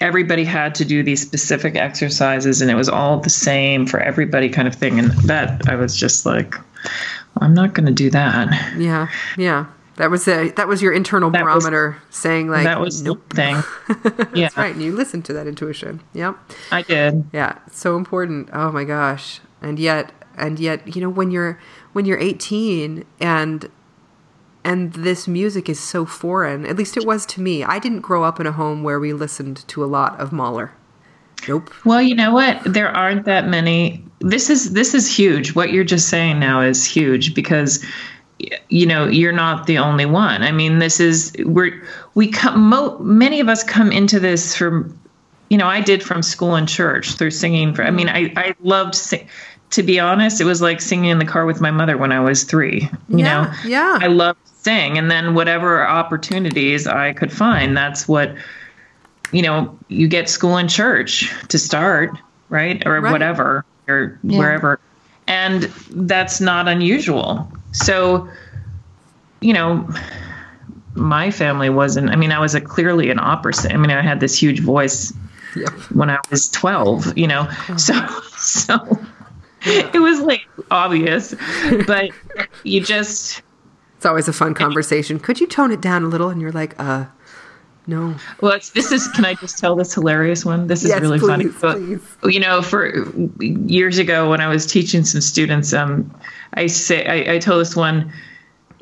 everybody 0.00 0.44
had 0.44 0.74
to 0.76 0.84
do 0.84 1.02
these 1.02 1.20
specific 1.20 1.74
exercises 1.76 2.60
and 2.60 2.70
it 2.70 2.74
was 2.74 2.88
all 2.88 3.18
the 3.20 3.30
same 3.30 3.86
for 3.86 3.98
everybody 4.00 4.48
kind 4.48 4.68
of 4.68 4.74
thing 4.74 4.98
and 4.98 5.10
that 5.22 5.68
i 5.68 5.74
was 5.74 5.96
just 5.96 6.24
like 6.26 6.54
well, 6.54 7.42
i'm 7.42 7.54
not 7.54 7.74
going 7.74 7.86
to 7.86 7.92
do 7.92 8.10
that 8.10 8.48
Yeah. 8.78 9.08
Yeah. 9.36 9.66
That 9.96 10.10
was 10.12 10.28
a, 10.28 10.50
that 10.52 10.68
was 10.68 10.80
your 10.80 10.92
internal 10.92 11.28
That 11.30 11.44
was- 11.44 11.64
barometer 11.64 11.96
saying 12.10 12.48
like 12.48 12.62
that 12.64 12.78
was 12.80 13.02
nope. 13.02 13.28
the 13.30 13.34
thing 13.36 13.54
yeah 14.34 14.44
That's 14.46 14.56
right. 14.56 14.72
And 14.72 14.80
you 14.82 14.92
listened 14.94 15.24
to 15.24 15.32
that 15.32 15.48
intuition. 15.48 16.00
Yep. 16.14 16.36
i 16.70 16.82
did 16.82 17.24
Yeah, 17.32 17.58
so 17.72 17.96
important. 17.96 18.50
Oh 18.52 18.70
my 18.70 18.84
gosh. 18.84 19.40
And 19.60 19.76
yet 19.80 20.12
and 20.36 20.60
yet, 20.60 20.94
you 20.94 21.02
know, 21.02 21.08
when 21.10 21.32
you're 21.32 21.58
when 21.98 22.04
you're 22.04 22.20
18 22.20 23.04
and 23.18 23.68
and 24.62 24.92
this 24.92 25.26
music 25.26 25.68
is 25.68 25.80
so 25.80 26.06
foreign, 26.06 26.64
at 26.64 26.76
least 26.76 26.96
it 26.96 27.04
was 27.04 27.26
to 27.26 27.40
me. 27.40 27.64
I 27.64 27.80
didn't 27.80 28.02
grow 28.02 28.22
up 28.22 28.38
in 28.38 28.46
a 28.46 28.52
home 28.52 28.84
where 28.84 29.00
we 29.00 29.12
listened 29.12 29.66
to 29.66 29.82
a 29.82 29.86
lot 29.86 30.20
of 30.20 30.30
Mahler. 30.30 30.70
Nope. 31.48 31.74
Well, 31.84 32.00
you 32.00 32.14
know 32.14 32.32
what? 32.32 32.62
There 32.62 32.88
aren't 32.88 33.24
that 33.24 33.48
many. 33.48 34.04
This 34.20 34.48
is 34.48 34.74
this 34.74 34.94
is 34.94 35.12
huge. 35.12 35.56
What 35.56 35.72
you're 35.72 35.82
just 35.82 36.08
saying 36.08 36.38
now 36.38 36.60
is 36.60 36.84
huge 36.84 37.34
because 37.34 37.84
you 38.68 38.86
know 38.86 39.08
you're 39.08 39.32
not 39.32 39.66
the 39.66 39.78
only 39.78 40.06
one. 40.06 40.44
I 40.44 40.52
mean, 40.52 40.78
this 40.78 41.00
is 41.00 41.32
we're 41.40 41.82
we 42.14 42.28
come. 42.28 42.60
Mo, 42.60 42.96
many 43.00 43.40
of 43.40 43.48
us 43.48 43.64
come 43.64 43.90
into 43.90 44.20
this 44.20 44.54
from, 44.54 44.96
you 45.50 45.58
know, 45.58 45.66
I 45.66 45.80
did 45.80 46.04
from 46.04 46.22
school 46.22 46.54
and 46.54 46.68
church 46.68 47.14
through 47.14 47.32
singing. 47.32 47.74
For 47.74 47.82
I 47.82 47.90
mean, 47.90 48.08
I 48.08 48.32
I 48.36 48.54
loved 48.60 48.94
sing. 48.94 49.28
To 49.72 49.82
be 49.82 50.00
honest, 50.00 50.40
it 50.40 50.44
was 50.44 50.62
like 50.62 50.80
singing 50.80 51.10
in 51.10 51.18
the 51.18 51.24
car 51.26 51.44
with 51.44 51.60
my 51.60 51.70
mother 51.70 51.96
when 51.96 52.10
I 52.10 52.20
was 52.20 52.44
three. 52.44 52.88
You 53.08 53.18
Yeah, 53.18 53.44
know, 53.44 53.52
yeah. 53.64 53.98
I 54.00 54.06
loved 54.06 54.38
to 54.46 54.52
sing, 54.62 54.96
and 54.98 55.10
then 55.10 55.34
whatever 55.34 55.86
opportunities 55.86 56.86
I 56.86 57.12
could 57.12 57.32
find, 57.32 57.76
that's 57.76 58.08
what 58.08 58.34
you 59.30 59.42
know, 59.42 59.78
you 59.88 60.08
get 60.08 60.28
school 60.28 60.56
and 60.56 60.70
church 60.70 61.30
to 61.48 61.58
start, 61.58 62.10
right? 62.48 62.82
Or 62.86 63.00
Right. 63.00 63.12
whatever, 63.12 63.62
or 63.86 64.18
Yeah. 64.22 64.38
wherever. 64.38 64.80
And 65.26 65.64
that's 65.90 66.40
not 66.40 66.66
unusual. 66.66 67.52
So, 67.72 68.28
you 69.42 69.52
know, 69.52 69.86
my 70.94 71.30
family 71.30 71.68
wasn't, 71.68 72.08
I 72.10 72.16
mean, 72.16 72.32
I 72.32 72.38
was 72.38 72.54
a 72.54 72.60
clearly 72.60 73.10
an 73.10 73.18
opera 73.20 73.52
singer. 73.52 73.74
I 73.74 73.78
mean, 73.78 73.90
I 73.90 74.00
had 74.00 74.20
this 74.20 74.40
huge 74.40 74.60
voice 74.60 75.12
Yep. 75.54 75.72
when 75.92 76.08
I 76.08 76.18
was 76.30 76.48
12, 76.48 77.18
you 77.18 77.26
know, 77.26 77.46
Oh. 77.68 77.76
so, 77.76 77.94
so 78.38 78.98
it 79.94 80.00
was 80.00 80.20
like 80.20 80.46
obvious, 80.70 81.34
but 81.86 82.10
you 82.64 82.80
just, 82.80 83.42
It's 83.96 84.06
always 84.06 84.28
a 84.28 84.32
fun 84.32 84.54
conversation. 84.54 85.18
Could 85.20 85.40
you 85.40 85.46
tone 85.46 85.70
it 85.72 85.80
down 85.80 86.04
a 86.04 86.08
little? 86.08 86.28
And 86.30 86.40
you're 86.40 86.52
like, 86.52 86.74
uh, 86.80 87.06
no. 87.86 88.14
Well, 88.42 88.52
it's, 88.52 88.70
this 88.70 88.92
is. 88.92 89.08
Can 89.08 89.24
I 89.24 89.32
just 89.34 89.58
tell 89.58 89.74
this 89.74 89.94
hilarious 89.94 90.44
one? 90.44 90.66
This 90.66 90.82
is 90.84 90.90
Yes, 90.90 91.00
really 91.00 91.18
funny. 91.18 91.44
please, 91.44 91.60
But, 91.60 91.76
please. 91.78 92.34
You 92.34 92.40
know, 92.40 92.60
for 92.60 92.92
years 93.40 93.96
ago 93.98 94.28
when 94.28 94.40
I 94.42 94.48
was 94.48 94.66
teaching 94.66 95.04
some 95.04 95.22
students, 95.22 95.72
um, 95.72 96.14
I 96.52 96.66
say 96.66 97.06
I, 97.06 97.34
I 97.34 97.38
told 97.38 97.60
this 97.62 97.74
one. 97.74 98.12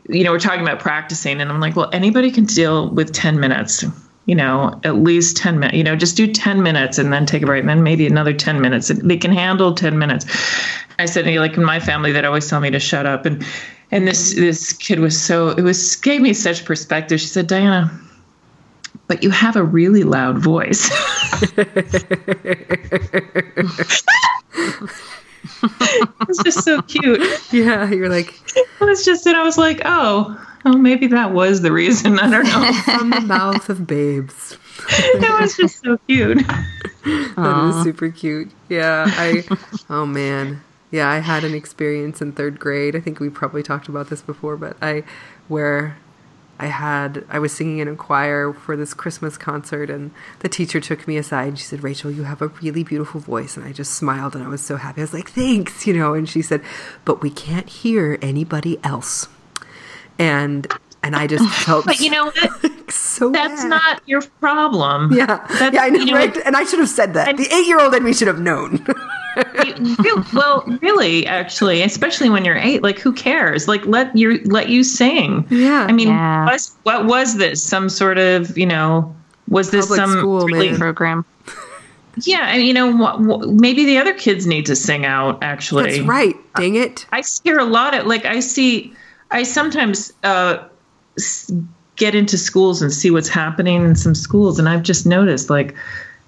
You 0.09 0.23
know, 0.25 0.33
we're 0.33 0.41
talking 0.41 0.63
about 0.63 0.81
practicing, 0.81 1.41
and 1.41 1.51
I'm 1.51 1.61
like, 1.61 1.75
well, 1.77 1.89
anybody 1.93 2.31
can 2.31 2.45
deal 2.47 2.89
with 2.91 3.13
10 3.13 3.39
minutes. 3.41 3.85
You 4.27 4.35
know, 4.35 4.79
at 4.85 4.97
least 4.97 5.37
10 5.37 5.59
minutes. 5.59 5.77
You 5.77 5.85
know, 5.85 5.97
just 5.97 6.17
do 6.17 6.31
10 6.31 6.63
minutes 6.63 6.99
and 6.99 7.13
then 7.13 7.27
take 7.27 7.43
a 7.43 7.47
break, 7.47 7.61
and 7.61 7.69
then 7.69 7.83
maybe 7.83 8.07
another 8.07 8.33
10 8.33 8.61
minutes. 8.61 8.89
They 8.89 9.17
can 9.17 9.33
handle 9.33 9.75
10 9.75 9.99
minutes. 9.99 10.27
I 10.99 11.07
said, 11.07 11.27
like 11.27 11.57
in 11.57 11.65
my 11.65 11.81
family, 11.81 12.13
they'd 12.13 12.25
always 12.25 12.49
tell 12.49 12.61
me 12.61 12.71
to 12.71 12.81
shut 12.81 13.07
up, 13.07 13.27
and 13.27 13.45
and 13.91 14.07
this 14.07 14.35
this 14.35 14.73
kid 14.73 15.01
was 15.01 15.21
so 15.21 15.51
it 15.51 15.63
was 15.63 15.97
gave 15.97 16.21
me 16.21 16.33
such 16.33 16.65
perspective. 16.65 17.21
She 17.21 17.29
said, 17.29 17.47
Diana 17.47 17.91
but 19.09 19.23
you 19.23 19.31
have 19.31 19.57
a 19.57 19.63
really 19.63 20.03
loud 20.03 20.39
voice. 20.39 20.91
it's 26.29 26.43
just 26.43 26.65
so 26.65 26.83
cute. 26.83 27.21
Yeah, 27.53 27.91
you're 27.91 28.09
like, 28.09 28.35
It 28.57 28.85
was 28.85 29.05
just, 29.05 29.27
and 29.27 29.37
I 29.37 29.43
was 29.43 29.59
like, 29.59 29.83
oh, 29.85 30.41
oh, 30.65 30.77
maybe 30.77 31.07
that 31.09 31.33
was 31.33 31.63
the 31.63 31.73
reason. 31.73 32.19
I 32.19 32.31
don't 32.31 32.45
know. 32.45 32.73
from 32.99 33.11
the 33.11 33.21
mouth 33.21 33.69
of 33.69 33.87
babes. 33.87 34.59
it 34.89 35.41
was 35.41 35.57
just 35.57 35.83
so 35.83 35.99
cute. 36.07 36.47
That 37.07 37.75
is 37.77 37.83
super 37.83 38.11
cute. 38.11 38.51
Yeah, 38.69 39.07
I. 39.09 39.45
oh 39.89 40.05
man, 40.07 40.63
yeah, 40.91 41.09
I 41.09 41.19
had 41.19 41.45
an 41.45 41.55
experience 41.55 42.21
in 42.21 42.33
third 42.33 42.61
grade. 42.61 42.95
I 42.95 43.01
think 43.01 43.21
we 43.21 43.31
probably 43.31 43.63
talked 43.63 43.89
about 43.89 44.11
this 44.11 44.23
before, 44.23 44.57
but 44.57 44.77
I, 44.83 45.05
where 45.49 45.97
I 46.59 46.67
had, 46.67 47.25
I 47.29 47.39
was 47.39 47.53
singing 47.53 47.79
in 47.81 47.89
a 47.89 47.97
choir 47.97 48.53
for 48.53 48.77
this 48.77 48.95
Christmas 48.95 49.37
concert, 49.37 49.91
and 49.91 50.11
the 50.41 50.49
teacher 50.49 50.81
took 50.81 51.07
me 51.07 51.17
aside 51.19 51.49
and 51.49 51.59
she 51.59 51.65
said, 51.65 51.83
"Rachel, 51.83 52.11
you 52.11 52.23
have 52.23 52.41
a 52.41 52.49
really 52.49 52.83
beautiful 52.83 53.21
voice," 53.21 53.57
and 53.57 53.67
I 53.67 53.73
just 53.73 53.93
smiled 53.95 54.35
and 54.35 54.43
I 54.43 54.49
was 54.49 54.63
so 54.63 54.77
happy. 54.77 55.01
I 55.03 55.05
was 55.05 55.13
like, 55.13 55.29
"Thanks," 55.31 55.87
you 55.87 55.93
know. 55.93 56.15
And 56.15 56.29
she 56.29 56.41
said, 56.43 56.63
"But 57.05 57.21
we 57.23 57.31
can't 57.31 57.69
hear 57.69 58.19
anybody 58.23 58.79
else," 58.83 59.29
and 60.19 60.67
and 61.03 61.15
I 61.15 61.27
just 61.27 61.49
felt 61.67 61.85
But 61.87 62.01
you 62.01 62.11
know 62.11 62.27
what? 62.27 62.91
so 62.91 63.31
That's 63.31 63.63
bad. 63.63 63.69
not 63.69 64.03
your 64.07 64.23
problem. 64.41 65.13
Yeah, 65.13 65.47
That's, 65.59 65.75
yeah, 65.75 65.83
I 65.83 65.91
know, 65.91 66.01
you 66.01 66.07
know, 66.07 66.15
right? 66.15 66.37
And 66.45 66.57
I 66.57 66.65
should 66.65 66.79
have 66.81 66.89
said 66.89 67.15
that. 67.15 67.37
The 67.37 67.45
eight-year-old 67.55 67.95
in 67.95 68.03
me 68.03 68.13
should 68.13 68.29
have 68.29 68.41
known. 68.41 68.85
you- 69.65 69.97
real- 69.99 70.25
well, 70.35 70.65
really, 70.83 71.27
actually, 71.27 71.83
especially 71.83 72.31
when 72.31 72.45
you're 72.45 72.57
eight, 72.57 72.83
like 72.83 72.99
who 72.99 73.13
cares? 73.13 73.69
Like 73.69 73.85
let 73.87 74.17
you 74.17 74.41
let 74.45 74.69
you 74.69 74.83
sing. 74.85 75.47
Yeah. 75.51 75.87
I 75.89 75.93
mean, 75.93 76.09
Yeah. 76.09 76.47
was, 76.51 76.75
what 76.85 77.07
was 77.07 77.37
this? 77.37 77.63
Some 77.63 77.89
sort 77.89 78.19
of, 78.19 78.57
you 78.57 78.67
know, 78.67 79.15
was 79.49 79.71
this 79.71 79.87
Public 79.87 80.01
some 80.01 80.11
school, 80.19 80.47
really- 80.47 80.77
program. 80.77 81.25
Yeah, 82.23 82.47
and 82.49 82.63
you 82.67 82.73
know, 82.73 82.93
wh- 82.97 83.19
wh- 83.21 83.47
maybe 83.53 83.85
the 83.85 83.99
other 83.99 84.15
kids 84.15 84.47
need 84.47 84.65
to 84.67 84.75
sing 84.77 85.05
out. 85.05 85.43
Actually, 85.43 85.91
That's 85.99 86.09
right. 86.09 86.35
Dang 86.57 86.75
it. 86.75 87.05
I 87.13 87.23
hear 87.45 87.59
a 87.59 87.65
lot 87.65 87.93
of 87.95 88.07
like 88.07 88.25
I 88.25 88.41
see. 88.41 88.95
I 89.31 89.43
sometimes 89.43 90.15
uh, 90.25 90.65
get 91.97 92.15
into 92.15 92.39
schools 92.39 92.81
and 92.81 92.91
see 92.93 93.11
what's 93.11 93.29
happening 93.29 93.85
in 93.85 93.97
some 93.97 94.15
schools, 94.15 94.59
and 94.59 94.67
I've 94.67 94.83
just 94.83 95.05
noticed 95.07 95.51
like 95.51 95.75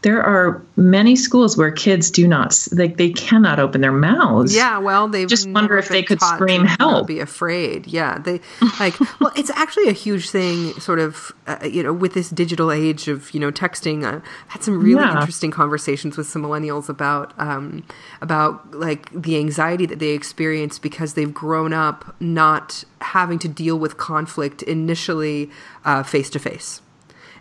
there 0.03 0.23
are 0.23 0.63
many 0.77 1.17
schools 1.17 1.57
where 1.57 1.73
kids 1.73 2.13
do 2.13 2.29
not 2.29 2.57
like 2.71 2.99
they 2.99 3.11
cannot 3.11 3.59
open 3.59 3.81
their 3.81 3.91
mouths. 3.91 4.55
Yeah, 4.55 4.79
well, 4.79 5.09
they 5.09 5.27
Just 5.27 5.51
wonder 5.51 5.77
if 5.77 5.89
they 5.89 6.05
could 6.05 6.23
scream 6.23 6.65
help. 6.65 7.09
Be 7.09 7.19
afraid. 7.19 7.89
Yeah, 7.89 8.19
they 8.19 8.41
like. 8.79 8.95
well, 9.21 9.33
it's 9.35 9.51
actually 9.51 9.89
a 9.89 9.93
huge 9.93 10.31
thing, 10.31 10.73
sort 10.79 11.01
of, 11.01 11.33
uh, 11.49 11.59
you 11.65 11.83
know, 11.83 11.93
with 11.93 12.15
this 12.15 12.31
digital 12.31 12.71
age 12.71 13.09
of 13.09 13.35
you 13.35 13.41
know 13.41 13.51
texting. 13.51 14.05
Uh, 14.05 14.21
had 14.47 14.63
some 14.63 14.81
really 14.81 15.01
Yeah. 15.03 15.19
interesting 15.19 15.51
conversations 15.51 16.17
with 16.17 16.29
some 16.29 16.43
millennials 16.43 16.89
about 16.89 17.35
um, 17.39 17.83
about 18.21 18.73
like 18.73 19.11
the 19.11 19.37
anxiety 19.37 19.85
that 19.87 19.99
they 19.99 20.11
experience 20.11 20.79
because 20.79 21.15
they've 21.15 21.35
grown 21.35 21.73
up 21.73 22.15
not 22.21 22.85
having 23.01 23.41
to 23.41 23.49
deal 23.49 23.77
with 23.77 23.97
conflict 23.97 24.63
initially 24.63 25.51
face 26.05 26.31
to 26.31 26.39
face, 26.39 26.83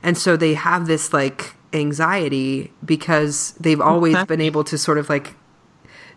and 0.01 0.17
so 0.17 0.35
they 0.35 0.55
have 0.55 0.87
this 0.87 1.13
like 1.13 1.53
anxiety 1.73 2.71
because 2.83 3.51
they've 3.59 3.81
always 3.81 4.15
Okay. 4.15 4.25
been 4.25 4.41
able 4.41 4.63
to 4.65 4.77
sort 4.77 4.97
of 4.97 5.09
like 5.09 5.35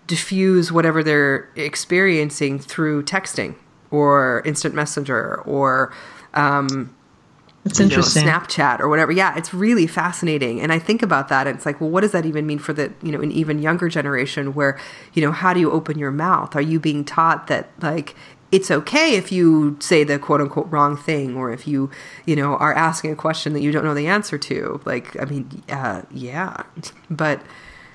diffuse 0.07 0.73
whatever 0.73 1.03
they're 1.03 1.49
experiencing 1.57 2.59
through 2.59 3.03
texting 3.05 3.55
or 3.91 4.43
instant 4.45 4.75
messenger 4.75 5.41
or 5.43 5.93
um, 6.35 6.95
It's 7.65 7.79
you 7.79 7.87
know, 7.87 8.03
interesting. 8.03 8.25
Snapchat 8.25 8.81
or 8.81 8.89
whatever. 8.89 9.13
Yeah, 9.13 9.37
it's 9.37 9.53
really 9.53 9.87
fascinating. 9.87 10.61
And 10.61 10.73
I 10.73 10.79
think 10.79 11.03
about 11.03 11.29
that 11.29 11.47
and 11.47 11.57
it's 11.57 11.67
like, 11.67 11.81
well, 11.81 11.91
what 11.91 12.01
does 12.01 12.13
that 12.13 12.25
even 12.27 12.47
mean 12.47 12.59
for 12.59 12.73
the, 12.73 12.93
you 13.03 13.13
know, 13.13 13.21
an 13.21 13.31
even 13.33 13.59
younger 13.61 13.89
generation 13.89 14.55
where, 14.55 14.79
you 15.13 15.23
know, 15.23 15.33
how 15.33 15.53
do 15.53 15.61
you 15.61 15.71
open 15.71 15.99
your 15.99 16.11
mouth? 16.11 16.57
Are 16.57 16.63
you 16.63 16.81
being 16.81 17.05
taught 17.05 17.47
that 17.49 17.71
like 17.83 18.15
it's 18.53 18.71
okay 18.71 19.15
if 19.15 19.31
you 19.31 19.77
say 19.81 20.05
the 20.05 20.19
quote 20.19 20.41
unquote 20.41 20.71
wrong 20.71 20.97
thing 20.97 21.37
or 21.37 21.53
if 21.53 21.69
you, 21.69 21.91
you 22.27 22.35
know, 22.35 22.57
are 22.57 22.75
asking 22.75 23.13
a 23.13 23.17
question 23.17 23.53
that 23.53 23.61
you 23.61 23.73
don't 23.73 23.85
know 23.85 23.95
the 23.95 24.09
answer 24.09 24.39
to? 24.39 24.81
Like, 24.85 25.21
I 25.21 25.25
mean, 25.25 25.63
uh, 25.69 26.03
yeah. 26.11 26.65
But 27.09 27.43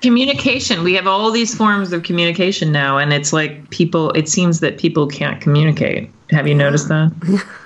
communication 0.02 0.84
we 0.84 0.94
have 0.94 1.06
all 1.06 1.30
these 1.30 1.54
forms 1.54 1.92
of 1.92 2.02
communication 2.02 2.70
now 2.70 2.98
and 2.98 3.12
it's 3.12 3.32
like 3.32 3.70
people 3.70 4.10
it 4.10 4.28
seems 4.28 4.60
that 4.60 4.76
people 4.78 5.06
can't 5.06 5.40
communicate 5.40 6.10
have 6.30 6.46
you 6.46 6.54
noticed 6.54 6.88
that 6.88 7.10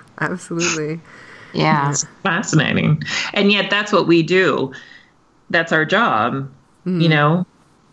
absolutely. 0.21 1.01
Yeah. 1.53 1.91
it's 1.91 2.05
fascinating 2.23 3.03
and 3.35 3.51
yet 3.51 3.69
that's 3.69 3.93
what 3.93 4.07
we 4.07 4.23
do 4.23 4.73
that's 5.51 5.73
our 5.73 5.85
job 5.85 6.49
you 6.87 7.09
know 7.09 7.45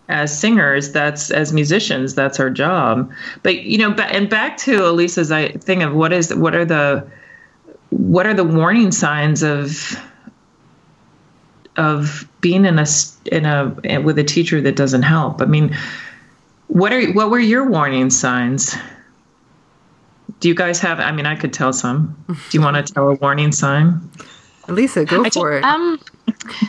as 0.09 0.37
singers 0.37 0.91
that's 0.91 1.31
as 1.31 1.51
musicians 1.51 2.15
that's 2.15 2.39
our 2.39 2.49
job. 2.49 3.11
But 3.43 3.63
you 3.63 3.77
know 3.77 3.91
ba- 3.91 4.05
and 4.13 4.29
back 4.29 4.57
to 4.59 4.85
Alisa's 4.85 5.31
I, 5.31 5.49
thing 5.49 5.83
of 5.83 5.93
what 5.93 6.13
is 6.13 6.33
what 6.33 6.55
are 6.55 6.65
the 6.65 7.05
what 7.89 8.25
are 8.27 8.33
the 8.33 8.43
warning 8.43 8.91
signs 8.91 9.43
of 9.43 9.95
of 11.75 12.27
being 12.41 12.65
in 12.65 12.79
a 12.79 12.81
s- 12.83 13.17
in 13.31 13.45
a 13.45 13.99
with 14.01 14.17
a 14.17 14.23
teacher 14.23 14.61
that 14.61 14.75
doesn't 14.75 15.03
help? 15.03 15.41
I 15.41 15.45
mean 15.45 15.75
what 16.67 16.91
are 16.91 17.05
what 17.13 17.29
were 17.29 17.39
your 17.39 17.69
warning 17.69 18.09
signs? 18.09 18.75
Do 20.39 20.47
you 20.49 20.55
guys 20.55 20.79
have 20.81 20.99
i 20.99 21.11
mean 21.11 21.25
i 21.25 21.35
could 21.35 21.53
tell 21.53 21.73
some. 21.73 22.15
Do 22.27 22.35
you 22.51 22.61
want 22.61 22.75
to 22.85 22.93
tell 22.93 23.09
a 23.09 23.13
warning 23.15 23.51
sign? 23.51 24.09
Lisa, 24.67 25.05
go 25.05 25.23
for 25.29 25.53
it. 25.53 25.63
Um, 25.63 25.99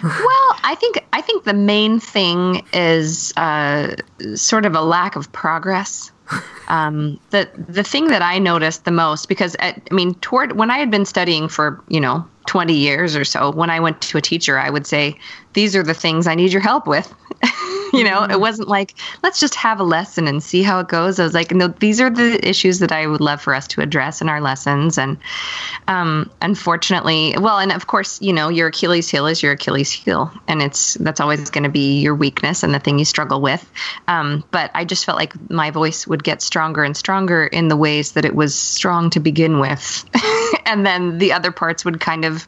well, 0.02 0.56
I 0.64 0.76
think 0.78 1.04
I 1.12 1.20
think 1.20 1.44
the 1.44 1.54
main 1.54 2.00
thing 2.00 2.66
is 2.72 3.32
uh, 3.36 3.96
sort 4.34 4.66
of 4.66 4.74
a 4.74 4.80
lack 4.80 5.16
of 5.16 5.30
progress. 5.32 6.10
Um, 6.68 7.18
the 7.30 7.48
the 7.56 7.82
thing 7.82 8.08
that 8.08 8.20
I 8.20 8.38
noticed 8.38 8.84
the 8.84 8.90
most 8.90 9.28
because 9.28 9.56
at, 9.58 9.80
I 9.90 9.94
mean 9.94 10.14
toward 10.16 10.52
when 10.52 10.70
I 10.70 10.78
had 10.78 10.90
been 10.90 11.06
studying 11.06 11.48
for 11.48 11.82
you 11.88 12.00
know 12.00 12.28
20 12.49 12.74
years 12.74 13.14
or 13.14 13.24
so 13.24 13.53
when 13.53 13.68
I 13.68 13.78
went 13.78 14.01
to 14.03 14.18
a 14.18 14.22
teacher 14.22 14.59
I 14.59 14.70
would 14.70 14.86
say 14.86 15.18
these 15.53 15.76
are 15.76 15.82
the 15.82 15.94
things 15.94 16.26
I 16.26 16.34
need 16.34 16.53
your 16.53 16.62
help 16.62 16.86
with. 16.86 17.14
You 17.90 18.05
know 18.05 18.24
it 18.24 18.38
wasn't 18.38 18.68
like 18.68 18.94
let's 19.22 19.40
just 19.40 19.55
have 19.55 19.80
a 19.80 19.82
lesson 19.82 20.28
and 20.28 20.42
see 20.42 20.62
how 20.62 20.78
it 20.80 20.88
goes. 20.88 21.18
I 21.18 21.24
was 21.24 21.32
like 21.32 21.53
no 21.53 21.68
these 21.68 22.03
are 22.03 22.11
the 22.11 22.38
issues 22.46 22.80
that 22.80 22.92
I 22.92 23.07
would 23.07 23.22
love 23.22 23.40
for 23.40 23.55
us 23.55 23.66
to 23.68 23.80
address 23.80 24.20
in 24.20 24.28
our 24.28 24.42
lessons. 24.42 24.99
And 24.99 25.16
um, 25.86 26.30
unfortunately 26.42 27.34
well 27.38 27.59
and 27.59 27.72
of 27.72 27.86
course 27.86 28.20
you 28.20 28.34
know 28.34 28.51
your 28.51 28.68
Achilles 28.68 29.09
heel 29.09 29.26
is 29.26 29.42
your 29.42 29.53
Achilles 29.53 29.90
heel 29.90 30.30
and 30.46 30.61
it's 30.61 30.94
that's 30.94 31.18
always 31.18 31.49
going 31.49 31.64
to 31.64 31.70
be 31.70 32.01
your 32.01 32.14
weakness 32.14 32.62
and 32.62 32.74
the 32.74 32.78
thing 32.78 32.99
you 32.99 33.07
struggle 33.07 33.40
with. 33.40 33.66
Um, 34.07 34.44
but 34.51 34.70
I 34.74 34.84
just 34.84 35.07
felt 35.07 35.16
like 35.16 35.32
my 35.51 35.70
voice 35.70 36.07
would 36.07 36.22
get 36.22 36.42
stronger 36.42 36.84
and 36.84 36.94
stronger 36.94 37.46
in 37.46 37.68
the 37.68 37.76
ways 37.76 38.12
that 38.12 38.26
it 38.26 38.34
was 38.34 38.55
strong 38.55 39.09
to 39.11 39.20
begin 39.20 39.61
with 39.61 40.05
and 40.66 40.84
then 40.84 41.18
the 41.18 41.32
other 41.32 41.53
parts 41.53 41.84
would 41.84 42.01
kind 42.01 42.24
of 42.24 42.46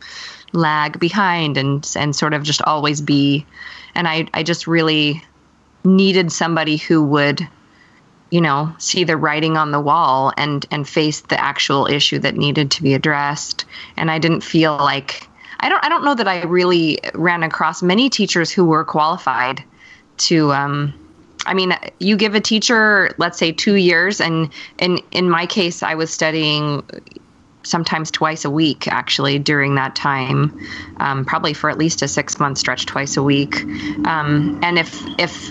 lag 0.53 0.99
behind 0.99 1.57
and 1.57 1.89
and 1.97 2.15
sort 2.15 2.35
of 2.35 2.43
just 2.43 2.63
always 2.63 3.01
be. 3.01 3.47
And 3.95 4.09
I 4.09 4.27
I 4.35 4.43
just 4.43 4.67
really 4.67 5.23
needed 5.85 6.31
somebody 6.31 6.77
who 6.77 7.03
would 7.05 7.47
you 8.31 8.41
know 8.41 8.75
see 8.79 9.05
the 9.05 9.17
writing 9.17 9.57
on 9.57 9.71
the 9.71 9.81
wall 9.81 10.33
and 10.37 10.65
and 10.71 10.89
face 10.89 11.21
the 11.23 11.41
actual 11.41 11.87
issue 11.87 12.19
that 12.21 12.37
needed 12.37 12.71
to 12.73 12.83
be 12.83 12.95
addressed. 12.95 13.65
And 13.97 14.11
I 14.11 14.19
didn't 14.19 14.43
feel 14.43 14.77
like 14.77 15.29
I 15.59 15.69
don't 15.69 15.85
I 15.85 15.89
don't 15.89 16.05
know 16.05 16.15
that 16.15 16.29
I 16.29 16.43
really 16.45 16.99
ran 17.15 17.43
across 17.43 17.83
many 17.83 18.11
teachers 18.11 18.51
who 18.51 18.65
were 18.65 18.85
qualified 18.85 19.63
to 20.19 20.53
um 20.53 20.95
I 21.47 21.55
mean, 21.55 21.75
you 21.99 22.17
give 22.19 22.35
a 22.35 22.41
teacher, 22.41 23.15
let's 23.17 23.39
say, 23.39 23.51
two 23.51 23.75
years, 23.75 24.21
and 24.21 24.51
in 24.79 25.01
in 25.11 25.31
my 25.31 25.47
case, 25.47 25.83
I 25.83 25.95
was 25.95 26.11
studying 26.11 26.83
sometimes 27.63 28.11
twice 28.11 28.45
a 28.45 28.51
week 28.51 28.89
actually 28.89 29.39
during 29.39 29.75
that 29.77 29.95
time, 29.95 30.67
um, 30.99 31.25
probably 31.25 31.55
for 31.55 31.71
at 31.71 31.79
least 31.79 32.03
a 32.03 32.09
six 32.09 32.39
month 32.39 32.59
stretch, 32.59 32.87
twice 32.87 33.17
a 33.17 33.23
week. 33.23 33.63
Um, 34.07 34.61
and 34.63 34.79
if 34.79 35.01
if 35.19 35.51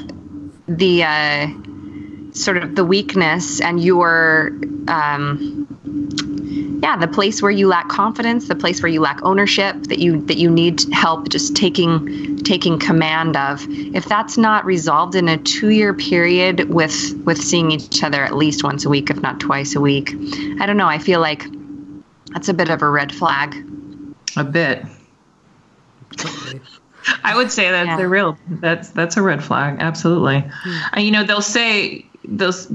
the 0.68 1.04
uh, 1.04 1.48
sort 2.34 2.58
of 2.58 2.76
the 2.76 2.86
weakness 2.86 3.62
and 3.62 3.84
your 3.84 4.52
um, 4.88 5.68
yeah 6.82 6.98
the 6.98 7.08
place 7.08 7.42
where 7.42 7.52
you 7.52 7.68
lack 7.68 7.90
confidence 7.90 8.48
the 8.48 8.56
place 8.56 8.82
where 8.82 8.90
you 8.90 9.02
lack 9.02 9.22
ownership 9.24 9.76
that 9.84 10.00
you 10.00 10.22
that 10.26 10.38
you 10.38 10.50
need 10.50 10.82
help 10.94 11.30
just 11.30 11.56
taking 11.56 12.38
taking 12.38 12.80
command 12.80 13.36
of 13.36 13.66
if 13.70 14.06
that's 14.06 14.38
not 14.38 14.66
resolved 14.66 15.16
in 15.16 15.28
a 15.28 15.38
two 15.38 15.70
year 15.70 15.94
period 15.94 16.70
with 16.74 17.14
with 17.26 17.42
seeing 17.42 17.72
each 17.72 18.04
other 18.04 18.24
at 18.24 18.36
least 18.36 18.64
once 18.64 18.86
a 18.86 18.90
week 18.90 19.10
if 19.10 19.22
not 19.22 19.40
twice 19.40 19.76
a 19.76 19.82
week 19.82 20.14
i 20.60 20.66
don't 20.66 20.78
know 20.78 20.88
i 20.88 20.98
feel 20.98 21.20
like 21.20 21.46
that's 22.34 22.50
a 22.50 22.54
bit 22.54 22.70
of 22.70 22.82
a 22.82 22.90
red 22.90 23.14
flag 23.14 23.56
a 24.38 24.44
bit 24.44 24.86
I 27.24 27.36
would 27.36 27.52
say 27.52 27.72
that's 27.72 27.88
Yeah. 27.88 28.00
a 28.00 28.08
real 28.08 28.38
that's 28.50 28.90
that's 28.90 29.16
a 29.16 29.22
red 29.22 29.42
flag. 29.44 29.78
Absolutely. 29.80 30.42
Hmm. 30.42 30.78
And 30.94 31.06
you 31.06 31.12
know 31.12 31.24
they'll 31.24 31.42
say 31.42 32.06
those. 32.26 32.72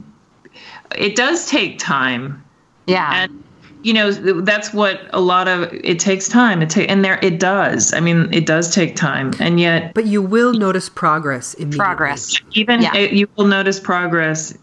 It 0.96 1.14
does 1.16 1.46
take 1.48 1.78
time, 1.78 2.42
yeah 2.86 3.24
and 3.24 3.44
you 3.82 3.92
know 3.92 4.10
that's 4.40 4.72
what 4.72 5.02
a 5.12 5.20
lot 5.20 5.46
of 5.46 5.70
it 5.74 5.98
takes 5.98 6.26
time. 6.28 6.62
It 6.62 6.70
take 6.70 6.90
and 6.90 7.04
there 7.04 7.18
it 7.22 7.38
does. 7.38 7.92
I 7.92 8.00
mean 8.00 8.32
it 8.32 8.46
does 8.46 8.74
take 8.74 8.96
time, 8.96 9.32
and 9.40 9.60
yet 9.60 9.92
But 9.94 10.06
you 10.06 10.22
will 10.22 10.54
notice 10.54 10.88
progress 10.88 11.52
immediately. 11.54 11.78
progress 11.84 12.40
even 12.52 12.80
Yeah. 12.82 12.96
it, 12.96 13.12
you 13.12 13.28
will 13.36 13.46
notice 13.46 13.78
progress. 13.78 14.56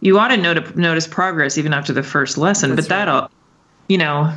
You 0.00 0.18
ought 0.18 0.28
to 0.28 0.36
not- 0.36 0.76
notice 0.76 1.06
progress 1.06 1.56
even 1.58 1.72
after 1.72 1.92
the 1.92 2.02
first 2.02 2.36
lesson, 2.38 2.70
That's 2.74 2.88
but 2.88 2.88
that'll, 2.88 3.30
you 3.88 3.98
know, 3.98 4.32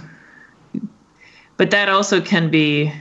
but 1.58 1.72
that 1.72 1.90
also 1.90 2.22
can 2.22 2.50
be 2.50 2.92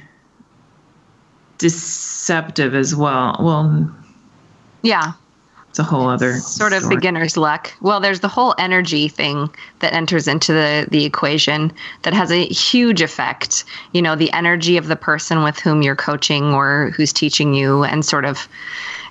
deceptive 1.59 2.75
as 2.75 2.95
well. 2.95 3.37
Well, 3.41 3.95
yeah 4.83 5.13
it's 5.71 5.79
a 5.79 5.85
whole 5.85 6.09
other 6.09 6.35
sort 6.39 6.73
of 6.73 6.83
story. 6.83 6.97
beginner's 6.97 7.37
luck. 7.37 7.73
Well, 7.81 8.01
there's 8.01 8.21
the 8.21 8.29
whole 8.29 8.57
energy 8.59 9.07
thing 9.07 9.49
that 9.79 9.93
enters 9.93 10.27
into 10.27 10.53
the, 10.53 10.89
the 10.91 11.05
equation 11.05 11.73
that 12.03 12.13
has 12.13 12.33
a 12.33 12.45
huge 12.47 13.01
effect. 13.01 13.65
You 13.93 14.03
know, 14.03 14.17
the 14.17 14.33
energy 14.33 14.77
of 14.77 14.89
the 14.89 14.97
person 14.97 15.45
with 15.45 15.61
whom 15.61 15.83
you're 15.83 15.95
coaching 15.95 16.53
or 16.55 16.91
who's 16.97 17.13
teaching 17.13 17.55
you, 17.55 17.85
and 17.85 18.05
sort 18.05 18.25
of, 18.25 18.49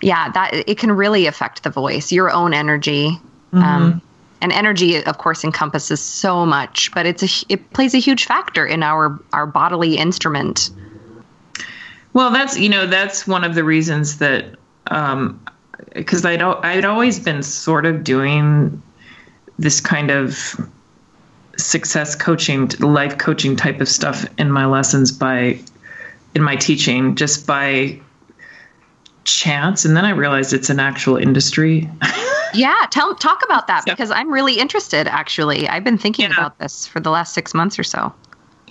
yeah, 0.02 0.30
that 0.32 0.54
it 0.54 0.78
can 0.78 0.92
really 0.92 1.28
affect 1.28 1.64
the 1.64 1.70
voice, 1.70 2.12
your 2.12 2.30
own 2.30 2.54
energy. 2.54 3.18
Um, 3.54 4.02
and 4.42 4.52
energy, 4.52 5.04
of 5.04 5.18
course, 5.18 5.44
encompasses 5.44 6.00
so 6.02 6.46
much, 6.46 6.92
but 6.94 7.06
it's 7.06 7.24
a 7.24 7.46
it 7.50 7.72
plays 7.74 7.94
a 7.94 8.00
huge 8.00 8.26
factor 8.26 8.66
in 8.66 8.84
our 8.84 9.20
our 9.34 9.46
bodily 9.46 9.98
instrument. 9.98 10.70
Well, 12.14 12.32
that's 12.32 12.58
you 12.58 12.70
know 12.70 12.88
that's 12.88 13.28
one 13.28 13.44
of 13.44 13.56
the 13.56 13.64
reasons 13.64 14.18
that 14.20 14.56
um 14.88 15.40
because 15.94 16.26
I'd 16.26 16.42
I'd 16.42 16.86
always 16.86 17.20
been 17.20 17.44
sort 17.44 17.86
of 17.86 18.04
doing 18.04 18.82
this 19.58 19.82
kind 19.82 20.10
of 20.10 20.56
success 21.58 22.16
coaching, 22.16 22.70
life 22.80 23.18
coaching 23.18 23.56
type 23.56 23.82
of 23.82 23.90
stuff 23.90 24.26
in 24.38 24.50
my 24.50 24.66
lessons 24.66 25.12
by 25.12 25.60
in 26.34 26.42
my 26.42 26.56
teaching 26.56 27.16
just 27.16 27.46
by 27.46 28.00
chance 29.26 29.86
and 29.86 29.96
then 29.96 30.06
I 30.06 30.12
realized 30.12 30.54
it's 30.54 30.70
an 30.70 30.80
actual 30.80 31.18
industry. 31.18 31.90
Yeah, 32.54 32.76
tell 32.92 33.16
talk 33.16 33.44
about 33.44 33.68
that 33.68 33.84
So- 33.86 33.92
because 33.92 34.12
I'm 34.12 34.32
really 34.32 34.60
interested. 34.60 35.08
Actually, 35.08 35.68
I've 35.70 35.84
been 35.84 35.98
thinking 35.98 36.26
Yeah. 36.30 36.34
about 36.38 36.58
this 36.60 36.86
for 36.88 37.00
the 37.00 37.10
last 37.12 37.34
six 37.34 37.54
months 37.54 37.78
or 37.80 37.84
so. 37.84 38.14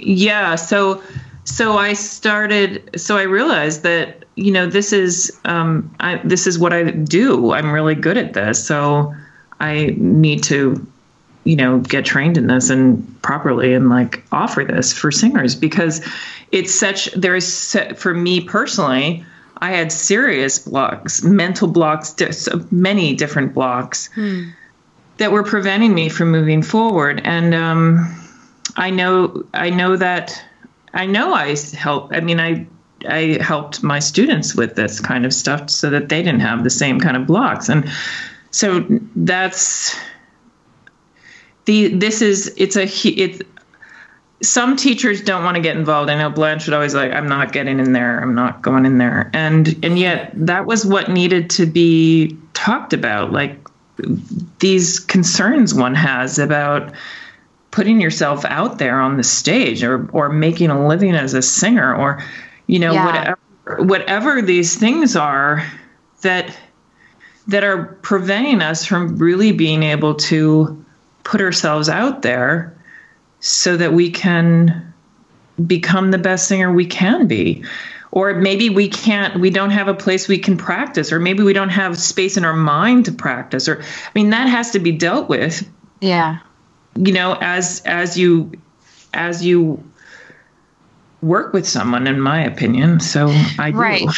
yeah 0.00 0.54
so 0.54 1.02
so 1.42 1.76
i 1.76 1.92
started 1.92 2.88
so 2.96 3.16
i 3.16 3.22
realized 3.22 3.82
that 3.82 4.22
you 4.36 4.52
know, 4.52 4.66
this 4.68 4.92
is 4.92 5.36
um, 5.46 5.92
I, 5.98 6.20
this 6.22 6.46
is 6.46 6.60
what 6.60 6.72
I 6.72 6.92
do. 6.92 7.50
I'm 7.54 7.72
really 7.72 7.96
good 7.96 8.16
at 8.16 8.34
this, 8.34 8.64
so 8.64 9.12
I 9.58 9.96
need 9.98 10.44
to, 10.44 10.86
you 11.42 11.56
know, 11.56 11.80
get 11.80 12.04
trained 12.04 12.38
in 12.38 12.46
this 12.46 12.70
and 12.70 13.02
properly 13.22 13.74
and 13.74 13.88
like 13.88 14.22
offer 14.30 14.62
this 14.62 14.92
for 14.92 15.10
singers 15.10 15.56
because 15.56 16.00
it's 16.52 16.72
such. 16.72 17.10
There 17.14 17.34
is 17.34 17.76
for 17.96 18.14
me 18.14 18.40
personally. 18.40 19.24
I 19.60 19.72
had 19.72 19.90
serious 19.92 20.58
blocks, 20.58 21.22
mental 21.22 21.68
blocks, 21.68 22.14
so 22.30 22.64
many 22.70 23.14
different 23.14 23.54
blocks 23.54 24.08
that 25.16 25.32
were 25.32 25.42
preventing 25.42 25.94
me 25.94 26.08
from 26.08 26.30
moving 26.30 26.62
forward. 26.62 27.20
And 27.24 27.54
um, 27.54 28.14
I 28.76 28.90
know, 28.90 29.44
I 29.52 29.70
know 29.70 29.96
that, 29.96 30.40
I 30.94 31.06
know 31.06 31.34
I 31.34 31.56
help. 31.74 32.12
I 32.12 32.20
mean, 32.20 32.40
I 32.40 32.66
I 33.06 33.38
helped 33.40 33.82
my 33.82 33.98
students 33.98 34.54
with 34.54 34.74
this 34.74 35.00
kind 35.00 35.24
of 35.24 35.32
stuff 35.32 35.70
so 35.70 35.90
that 35.90 36.08
they 36.08 36.22
didn't 36.22 36.40
have 36.40 36.64
the 36.64 36.70
same 36.70 36.98
kind 36.98 37.16
of 37.16 37.26
blocks. 37.26 37.68
And 37.68 37.88
so 38.50 38.84
that's 39.14 39.96
the 41.66 41.88
this 41.88 42.22
is 42.22 42.52
it's 42.56 42.76
a 42.76 42.84
it's 42.84 43.42
some 44.40 44.76
teachers 44.76 45.22
don't 45.22 45.42
want 45.42 45.56
to 45.56 45.60
get 45.60 45.76
involved. 45.76 46.10
I 46.10 46.16
know 46.16 46.30
Blanche 46.30 46.66
would 46.66 46.74
always 46.74 46.94
like, 46.94 47.12
I'm 47.12 47.28
not 47.28 47.52
getting 47.52 47.80
in 47.80 47.92
there. 47.92 48.20
I'm 48.20 48.34
not 48.34 48.62
going 48.62 48.86
in 48.86 48.98
there. 48.98 49.30
And 49.34 49.84
and 49.84 49.98
yet 49.98 50.30
that 50.34 50.66
was 50.66 50.86
what 50.86 51.10
needed 51.10 51.50
to 51.50 51.66
be 51.66 52.36
talked 52.54 52.92
about. 52.92 53.32
Like 53.32 53.58
these 54.60 55.00
concerns 55.00 55.74
one 55.74 55.94
has 55.94 56.38
about 56.38 56.92
putting 57.70 58.00
yourself 58.00 58.44
out 58.44 58.78
there 58.78 59.00
on 59.00 59.16
the 59.16 59.24
stage 59.24 59.82
or 59.82 60.08
or 60.12 60.28
making 60.28 60.70
a 60.70 60.86
living 60.86 61.14
as 61.14 61.34
a 61.34 61.42
singer 61.42 61.94
or 61.94 62.22
you 62.66 62.78
know 62.78 62.92
Yeah. 62.92 63.06
whatever 63.06 63.38
whatever 63.84 64.42
these 64.42 64.76
things 64.76 65.16
are 65.16 65.66
that 66.22 66.56
that 67.48 67.64
are 67.64 67.98
preventing 68.02 68.62
us 68.62 68.84
from 68.84 69.18
really 69.18 69.52
being 69.52 69.82
able 69.82 70.14
to 70.14 70.84
put 71.24 71.40
ourselves 71.40 71.88
out 71.88 72.22
there 72.22 72.77
so 73.40 73.76
that 73.76 73.92
we 73.92 74.10
can 74.10 74.92
become 75.66 76.10
the 76.10 76.18
best 76.18 76.48
singer 76.48 76.72
we 76.72 76.86
can 76.86 77.26
be 77.26 77.64
or 78.10 78.34
maybe 78.34 78.70
we 78.70 78.88
can't 78.88 79.38
we 79.40 79.50
don't 79.50 79.70
have 79.70 79.88
a 79.88 79.94
place 79.94 80.28
we 80.28 80.38
can 80.38 80.56
practice 80.56 81.12
or 81.12 81.18
maybe 81.18 81.42
we 81.42 81.52
don't 81.52 81.68
have 81.70 81.98
space 81.98 82.36
in 82.36 82.44
our 82.44 82.54
mind 82.54 83.04
to 83.04 83.12
practice 83.12 83.68
or 83.68 83.80
i 83.82 84.10
mean 84.14 84.30
that 84.30 84.48
has 84.48 84.70
to 84.70 84.78
be 84.78 84.92
dealt 84.92 85.28
with 85.28 85.68
Yeah. 86.00 86.38
you 86.94 87.12
know 87.12 87.36
as 87.40 87.82
as 87.84 88.16
you 88.16 88.52
as 89.12 89.44
you 89.44 89.82
work 91.20 91.52
with 91.52 91.66
someone 91.66 92.06
in 92.06 92.20
my 92.20 92.44
opinion 92.44 93.00
so 93.00 93.28
i 93.58 93.70
do. 93.70 93.78
Right. 93.78 94.08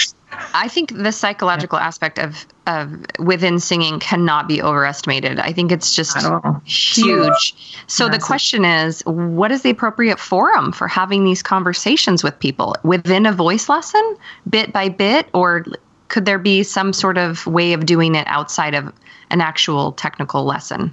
I 0.55 0.69
think 0.69 0.95
the 0.95 1.13
psychological 1.13 1.79
aspect 1.79 2.19
of 2.19 2.47
of 2.71 3.05
within 3.19 3.59
singing 3.59 3.99
cannot 3.99 4.47
be 4.47 4.63
overestimated. 4.63 5.41
I 5.41 5.53
think 5.53 5.73
it's 5.73 5.95
just 5.95 6.17
huge. 6.65 7.55
So 7.87 8.09
the 8.09 8.19
question 8.19 8.65
is, 8.65 9.03
what 9.05 9.51
is 9.51 9.63
the 9.63 9.71
appropriate 9.71 10.19
forum 10.19 10.73
for 10.73 10.87
having 10.87 11.25
these 11.25 11.43
conversations 11.43 12.23
with 12.23 12.39
people 12.39 12.77
within 12.85 13.27
a 13.27 13.33
voice 13.33 13.69
lesson, 13.69 14.17
bit 14.49 14.73
by 14.73 14.89
bit, 14.89 15.29
or 15.35 15.65
could 16.09 16.25
there 16.25 16.39
be 16.39 16.63
some 16.63 16.93
sort 16.93 17.19
of 17.19 17.47
way 17.47 17.73
of 17.73 17.87
doing 17.87 18.15
it 18.15 18.27
outside 18.29 18.75
of 18.75 18.93
an 19.31 19.41
actual 19.41 19.93
technical 19.93 20.45
lesson? 20.45 20.93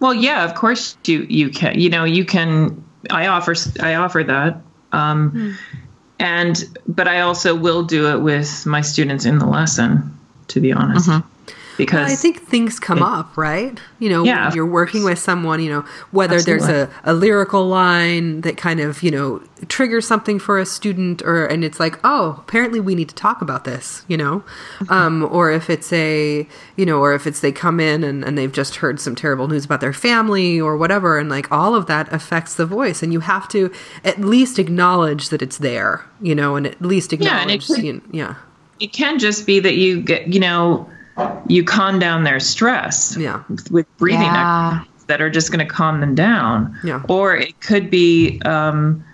Well, 0.00 0.14
yeah, 0.14 0.44
of 0.44 0.54
course 0.54 0.96
you 1.06 1.26
you 1.28 1.50
can. 1.50 1.78
You 1.78 1.88
know, 1.88 2.04
you 2.04 2.24
can. 2.24 2.84
I 3.10 3.28
offer 3.28 3.54
I 3.80 3.94
offer 3.94 4.22
that, 4.24 4.60
um, 4.92 5.56
and 6.18 6.78
but 6.86 7.08
I 7.08 7.20
also 7.20 7.54
will 7.54 7.84
do 7.84 8.08
it 8.08 8.20
with 8.20 8.66
my 8.66 8.80
students 8.80 9.24
in 9.24 9.38
the 9.38 9.46
lesson. 9.46 10.18
To 10.52 10.60
be 10.60 10.72
honest, 10.72 11.08
because 11.78 12.04
Well, 12.04 12.12
I 12.12 12.14
think 12.16 12.42
things 12.42 12.78
come 12.78 13.02
up, 13.02 13.34
right? 13.36 13.80
You 13.98 14.10
know, 14.10 14.24
Yeah, 14.24 14.48
when 14.48 14.56
you're 14.56 14.66
working 14.66 15.04
with 15.04 15.18
someone, 15.18 15.62
you 15.62 15.70
know, 15.70 15.84
whether 16.10 16.38
there's 16.42 16.68
a, 16.68 16.90
a 17.04 17.14
lyrical 17.14 17.66
line 17.66 18.42
that 18.42 18.58
kind 18.58 18.78
of, 18.80 19.02
you 19.02 19.10
know, 19.10 19.42
triggers 19.68 20.06
something 20.06 20.38
for 20.38 20.58
a 20.58 20.66
student 20.66 21.22
or 21.22 21.46
and 21.46 21.64
it's 21.64 21.80
like, 21.80 21.98
oh, 22.04 22.36
apparently 22.46 22.78
we 22.78 22.94
need 22.94 23.08
to 23.08 23.14
talk 23.14 23.40
about 23.40 23.64
this, 23.64 24.04
you 24.06 24.18
know? 24.18 24.44
Um, 24.90 25.26
or 25.32 25.50
if 25.50 25.70
it's 25.70 25.90
a 25.94 26.46
you 26.76 26.84
know, 26.84 26.98
or 27.00 27.14
if 27.14 27.26
it's 27.26 27.40
they 27.40 27.52
come 27.52 27.80
in 27.80 28.04
and, 28.04 28.22
and 28.22 28.36
they've 28.36 28.52
just 28.52 28.76
heard 28.76 29.00
some 29.00 29.14
terrible 29.14 29.48
news 29.48 29.64
about 29.64 29.80
their 29.80 29.94
family 29.94 30.60
or 30.60 30.76
whatever, 30.76 31.18
and 31.18 31.30
like 31.30 31.50
all 31.50 31.74
of 31.74 31.86
that 31.86 32.12
affects 32.12 32.54
the 32.56 32.66
voice. 32.66 33.02
And 33.02 33.14
you 33.14 33.20
have 33.20 33.48
to 33.48 33.72
at 34.04 34.20
least 34.20 34.58
acknowledge 34.58 35.30
that 35.30 35.40
it's 35.40 35.56
there, 35.56 36.04
you 36.20 36.34
know, 36.34 36.54
and 36.56 36.66
at 36.66 36.82
least 36.82 37.12
Yeah, 37.14 37.40
and 37.40 37.50
it 37.50 37.54
acknowledge 37.54 37.66
could- 37.66 37.82
you 37.84 37.92
know, 37.94 38.00
yeah. 38.10 38.34
It 38.82 38.92
can 38.92 39.18
just 39.18 39.46
be 39.46 39.60
that 39.60 39.74
you 39.76 40.00
get 40.02 40.26
you 40.28 40.40
know 40.40 40.88
you 41.46 41.62
calm 41.64 41.98
down 41.98 42.24
their 42.24 42.40
stress 42.40 43.16
Yeah. 43.16 43.42
with 43.70 43.86
breathing 43.98 44.22
Yeah. 44.22 44.80
exercises 44.80 45.04
that 45.06 45.20
are 45.22 45.30
just 45.30 45.52
going 45.52 45.66
to 45.66 45.72
calm 45.72 46.00
them 46.00 46.14
down 46.14 46.76
Yeah. 46.82 47.02
or 47.08 47.36
it 47.36 47.60
could 47.60 47.90
be 47.90 48.40
um, 48.44 49.04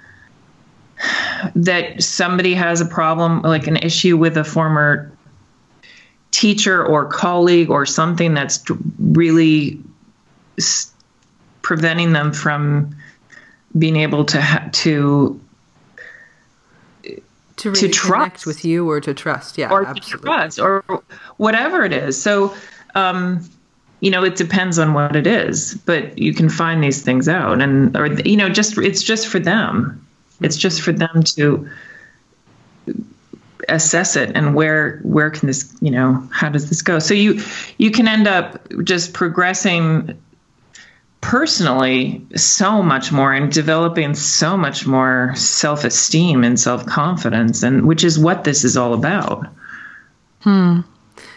that 1.55 2.03
somebody 2.03 2.55
has 2.55 2.81
a 2.81 2.87
problem 2.87 3.43
like 3.43 3.67
an 3.67 3.77
issue 3.77 4.17
with 4.17 4.37
a 4.37 4.45
former 4.45 5.13
teacher 6.31 6.85
or 6.85 7.05
colleague 7.07 7.71
or 7.71 7.85
something 7.87 8.35
that's 8.35 8.65
really 8.99 9.81
s- 10.59 10.93
preventing 11.63 12.13
them 12.13 12.33
from 12.33 12.95
being 13.77 13.97
able 13.97 14.25
to 14.25 14.41
ha- 14.41 14.69
to 14.73 15.41
To 17.59 17.71
really 17.71 17.81
connect 17.81 17.95
trust. 17.95 18.47
with 18.47 18.65
you 18.65 18.89
or 18.89 19.01
to 19.01 19.15
trust, 19.15 19.59
yeah, 19.59 19.71
or 19.71 19.83
to 19.83 19.89
absolutely. 19.89 20.27
trust 20.27 20.59
or 20.59 20.85
whatever 21.37 21.85
it 21.85 21.93
is. 21.93 22.21
So, 22.21 22.55
um, 22.95 23.49
you 24.01 24.11
know, 24.11 24.23
it 24.23 24.37
depends 24.37 24.79
on 24.79 24.95
what 24.95 25.17
it 25.17 25.27
is, 25.27 25.75
but 25.87 26.17
you 26.17 26.33
can 26.33 26.49
find 26.49 26.83
these 26.83 27.03
things 27.03 27.29
out, 27.29 27.61
and 27.61 27.97
or 27.97 28.07
you 28.23 28.37
know, 28.37 28.49
just 28.49 28.79
it's 28.79 29.03
just 29.03 29.27
for 29.27 29.39
them. 29.39 30.07
It's 30.41 30.57
just 30.57 30.83
for 30.83 30.93
them 30.93 31.23
to 31.37 31.69
assess 33.69 34.17
it 34.17 34.31
and 34.35 34.55
where 34.55 34.99
where 35.03 35.31
can 35.31 35.47
this 35.47 35.75
you 35.81 35.91
know 35.91 36.27
how 36.33 36.49
does 36.49 36.69
this 36.69 36.81
go 36.81 36.99
so 36.99 37.13
you 37.13 37.41
you 37.77 37.91
can 37.91 38.09
end 38.09 38.27
up 38.27 38.67
just 38.83 39.13
progressing 39.13 40.19
personally 41.21 42.25
so 42.37 42.83
much 42.83 43.11
more 43.13 43.33
and 43.33 43.51
developing 43.53 44.15
so 44.15 44.57
much 44.57 44.87
more 44.87 45.33
self-esteem 45.35 46.45
and 46.45 46.59
self-confidence 46.61 47.63
and 47.63 47.87
which 47.87 48.05
is 48.05 48.19
what 48.19 48.45
this 48.45 48.65
is 48.65 48.77
all 48.77 48.95
about 48.95 49.47
Hmm. 50.43 50.81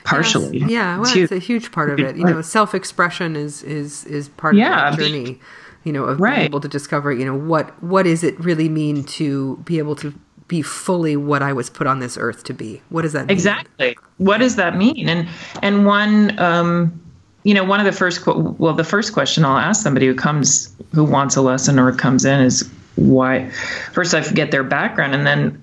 partially 0.03 0.59
Yeah, 0.59 0.99
well, 0.99 1.07
It's 1.09 1.15
it's, 1.15 1.31
a 1.31 1.39
huge 1.39 1.71
part 1.71 1.89
of 1.89 1.99
it. 1.99 2.15
You 2.15 2.23
know, 2.25 2.41
self-expression 2.41 3.35
is 3.35 3.63
is 3.63 4.05
is 4.05 4.29
part 4.29 4.55
Yeah, 4.55 4.89
of 4.89 4.97
that 4.97 4.99
be- 4.99 5.03
journey. 5.09 5.39
You 5.83 5.91
know, 5.93 6.03
of 6.03 6.19
being 6.19 6.33
able 6.41 6.59
to 6.59 6.67
discover, 6.67 7.11
you 7.11 7.25
know, 7.25 7.35
what 7.35 7.81
what 7.81 8.03
does 8.03 8.23
it 8.23 8.39
really 8.39 8.69
mean 8.69 9.03
to 9.17 9.57
be 9.65 9.79
able 9.79 9.95
to 9.95 10.13
be 10.47 10.61
fully 10.61 11.15
what 11.15 11.41
I 11.41 11.53
was 11.53 11.71
put 11.71 11.87
on 11.87 11.99
this 11.99 12.15
earth 12.19 12.43
to 12.43 12.53
be? 12.53 12.83
What 12.89 13.01
does 13.01 13.13
that 13.13 13.21
mean? 13.25 13.31
exactly 13.31 13.97
what 14.17 14.37
does 14.37 14.55
that 14.57 14.77
mean 14.77 15.09
and 15.09 15.27
and 15.63 15.83
one 15.87 16.37
um 16.39 17.01
you 17.43 17.53
know 17.53 17.63
one 17.63 17.79
of 17.79 17.85
the 17.85 17.91
first 17.91 18.25
well, 18.25 18.73
the 18.73 18.83
first 18.83 19.13
question 19.13 19.43
i'll 19.45 19.57
ask 19.57 19.81
somebody 19.83 20.07
who 20.07 20.15
comes 20.15 20.75
who 20.93 21.03
wants 21.03 21.35
a 21.35 21.41
lesson 21.41 21.79
or 21.79 21.91
comes 21.91 22.25
in 22.25 22.39
is 22.39 22.69
why 22.95 23.49
first 23.93 24.13
i 24.13 24.21
forget 24.21 24.51
their 24.51 24.63
background 24.63 25.13
and 25.15 25.25
then 25.25 25.61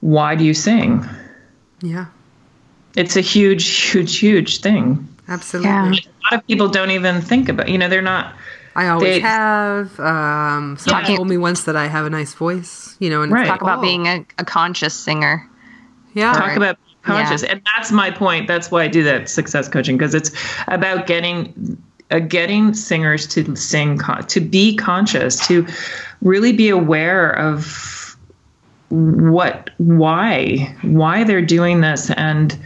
why 0.00 0.34
do 0.34 0.44
you 0.44 0.54
sing 0.54 1.04
Yeah, 1.80 2.06
it's 2.96 3.16
a 3.16 3.20
huge 3.20 3.66
huge 3.92 4.18
huge 4.18 4.60
thing 4.60 5.08
absolutely. 5.28 5.70
Yeah. 5.70 5.90
a 5.90 6.22
lot 6.34 6.40
of 6.40 6.46
people 6.46 6.68
don't 6.68 6.90
even 6.90 7.20
think 7.20 7.48
about 7.48 7.68
you 7.68 7.78
know 7.78 7.88
they're 7.88 8.02
not 8.02 8.34
I 8.74 8.88
always 8.88 9.16
They- 9.16 9.20
have. 9.20 10.00
Um, 10.00 10.78
someone 10.78 11.02
Talking- 11.02 11.16
told 11.16 11.28
me 11.28 11.36
once 11.36 11.64
that 11.64 11.76
I 11.76 11.88
have 11.88 12.06
a 12.06 12.10
nice 12.10 12.32
voice. 12.32 12.96
You 13.00 13.10
know, 13.10 13.20
and 13.20 13.30
Right. 13.30 13.46
Talk 13.46 13.60
about 13.60 13.80
oh, 13.80 13.82
being 13.82 14.06
a, 14.08 14.24
a 14.38 14.46
conscious 14.46 14.94
singer. 14.94 15.46
yeah, 16.14 16.32
talk 16.32 16.46
Right. 16.46 16.56
about 16.56 16.78
conscious. 17.02 17.42
And 17.42 17.60
that's 17.74 17.92
my 17.92 18.10
point. 18.10 18.48
That's 18.48 18.70
why 18.70 18.84
i 18.84 18.88
do 18.88 19.02
that 19.02 19.28
success 19.28 19.68
coaching 19.68 19.96
because 19.96 20.14
it's 20.14 20.30
about 20.68 21.06
getting 21.06 21.76
uh, 22.10 22.18
getting 22.20 22.74
singers 22.74 23.26
to 23.28 23.56
sing 23.56 23.98
con- 23.98 24.26
to 24.26 24.40
be 24.40 24.76
conscious 24.76 25.46
to 25.46 25.66
really 26.20 26.52
be 26.52 26.68
aware 26.68 27.32
of 27.32 28.16
what 28.90 29.70
why 29.78 30.76
why 30.82 31.24
they're 31.24 31.40
doing 31.40 31.80
this 31.80 32.10
and 32.10 32.58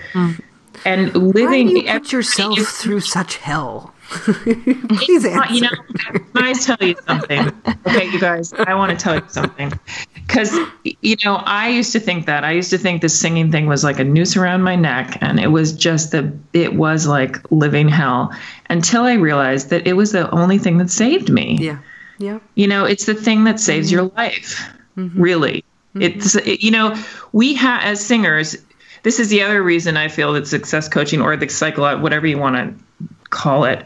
and 0.85 1.15
Why 1.15 1.21
living 1.21 1.69
do 1.69 1.81
you 1.81 1.93
put 1.93 2.13
yourself 2.13 2.59
through 2.59 3.01
such 3.01 3.37
hell? 3.37 3.95
Please 4.09 5.25
answer. 5.25 5.53
You 5.53 5.63
know, 5.63 5.71
can 6.13 6.45
I 6.45 6.53
tell 6.53 6.77
you 6.81 6.95
something? 7.07 7.53
Okay, 7.87 8.11
you 8.11 8.21
guys, 8.21 8.53
I 8.53 8.75
want 8.75 8.91
to 8.91 8.97
tell 8.97 9.17
you 9.17 9.25
something. 9.29 9.73
Because, 10.15 10.57
you 10.85 11.17
know, 11.25 11.37
I 11.37 11.69
used 11.69 11.93
to 11.93 12.01
think 12.01 12.27
that. 12.27 12.45
I 12.45 12.53
used 12.53 12.71
to 12.71 12.79
think 12.79 13.03
the 13.03 13.09
singing 13.09 13.51
thing 13.51 13.67
was 13.67 13.85
like 13.85 13.99
a 13.99 14.05
noose 14.05 14.37
around 14.37 14.63
my 14.63 14.77
neck, 14.77 15.19
and 15.21 15.41
it 15.41 15.49
was 15.49 15.73
just 15.73 16.13
the, 16.13 16.37
it 16.53 16.75
was 16.75 17.07
like 17.07 17.51
living 17.51 17.89
hell 17.89 18.33
until 18.69 19.03
I 19.03 19.15
realized 19.15 19.71
that 19.71 19.87
it 19.87 19.95
was 19.95 20.13
the 20.13 20.31
only 20.31 20.59
thing 20.59 20.79
that 20.79 20.91
saved 20.91 21.31
me. 21.31 21.59
yeah, 21.61 21.79
yeah, 22.19 22.39
You 22.55 22.69
know, 22.69 22.85
it's 22.85 23.07
the 23.07 23.15
thing 23.15 23.45
that 23.45 23.61
saves 23.61 23.91
your 23.91 24.07
mm-hmm. 24.07 24.17
life, 24.17 24.71
mm-hmm. 24.97 25.21
really. 25.21 25.65
Mm-hmm. 25.95 26.03
It's, 26.03 26.35
it, 26.35 26.63
you 26.63 26.71
know, 26.71 27.01
we 27.33 27.55
have, 27.55 27.83
as 27.85 28.05
singers, 28.05 28.57
this 29.03 29.21
is 29.21 29.29
the 29.29 29.43
other 29.43 29.63
reason 29.63 29.97
I 29.97 30.09
feel 30.09 30.33
that 30.35 30.47
success 30.47 30.89
coaching 30.89 31.21
or 31.21 31.37
the 31.37 31.49
psycho 31.49 31.99
whatever 32.01 32.27
you 32.27 32.39
want 32.39 32.57
to 32.57 33.07
call 33.37 33.65
it, 33.65 33.85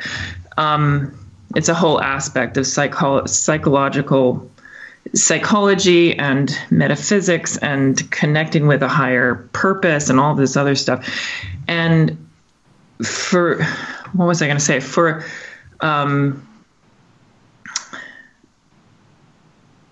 um, 0.56 1.16
it's 1.56 1.68
a 1.68 1.74
whole 1.74 2.00
aspect 2.00 2.56
of 2.56 2.66
psycho- 2.66 3.26
psychological 3.26 4.50
psychology 5.14 6.16
and 6.16 6.56
metaphysics 6.70 7.56
and 7.58 8.10
connecting 8.10 8.66
with 8.66 8.82
a 8.82 8.88
higher 8.88 9.48
purpose 9.52 10.08
and 10.08 10.20
all 10.20 10.34
this 10.34 10.56
other 10.56 10.74
stuff. 10.74 11.08
And 11.66 12.28
for 13.04 13.64
what 14.12 14.26
was 14.26 14.42
I 14.42 14.46
going 14.46 14.58
to 14.58 14.64
say? 14.64 14.78
For 14.78 15.24
um, 15.80 16.46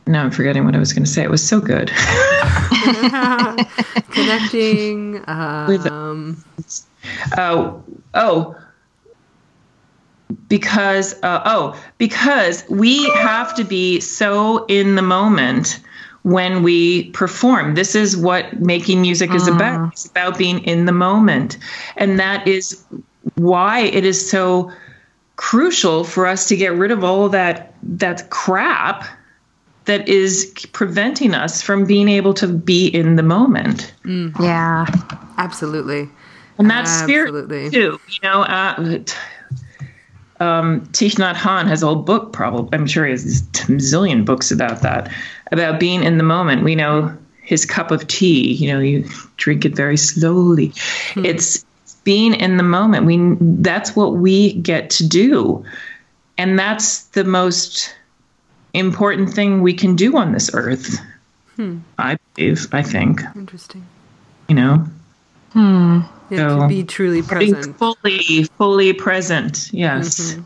now 0.07 0.23
I'm 0.23 0.31
forgetting 0.31 0.65
what 0.65 0.77
I 0.77 0.79
was 0.79 0.93
going 0.93 1.05
to 1.05 1.11
say. 1.11 1.23
It 1.23 1.31
was 1.31 1.47
so 1.47 1.61
good. 1.61 1.89
Connecting. 4.11 5.25
Um, 5.27 6.45
uh, 7.37 7.73
oh, 8.15 8.57
because 10.49 11.15
uh, 11.23 11.43
oh, 11.45 11.81
because 11.99 12.65
we 12.69 13.09
have 13.11 13.55
to 13.57 13.65
be 13.65 14.01
so 14.01 14.65
in 14.67 14.95
the 14.95 15.03
moment 15.03 15.81
when 16.23 16.63
we 16.63 17.11
perform. 17.11 17.75
This 17.75 17.95
is 17.95 18.17
what 18.17 18.61
making 18.61 19.01
music 19.01 19.33
is 19.33 19.47
about. 19.47 19.93
It's 19.93 20.07
about 20.07 20.37
being 20.37 20.65
in 20.65 20.87
the 20.87 20.93
moment, 20.93 21.59
and 21.97 22.19
that 22.19 22.47
is 22.47 22.85
why 23.35 23.81
it 23.81 24.05
is 24.05 24.29
so 24.29 24.73
crucial 25.37 26.03
for 26.03 26.27
us 26.27 26.49
to 26.49 26.57
get 26.57 26.73
rid 26.75 26.91
of 26.91 27.05
all 27.05 27.29
that 27.29 27.75
that 27.83 28.31
crap 28.31 29.05
that 29.85 30.07
is 30.07 30.55
preventing 30.73 31.35
us 31.35 31.63
from 31.63 31.87
being 31.87 32.09
able 32.09 32.35
to 32.35 32.47
be 32.47 32.89
in 32.89 33.17
the 33.17 33.23
moment. 33.23 33.95
Yeah. 34.05 34.85
absolutely. 35.39 36.11
And 36.59 36.69
that's 36.69 36.91
spirit 36.91 37.29
Absolutely. 37.29 37.71
too. 37.71 37.99
You 38.09 38.19
know, 38.23 38.43
uh, 38.43 38.99
t- 38.99 39.15
um, 40.41 40.83
Thich 40.93 41.17
Nhat 41.17 41.35
Hanh 41.35 41.67
has 41.67 41.83
a 41.83 41.87
whole 41.87 41.97
book, 41.97 42.33
probably. 42.33 42.77
I'm 42.77 42.87
sure 42.87 43.05
he 43.05 43.13
has 43.13 43.25
a 43.25 43.45
zillion 43.73 44.25
books 44.25 44.51
about 44.51 44.83
that, 44.83 45.13
about 45.51 45.81
being 45.81 46.03
in 46.03 46.19
the 46.19 46.25
moment. 46.25 46.65
We 46.65 46.75
know 46.75 47.17
his 47.43 47.65
cup 47.65 47.91
of 47.91 48.07
tea. 48.07 48.53
You 48.53 48.73
know, 48.73 48.81
you 48.81 49.09
drink 49.37 49.65
it 49.65 49.75
very 49.75 49.97
slowly. 49.97 50.73
It's 51.17 51.65
being 52.05 52.35
in 52.35 52.57
the 52.57 52.63
moment. 52.63 53.07
We 53.07 53.37
that's 53.41 53.97
what 53.97 54.15
we 54.15 54.55
get 54.55 54.91
to 54.91 55.09
do, 55.09 55.65
and 56.37 56.59
that's 56.59 57.05
the 57.09 57.25
most 57.25 57.95
important 58.75 59.31
thing 59.31 59.63
we 59.63 59.75
can 59.75 59.97
do 59.97 60.17
on 60.17 60.33
this 60.33 60.51
earth. 60.55 61.01
I 61.99 62.19
believe. 62.35 62.69
I 62.73 62.83
think. 62.83 63.23
Interesting. 63.35 63.85
You 64.49 64.55
know. 64.55 64.87
Hmm. 65.53 66.01
Yeah, 66.31 66.49
So- 66.49 66.61
to 66.61 66.69
be 66.69 66.85
truly 66.85 67.23
present. 67.23 67.79
fully 67.79 68.45
fully 68.59 68.93
present 68.93 69.71
yes 69.73 70.37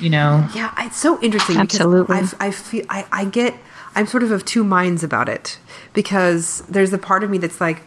you 0.00 0.10
know 0.10 0.46
Yeah, 0.54 0.72
it's 0.78 0.96
so 0.98 1.20
interesting 1.22 1.56
Absolutely. 1.56 2.14
because 2.16 2.34
I, 2.38 2.46
I 2.46 2.50
feel 2.50 2.84
I, 2.88 3.06
I 3.10 3.24
get 3.24 3.54
I'm 3.94 4.06
sort 4.06 4.22
of 4.22 4.30
of 4.30 4.44
two 4.44 4.62
minds 4.62 5.02
about 5.02 5.28
it 5.28 5.58
because 5.92 6.62
there's 6.68 6.92
a 6.92 6.98
part 6.98 7.24
of 7.24 7.30
me 7.30 7.38
that's 7.38 7.60
like, 7.60 7.82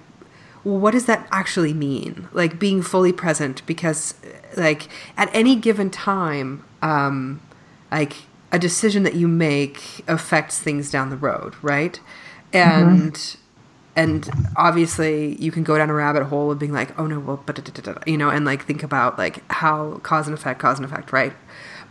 well, 0.65 0.77
what 0.77 0.91
does 0.91 1.05
that 1.05 1.25
actually 1.31 1.73
mean? 1.73 2.27
Like 2.33 2.59
being 2.59 2.81
fully 2.81 3.13
present 3.13 3.65
because 3.65 4.15
like 4.57 4.89
at 5.15 5.29
any 5.33 5.55
given 5.55 5.89
time, 5.89 6.65
um, 6.81 7.39
like 7.91 8.13
a 8.51 8.59
decision 8.59 9.03
that 9.03 9.13
you 9.13 9.27
make 9.29 10.03
affects 10.07 10.59
things 10.59 10.91
down 10.91 11.11
the 11.11 11.17
road, 11.17 11.55
right? 11.61 11.97
And 12.51 13.37
and 13.95 14.29
obviously 14.55 15.35
you 15.35 15.51
can 15.51 15.63
go 15.63 15.77
down 15.77 15.89
a 15.89 15.93
rabbit 15.93 16.23
hole 16.25 16.51
of 16.51 16.59
being 16.59 16.71
like 16.71 16.97
oh 16.99 17.05
no 17.05 17.19
well 17.19 17.41
but 17.45 17.55
da- 17.55 17.61
da- 17.61 17.81
da- 17.81 17.93
da," 17.93 18.01
you 18.05 18.17
know 18.17 18.29
and 18.29 18.45
like 18.45 18.63
think 18.65 18.83
about 18.83 19.17
like 19.17 19.43
how 19.51 19.99
cause 20.03 20.27
and 20.27 20.33
effect 20.37 20.59
cause 20.59 20.77
and 20.79 20.85
effect 20.85 21.11
right? 21.11 21.33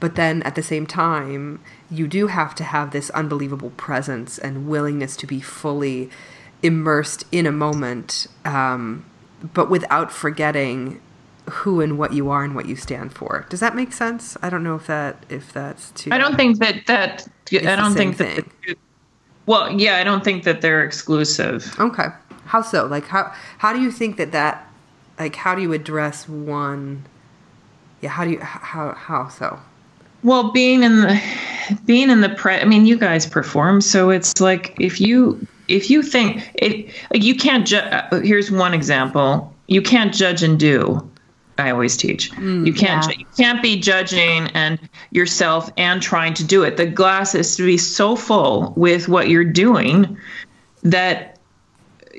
But 0.01 0.15
then 0.15 0.43
at 0.45 0.55
the 0.55 0.63
same 0.63 0.87
time 0.87 1.61
you 1.91 2.07
do 2.09 2.29
have 2.29 2.55
to 2.57 2.65
have 2.65 2.91
this 2.93 3.11
unbelievable 3.11 3.71
presence 3.71 4.39
and 4.39 4.67
willingness 4.67 5.15
to 5.17 5.27
be 5.27 5.41
fully 5.41 6.09
immersed 6.63 7.25
in 7.33 7.47
a 7.47 7.53
moment 7.53 8.27
um, 8.45 9.05
but 9.55 9.71
without 9.71 10.11
forgetting 10.13 11.01
who 11.51 11.81
and 11.81 11.99
what 11.99 12.13
you 12.13 12.31
are 12.31 12.45
and 12.45 12.55
what 12.55 12.67
you 12.67 12.77
stand 12.77 13.13
for. 13.13 13.45
Does 13.49 13.61
that 13.61 13.75
make 13.75 13.93
sense? 13.93 14.37
I 14.43 14.51
don't 14.51 14.63
know 14.63 14.77
if 14.77 14.87
that 14.87 15.25
if 15.29 15.53
that's 15.53 15.91
too 15.93 16.11
i 16.13 16.19
don't 16.19 16.37
think 16.37 16.59
that 16.59 16.87
that 16.87 17.27
i 17.73 17.77
don't 17.77 17.95
think 17.95 18.17
that 18.19 18.27
thing. 18.37 18.45
two- 18.45 18.51
well 19.51 19.65
yeah 19.85 19.97
i 20.01 20.05
don't 20.05 20.25
think 20.25 20.45
that 20.45 20.61
they're 20.63 20.85
exclusive 20.85 21.59
Okay. 21.81 22.09
How 22.47 22.63
so? 22.63 22.87
Like 22.87 23.07
how 23.07 23.33
how 23.59 23.73
do 23.73 23.81
you 23.81 23.91
think 23.93 24.17
that 24.17 24.33
that 24.33 24.55
like 25.19 25.37
how 25.37 25.55
do 25.55 25.63
you 25.63 25.73
address 25.73 26.29
one 26.29 27.05
Yeah, 28.01 28.11
how 28.11 28.25
do 28.25 28.31
you 28.31 28.41
how 28.41 28.93
how 28.95 29.29
so? 29.29 29.59
well 30.23 30.51
being 30.53 30.83
in 30.83 30.95
the 31.03 31.21
being 31.87 32.11
in 32.11 32.21
the 32.21 32.29
pre 32.31 32.55
i 32.57 32.65
mean 32.65 32.85
you 32.87 32.97
guys 32.99 33.27
perform 33.27 33.81
so 33.81 34.11
it's 34.11 34.41
like 34.41 34.75
if 34.81 35.01
you 35.01 35.47
if 35.69 35.89
you 35.91 36.03
think 36.03 36.29
it 36.55 36.73
like 37.13 37.23
you 37.23 37.35
can't 37.35 37.67
ju- 37.67 37.77
uh, 37.97 38.21
here's 38.21 38.51
one 38.51 38.75
example 38.75 39.55
you 39.69 39.81
can't 39.81 40.13
judge 40.13 40.43
and 40.43 40.59
do 40.59 41.10
i 41.61 41.71
always 41.71 41.97
teach 41.97 42.31
mm, 42.33 42.67
you 42.67 42.73
can't 42.73 43.07
yeah. 43.07 43.19
you 43.19 43.27
can't 43.37 43.63
be 43.63 43.79
judging 43.79 44.49
and 44.55 44.79
yourself 45.11 45.71
and 45.77 46.03
trying 46.03 46.35
to 46.35 46.45
do 46.45 46.63
it 46.63 46.77
the 46.77 46.87
glass 46.87 47.35
is 47.35 47.57
to 47.57 47.65
be 47.65 47.77
so 47.79 48.17
full 48.17 48.73
with 48.77 49.09
what 49.09 49.29
you're 49.29 49.45
doing 49.45 50.17
that 50.83 51.39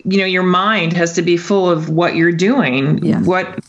you 0.05 0.17
know 0.17 0.25
your 0.25 0.43
mind 0.43 0.93
has 0.93 1.13
to 1.13 1.21
be 1.21 1.37
full 1.37 1.69
of 1.69 1.89
what 1.89 2.15
you're 2.15 2.31
doing 2.31 3.03
Yes. 3.03 3.25
what 3.25 3.59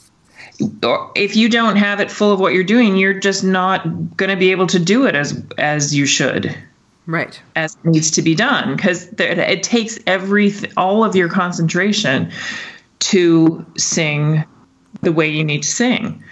if 1.14 1.34
you 1.34 1.48
don't 1.48 1.76
have 1.76 2.00
it 2.00 2.10
full 2.10 2.32
of 2.32 2.38
what 2.38 2.52
you're 2.54 2.62
doing 2.64 2.96
you're 2.96 3.18
just 3.18 3.42
not 3.42 4.16
going 4.16 4.30
to 4.30 4.36
be 4.36 4.50
able 4.50 4.66
to 4.68 4.78
do 4.78 5.06
it 5.06 5.14
as 5.14 5.42
as 5.58 5.94
you 5.94 6.06
should 6.06 6.54
Right. 7.04 7.40
as 7.56 7.74
it 7.74 7.84
needs 7.84 8.12
to 8.12 8.22
be 8.22 8.36
done 8.36 8.76
because 8.76 9.08
it 9.18 9.62
takes 9.64 9.98
every 10.06 10.54
all 10.76 11.02
of 11.02 11.16
your 11.16 11.28
concentration 11.28 12.30
to 13.00 13.66
sing 13.76 14.44
the 15.02 15.12
way 15.12 15.28
you 15.28 15.44
need 15.44 15.62
to 15.62 15.68
sing 15.68 16.22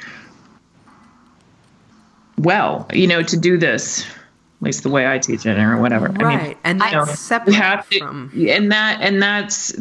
well 2.38 2.86
you 2.92 3.06
know 3.06 3.22
to 3.22 3.36
do 3.36 3.58
this 3.58 4.06
at 4.06 4.62
least 4.62 4.82
the 4.82 4.88
way 4.88 5.06
i 5.06 5.18
teach 5.18 5.44
it 5.44 5.58
or 5.58 5.76
whatever 5.78 6.08
i 6.18 6.24
Right. 6.24 6.48
mean 6.48 6.56
and 6.64 6.80
you 6.80 6.90
know, 6.92 7.04
that's 7.04 7.20
separate 7.20 7.54
have 7.54 7.88
to, 7.90 7.98
from 7.98 8.32
and 8.48 8.72
that 8.72 9.00
and 9.02 9.20
that's 9.22 9.74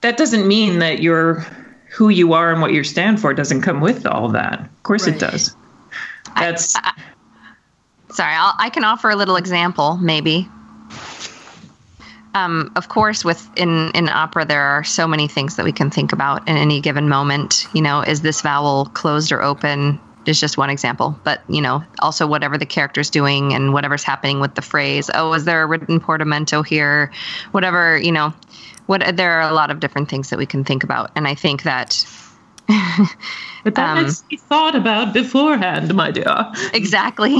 that 0.00 0.16
doesn't 0.16 0.48
mean 0.48 0.78
that 0.80 1.00
you're 1.02 1.44
who 1.90 2.08
you 2.08 2.32
are 2.32 2.52
and 2.52 2.60
what 2.62 2.72
you 2.72 2.82
stand 2.82 3.20
for 3.20 3.34
doesn't 3.34 3.62
come 3.62 3.80
with 3.80 4.06
all 4.06 4.28
that 4.30 4.60
of 4.60 4.82
course 4.82 5.06
Right. 5.06 5.14
it 5.16 5.20
does 5.20 5.54
that's 6.36 6.76
Sorry, 8.12 8.34
I'll, 8.34 8.54
I 8.58 8.70
can 8.70 8.82
offer 8.82 9.08
a 9.08 9.14
little 9.14 9.36
example, 9.36 9.96
maybe. 9.98 10.48
Um, 12.34 12.70
of 12.76 12.88
course, 12.88 13.24
with 13.24 13.48
in 13.56 13.90
in 13.92 14.08
opera, 14.08 14.44
there 14.44 14.62
are 14.62 14.84
so 14.84 15.08
many 15.08 15.26
things 15.26 15.56
that 15.56 15.64
we 15.64 15.72
can 15.72 15.90
think 15.90 16.12
about 16.12 16.48
in 16.48 16.56
any 16.56 16.80
given 16.80 17.08
moment. 17.08 17.66
You 17.72 17.82
know, 17.82 18.02
is 18.02 18.22
this 18.22 18.40
vowel 18.40 18.86
closed 18.86 19.32
or 19.32 19.42
open? 19.42 20.00
Is 20.26 20.38
just 20.38 20.58
one 20.58 20.68
example, 20.68 21.18
but 21.24 21.40
you 21.48 21.62
know, 21.62 21.82
also 21.98 22.26
whatever 22.26 22.58
the 22.58 22.66
character's 22.66 23.08
doing 23.08 23.54
and 23.54 23.72
whatever's 23.72 24.04
happening 24.04 24.38
with 24.38 24.54
the 24.54 24.62
phrase. 24.62 25.10
Oh, 25.12 25.32
is 25.32 25.44
there 25.46 25.62
a 25.62 25.66
written 25.66 25.98
portamento 25.98 26.62
here? 26.62 27.10
Whatever 27.52 27.96
you 27.98 28.12
know, 28.12 28.34
what 28.86 29.16
there 29.16 29.40
are 29.40 29.48
a 29.48 29.54
lot 29.54 29.70
of 29.70 29.80
different 29.80 30.10
things 30.10 30.30
that 30.30 30.38
we 30.38 30.46
can 30.46 30.62
think 30.62 30.84
about, 30.84 31.10
and 31.16 31.26
I 31.26 31.34
think 31.34 31.62
that 31.62 32.06
but 33.64 33.74
that 33.74 33.96
um, 33.98 34.04
has 34.04 34.20
to 34.20 34.26
be 34.28 34.36
thought 34.36 34.74
about 34.74 35.12
beforehand 35.12 35.94
my 35.94 36.10
dear 36.10 36.50
exactly, 36.74 37.36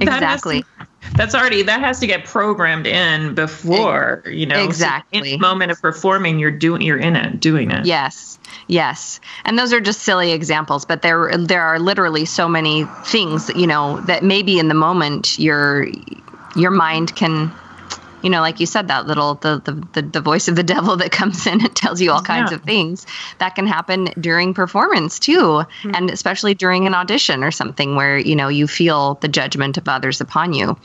That 0.00 0.14
exactly. 0.22 0.62
to- 0.62 0.68
that's 1.16 1.34
already 1.34 1.62
that 1.62 1.80
has 1.80 2.00
to 2.00 2.06
get 2.06 2.24
programmed 2.24 2.86
in 2.86 3.34
before 3.34 4.22
you 4.26 4.46
know 4.46 4.56
so 4.56 4.64
Exactly. 4.64 5.18
in 5.18 5.24
the 5.24 5.36
moment 5.38 5.70
of 5.70 5.80
performing 5.82 6.38
you're 6.38 6.50
doing 6.50 6.80
you're 6.80 6.96
in 6.98 7.14
it 7.16 7.40
doing 7.40 7.70
it 7.70 7.84
Yes. 7.86 8.38
Yes. 8.68 9.20
And 9.44 9.58
those 9.58 9.72
are 9.74 9.80
just 9.80 10.00
silly 10.02 10.32
examples, 10.32 10.84
but 10.86 11.02
there 11.02 11.30
there 11.36 11.62
are 11.62 11.78
literally 11.78 12.24
so 12.24 12.48
many 12.48 12.84
things, 13.04 13.50
you 13.54 13.66
know, 13.66 14.00
that 14.02 14.22
maybe 14.22 14.58
in 14.58 14.68
the 14.68 14.74
moment 14.74 15.38
your 15.38 15.86
your 16.56 16.70
mind 16.70 17.14
can 17.16 17.52
you 18.24 18.30
know, 18.30 18.40
like 18.40 18.58
you 18.58 18.66
said, 18.66 18.88
that 18.88 19.06
little 19.06 19.34
the 19.34 19.60
the, 19.64 19.72
the, 19.92 20.02
the 20.02 20.20
voice 20.20 20.48
of 20.48 20.56
the 20.56 20.62
devil 20.74 20.96
that 20.96 21.12
comes 21.12 21.46
in 21.46 21.60
and 21.60 21.76
tells 21.76 22.00
you 22.00 22.10
all 22.10 22.22
kinds 22.22 22.50
Yeah. 22.50 22.56
of 22.56 22.62
things 22.64 23.06
that 23.38 23.54
can 23.54 23.66
happen 23.66 24.08
during 24.18 24.54
performance 24.54 25.18
too, 25.20 25.62
and 25.84 26.10
especially 26.10 26.54
during 26.54 26.86
an 26.86 26.94
audition 26.94 27.44
or 27.44 27.50
something 27.52 27.94
where 27.94 28.18
you 28.18 28.34
know 28.34 28.48
you 28.48 28.66
feel 28.66 29.14
the 29.16 29.28
judgment 29.28 29.76
of 29.78 29.86
others 29.88 30.20
upon 30.20 30.52
you. 30.54 30.76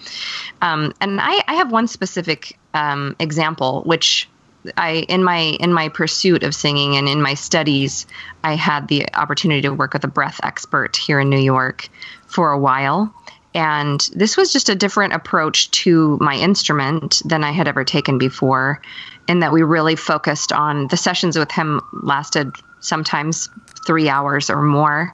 Um, 0.62 0.94
and 1.02 1.20
I, 1.22 1.42
I 1.48 1.56
have 1.56 1.72
one 1.72 1.88
specific 1.88 2.60
um, 2.74 3.16
example, 3.20 3.82
which 3.86 4.28
I 4.76 5.06
in 5.08 5.24
my 5.24 5.40
in 5.40 5.72
my 5.72 5.88
pursuit 5.88 6.44
of 6.44 6.54
singing 6.54 6.98
and 6.98 7.08
in 7.08 7.22
my 7.22 7.34
studies, 7.36 8.06
I 8.44 8.56
had 8.56 8.90
the 8.90 9.08
opportunity 9.16 9.62
to 9.62 9.70
work 9.74 9.94
with 9.94 10.04
a 10.04 10.08
breath 10.10 10.42
expert 10.44 10.98
here 10.98 11.20
in 11.22 11.30
New 11.30 11.40
York 11.40 11.88
for 12.28 12.52
a 12.52 12.60
while, 12.60 13.14
and 13.54 14.02
this 14.14 14.38
was 14.38 14.54
just 14.54 14.70
a 14.70 14.76
different 14.76 15.14
approach 15.14 15.72
to 15.72 16.18
my 16.22 16.36
instrument 16.36 17.22
than 17.26 17.44
I 17.44 17.52
had 17.52 17.68
ever 17.68 17.84
taken 17.84 18.18
before, 18.18 18.82
in 19.28 19.40
that 19.40 19.52
we 19.52 19.64
really 19.64 19.96
focused 19.96 20.52
on 20.52 20.88
the 20.88 20.98
sessions 20.98 21.38
with 21.38 21.52
him 21.52 21.82
lasted 21.92 22.52
sometimes 22.80 23.50
three 23.86 24.08
hours 24.10 24.50
or 24.50 24.62
more. 24.62 25.14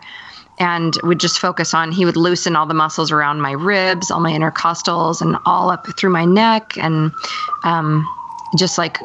And 0.57 0.93
would 1.03 1.19
just 1.19 1.39
focus 1.39 1.73
on, 1.73 1.91
he 1.91 2.05
would 2.05 2.15
loosen 2.15 2.55
all 2.55 2.65
the 2.65 2.73
muscles 2.73 3.11
around 3.11 3.41
my 3.41 3.51
ribs, 3.51 4.09
all 4.09 4.21
my 4.21 4.31
intercostals, 4.31 5.21
and 5.21 5.37
all 5.45 5.69
up 5.69 5.85
through 5.97 6.11
my 6.11 6.23
neck, 6.23 6.77
and 6.77 7.11
um, 7.63 8.07
just 8.57 8.77
like 8.77 8.97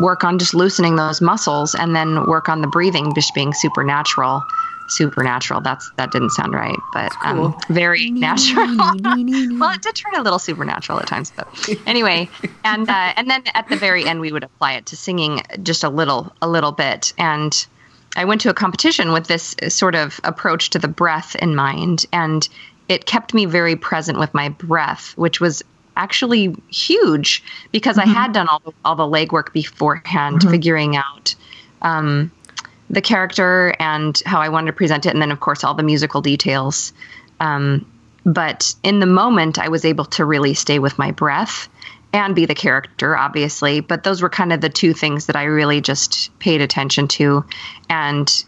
work 0.00 0.22
on 0.22 0.38
just 0.38 0.54
loosening 0.54 0.94
those 0.94 1.20
muscles, 1.20 1.74
and 1.74 1.94
then 1.94 2.26
work 2.26 2.48
on 2.48 2.60
the 2.60 2.68
breathing, 2.68 3.14
just 3.14 3.34
being 3.34 3.52
supernatural 3.52 4.44
supernatural. 4.88 5.60
That's 5.60 5.90
that 5.96 6.12
didn't 6.12 6.30
sound 6.30 6.54
right, 6.54 6.78
but 6.92 7.12
um, 7.24 7.56
very 7.68 8.10
natural. 8.10 8.66
well, 8.66 9.70
it 9.70 9.82
did 9.82 9.94
turn 9.94 10.14
a 10.16 10.22
little 10.22 10.38
supernatural 10.38 11.00
at 11.00 11.06
times, 11.06 11.32
but 11.36 11.48
anyway. 11.86 12.28
And 12.64 12.88
uh, 12.88 13.12
and 13.16 13.28
then 13.30 13.42
at 13.54 13.68
the 13.68 13.76
very 13.76 14.06
end, 14.06 14.20
we 14.20 14.32
would 14.32 14.44
apply 14.44 14.74
it 14.74 14.86
to 14.86 14.96
singing 14.96 15.42
just 15.62 15.84
a 15.84 15.88
little, 15.88 16.32
a 16.42 16.48
little 16.48 16.72
bit. 16.72 17.12
And 17.18 17.66
I 18.16 18.24
went 18.24 18.40
to 18.42 18.50
a 18.50 18.54
competition 18.54 19.12
with 19.12 19.26
this 19.26 19.54
sort 19.68 19.94
of 19.94 20.20
approach 20.24 20.70
to 20.70 20.78
the 20.78 20.88
breath 20.88 21.36
in 21.36 21.54
mind, 21.54 22.06
and 22.12 22.48
it 22.88 23.06
kept 23.06 23.34
me 23.34 23.46
very 23.46 23.76
present 23.76 24.18
with 24.18 24.32
my 24.32 24.48
breath, 24.48 25.12
which 25.16 25.40
was 25.40 25.62
actually 25.96 26.54
huge 26.68 27.42
because 27.72 27.98
I 27.98 28.06
had 28.06 28.32
done 28.32 28.48
all 28.48 28.60
the, 28.60 28.72
all 28.84 28.96
the 28.96 29.04
legwork 29.04 29.52
beforehand, 29.52 30.42
figuring 30.42 30.96
out. 30.96 31.34
Um, 31.82 32.30
the 32.88 33.00
character 33.00 33.74
and 33.78 34.20
how 34.24 34.40
I 34.40 34.48
wanted 34.48 34.66
to 34.68 34.72
present 34.72 35.06
it, 35.06 35.12
and 35.12 35.22
then 35.22 35.32
of 35.32 35.40
course 35.40 35.64
all 35.64 35.74
the 35.74 35.82
musical 35.82 36.20
details. 36.20 36.92
Um, 37.40 37.86
but 38.24 38.74
in 38.82 38.98
the 38.98 39.06
moment, 39.06 39.58
I 39.58 39.68
was 39.68 39.84
able 39.84 40.04
to 40.06 40.24
really 40.24 40.54
stay 40.54 40.78
with 40.78 40.98
my 40.98 41.12
breath 41.12 41.68
and 42.12 42.34
be 42.34 42.46
the 42.46 42.54
character, 42.54 43.16
obviously. 43.16 43.80
But 43.80 44.02
those 44.02 44.22
were 44.22 44.28
kind 44.28 44.52
of 44.52 44.60
the 44.60 44.68
two 44.68 44.94
things 44.94 45.26
that 45.26 45.36
I 45.36 45.44
really 45.44 45.80
just 45.80 46.36
paid 46.38 46.60
attention 46.60 47.08
to, 47.08 47.44
and 47.88 48.44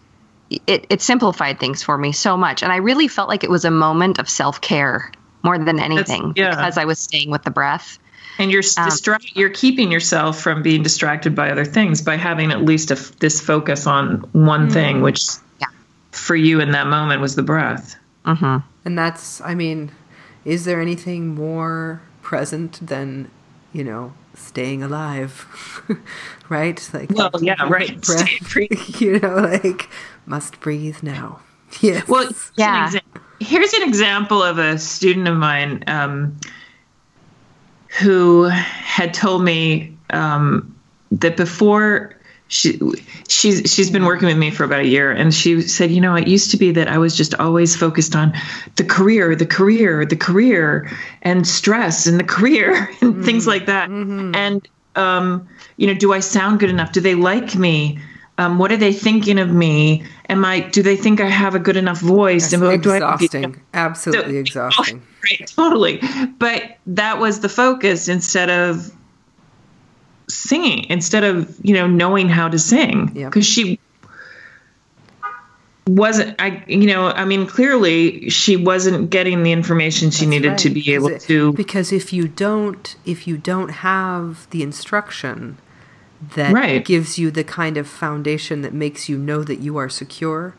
it, 0.66 0.86
it 0.88 1.02
simplified 1.02 1.60
things 1.60 1.82
for 1.82 1.96
me 1.96 2.12
so 2.12 2.36
much. 2.36 2.62
And 2.62 2.72
I 2.72 2.76
really 2.76 3.08
felt 3.08 3.28
like 3.28 3.44
it 3.44 3.50
was 3.50 3.64
a 3.64 3.70
moment 3.70 4.18
of 4.18 4.28
self 4.28 4.60
care 4.60 5.12
more 5.42 5.58
than 5.58 5.78
anything 5.78 6.32
yeah. 6.36 6.50
because 6.50 6.78
I 6.78 6.84
was 6.84 6.98
staying 6.98 7.30
with 7.30 7.42
the 7.42 7.50
breath. 7.50 7.98
And 8.38 8.50
you're 8.50 8.62
Um, 8.76 8.88
distra- 8.88 9.32
you're 9.34 9.50
keeping 9.50 9.90
yourself 9.90 10.40
from 10.40 10.62
being 10.62 10.82
distracted 10.82 11.34
by 11.34 11.50
other 11.50 11.64
things 11.64 12.02
by 12.02 12.16
having 12.16 12.52
at 12.52 12.64
least 12.64 12.90
a 12.90 12.94
f 12.94 13.12
this 13.18 13.40
focus 13.40 13.86
on 13.86 14.24
one 14.32 14.70
thing, 14.70 15.00
which 15.02 15.22
Yeah. 15.60 15.66
for 16.12 16.36
you 16.36 16.60
in 16.60 16.70
that 16.72 16.86
moment 16.86 17.20
was 17.20 17.34
the 17.34 17.42
breath. 17.42 17.96
hmm 18.24 18.58
And 18.84 18.96
that's, 18.98 19.40
I 19.40 19.54
mean, 19.54 19.90
is 20.44 20.64
there 20.64 20.80
anything 20.80 21.34
more 21.34 22.00
present 22.22 22.78
than, 22.86 23.28
you 23.72 23.82
know, 23.84 24.12
staying 24.34 24.82
alive? 24.82 25.46
right? 26.48 26.88
Like, 26.92 27.10
Well, 27.10 27.30
yeah, 27.40 27.56
right. 27.68 28.00
breath, 28.00 28.54
you 29.00 29.18
know, 29.18 29.34
like, 29.36 29.88
must 30.26 30.60
breathe 30.60 30.98
now. 31.02 31.40
Yes. 31.80 32.06
Well, 32.08 32.22
here's 32.24 32.50
Yeah. 32.56 32.86
An 32.86 32.92
exa- 32.94 33.20
here's 33.40 33.72
an 33.74 33.82
example 33.82 34.42
of 34.42 34.58
a 34.58 34.78
student 34.78 35.28
of 35.28 35.36
mine 35.36 35.84
um, 35.86 36.36
who 37.88 38.44
had 38.44 39.14
told 39.14 39.42
me 39.42 39.96
um, 40.10 40.76
that 41.12 41.36
before 41.36 42.14
she 42.48 42.80
she's 43.28 43.70
she's 43.72 43.90
been 43.90 44.06
working 44.06 44.26
with 44.26 44.38
me 44.38 44.50
for 44.50 44.64
about 44.64 44.80
a 44.80 44.86
year, 44.86 45.12
and 45.12 45.34
she 45.34 45.60
said, 45.62 45.90
you 45.90 46.00
know, 46.00 46.14
it 46.14 46.26
used 46.26 46.50
to 46.52 46.56
be 46.56 46.72
that 46.72 46.88
I 46.88 46.98
was 46.98 47.14
just 47.14 47.34
always 47.34 47.76
focused 47.76 48.16
on 48.16 48.32
the 48.76 48.84
career, 48.84 49.36
the 49.36 49.46
career, 49.46 50.06
the 50.06 50.16
career, 50.16 50.90
and 51.22 51.46
stress 51.46 52.06
and 52.06 52.18
the 52.18 52.24
career 52.24 52.90
and 53.02 53.24
things 53.24 53.46
like 53.46 53.66
that, 53.66 53.90
and 53.90 54.66
um, 54.96 55.48
you 55.76 55.86
know, 55.86 55.94
do 55.94 56.12
I 56.12 56.20
sound 56.20 56.60
good 56.60 56.70
enough? 56.70 56.92
Do 56.92 57.00
they 57.00 57.14
like 57.14 57.54
me? 57.54 57.98
Um, 58.38 58.58
what 58.58 58.70
are 58.70 58.76
they 58.76 58.92
thinking 58.92 59.38
of 59.40 59.50
me? 59.50 60.04
Am 60.28 60.44
I? 60.44 60.60
Do 60.60 60.82
they 60.82 60.96
think 60.96 61.20
I 61.20 61.26
have 61.26 61.56
a 61.56 61.58
good 61.58 61.76
enough 61.76 62.00
voice? 62.00 62.50
That's 62.52 62.60
do 62.60 62.70
I- 62.70 62.74
exhausting. 62.74 63.60
Absolutely 63.74 64.34
So- 64.34 64.38
exhausting. 64.68 65.02
Right, 65.24 65.52
totally. 65.54 66.00
But 66.38 66.76
that 66.86 67.18
was 67.18 67.40
the 67.40 67.48
focus 67.48 68.06
instead 68.08 68.48
of 68.48 68.94
singing, 70.28 70.84
instead 70.88 71.24
of 71.24 71.54
you 71.62 71.74
know 71.74 71.88
knowing 71.88 72.28
how 72.28 72.48
to 72.48 72.58
sing, 72.58 73.06
because 73.06 73.44
she 73.44 73.80
wasn't. 75.88 76.36
I 76.40 76.62
you 76.68 76.86
know 76.86 77.08
I 77.08 77.24
mean 77.24 77.46
clearly 77.46 78.28
she 78.30 78.56
wasn't 78.56 79.10
getting 79.10 79.42
the 79.42 79.52
information 79.52 80.10
she 80.10 80.26
needed 80.26 80.58
to 80.58 80.70
be 80.70 80.92
able 80.94 81.08
it- 81.08 81.22
to. 81.22 81.52
because 81.54 81.92
if 81.92 82.12
you 82.12 82.28
don't 82.28 82.94
if 83.04 83.26
you 83.26 83.36
don't 83.38 83.70
have 83.70 84.48
the 84.50 84.62
instruction 84.62 85.58
that 86.34 86.52
Right. 86.52 86.84
gives 86.84 87.18
you 87.18 87.30
the 87.30 87.44
kind 87.44 87.76
of 87.76 87.86
foundation 87.86 88.62
that 88.62 88.72
makes 88.74 89.08
you 89.08 89.16
know 89.18 89.42
that 89.44 89.60
you 89.60 89.76
are 89.76 89.88
secure 89.88 90.54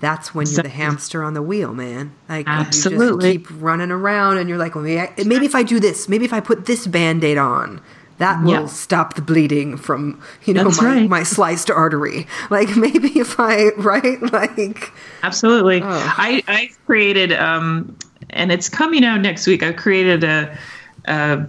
that's 0.00 0.34
when 0.34 0.46
you're 0.46 0.62
the 0.64 0.68
hamster 0.68 1.22
on 1.22 1.34
the 1.34 1.40
wheel 1.42 1.72
man 1.72 2.12
like 2.28 2.46
you 2.46 2.52
Absolutely. 2.52 3.38
just 3.38 3.48
keep 3.48 3.62
running 3.62 3.90
around 3.92 4.38
and 4.38 4.48
you're 4.48 4.58
like 4.58 4.74
well 4.74 4.84
maybe, 4.84 5.00
I, 5.00 5.12
maybe 5.24 5.46
if 5.46 5.54
i 5.54 5.62
do 5.62 5.78
this 5.80 6.08
maybe 6.08 6.24
if 6.24 6.32
i 6.32 6.40
put 6.40 6.66
this 6.66 6.86
band-aid 6.86 7.38
on 7.38 7.80
that 8.18 8.42
will 8.44 8.50
Yeah. 8.50 8.66
stop 8.66 9.14
the 9.14 9.22
bleeding 9.22 9.76
from 9.76 10.20
you 10.44 10.52
know 10.52 10.64
my, 10.70 10.84
right. 10.84 11.08
my 11.08 11.22
sliced 11.22 11.70
artery 11.70 12.26
like 12.50 12.76
maybe 12.76 13.18
if 13.20 13.38
i 13.38 13.68
right 13.78 14.20
like 14.32 14.92
Absolutely. 15.22 15.80
Oh. 15.82 15.86
I, 15.88 16.42
I 16.48 16.70
created, 16.86 17.32
um, 17.32 17.96
and 18.28 18.52
it's 18.52 18.68
coming 18.68 19.04
out 19.06 19.22
next 19.22 19.46
week. 19.46 19.62
I 19.62 19.72
created 19.72 20.22
a, 20.22 20.58
a, 21.06 21.46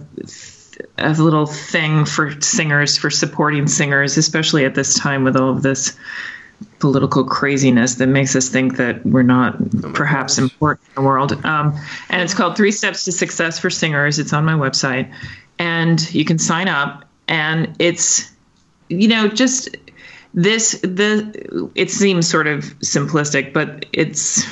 a 0.98 1.10
little 1.12 1.46
thing 1.46 2.04
for 2.04 2.40
singers, 2.40 2.96
for 2.96 3.10
supporting 3.10 3.66
singers, 3.66 4.16
especially 4.16 4.64
at 4.64 4.74
this 4.74 4.98
time 4.98 5.24
with 5.24 5.36
all 5.36 5.50
of 5.50 5.62
this 5.62 5.96
political 6.78 7.24
craziness 7.24 7.96
that 7.96 8.06
makes 8.06 8.34
us 8.34 8.48
think 8.48 8.76
that 8.76 9.04
we're 9.04 9.22
not 9.22 9.56
perhaps 9.94 10.36
gosh. 10.36 10.42
important 10.42 10.88
in 10.88 11.02
the 11.02 11.06
world. 11.08 11.32
Um, 11.44 11.78
and 12.08 12.22
it's 12.22 12.34
called 12.34 12.56
Three 12.56 12.72
Steps 12.72 13.04
to 13.04 13.12
Success 13.12 13.58
for 13.58 13.70
Singers. 13.70 14.18
It's 14.18 14.32
on 14.32 14.44
my 14.44 14.54
website. 14.54 15.12
And 15.58 16.14
you 16.14 16.24
can 16.24 16.38
sign 16.38 16.68
up, 16.68 17.04
and 17.28 17.74
it's, 17.78 18.30
you 18.88 19.08
know, 19.08 19.28
just 19.28 19.76
this 20.36 20.78
the 20.82 21.70
it 21.74 21.90
seems 21.90 22.28
sort 22.28 22.46
of 22.46 22.64
simplistic 22.80 23.54
but 23.54 23.86
it's 23.94 24.44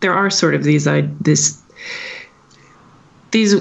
there 0.00 0.12
are 0.12 0.28
sort 0.28 0.54
of 0.54 0.62
these 0.62 0.86
i 0.86 1.00
this 1.20 1.61
these 3.32 3.54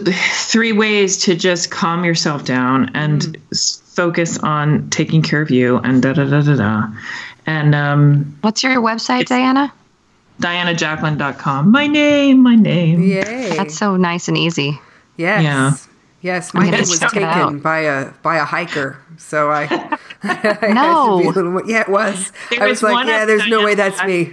three 0.52 0.72
ways 0.74 1.18
to 1.24 1.36
just 1.36 1.72
calm 1.72 2.06
yourself 2.06 2.46
down 2.46 2.92
and 2.96 3.38
s- 3.52 3.82
focus 3.86 4.38
on 4.40 4.90
taking 4.90 5.22
care 5.22 5.42
of 5.42 5.50
you 5.50 5.78
and 5.78 6.02
da 6.04 6.14
da 6.14 6.26
da 6.26 6.42
da 6.42 6.56
da 6.56 6.88
and 7.46 7.74
um 7.76 8.38
What's 8.42 8.64
your 8.64 8.82
website, 8.82 9.26
Diana? 9.26 9.74
dianajacklin.com 10.40 11.72
my 11.72 11.88
name 11.88 12.42
my 12.42 12.56
name 12.56 13.02
yay 13.02 13.56
That's 13.58 13.78
so 13.78 13.96
nice 13.98 14.28
and 14.28 14.38
easy. 14.38 14.80
Yes. 15.18 15.44
Yeah. 15.44 15.74
Yes, 16.22 16.54
my 16.54 16.62
gonna 16.66 16.72
name 16.78 16.82
was 16.82 17.00
taken 17.00 17.24
out. 17.24 17.62
by 17.64 17.80
a 17.80 18.12
by 18.22 18.38
a 18.38 18.46
hiker, 18.46 19.00
so 19.18 19.50
I. 19.50 19.64
I 20.24 20.34
had 20.36 20.60
to 20.62 20.74
No. 20.76 21.18
be 21.20 21.26
a 21.26 21.30
little 21.32 21.68
yeah, 21.68 21.82
it 21.82 21.90
was. 21.90 22.32
There 22.52 22.62
I 22.62 22.68
was 22.68 22.84
was 22.84 22.92
like, 22.94 23.08
yeah, 23.08 23.26
there's 23.26 23.48
no 23.48 23.64
way 23.66 23.74
that's 23.74 24.04
me. 24.04 24.32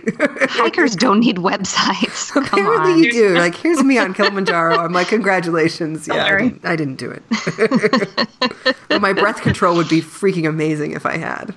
Hikers 0.50 0.94
don't 0.94 1.20
need 1.20 1.36
websites. 1.38 2.30
Come 2.32 2.44
Apparently 2.44 2.92
on. 2.92 2.98
you 3.02 3.10
do. 3.10 3.28
Like, 3.38 3.54
here's 3.54 3.82
me 3.82 3.96
on 3.96 4.12
Kilimanjaro. 4.12 4.76
I'm 4.76 4.92
like, 4.92 5.08
congratulations. 5.08 6.06
Yeah, 6.06 6.26
I 6.26 6.38
didn't, 6.42 6.64
I 6.66 6.76
didn't 6.76 6.96
do 6.96 7.10
it. 7.10 7.22
but 8.88 9.00
my 9.00 9.14
breath 9.14 9.40
control 9.40 9.74
would 9.76 9.88
be 9.88 10.02
freaking 10.02 10.46
amazing 10.46 10.92
if 10.92 11.06
I 11.06 11.16
had. 11.16 11.54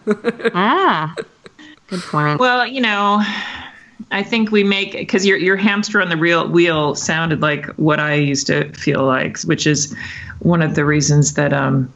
Ah, 0.54 1.14
good 1.88 2.00
point. 2.04 2.40
Well, 2.40 2.66
you 2.66 2.80
know, 2.80 3.22
I 4.12 4.24
think 4.24 4.52
we 4.52 4.64
make 4.64 4.94
because 4.94 5.26
your 5.26 5.38
your 5.38 5.58
hamster 5.58 6.02
on 6.02 6.10
the 6.10 6.18
real 6.18 6.48
wheel 6.48 6.96
sounded 6.96 7.42
like 7.42 7.66
what 7.76 8.00
I 8.00 8.16
used 8.16 8.48
to 8.48 8.72
feel 8.74 9.06
like, 9.06 9.40
which 9.42 9.68
is 9.68 9.96
one 10.40 10.62
of 10.62 10.76
the 10.76 10.86
reasons 10.86 11.34
that 11.34 11.54
um 11.54 11.92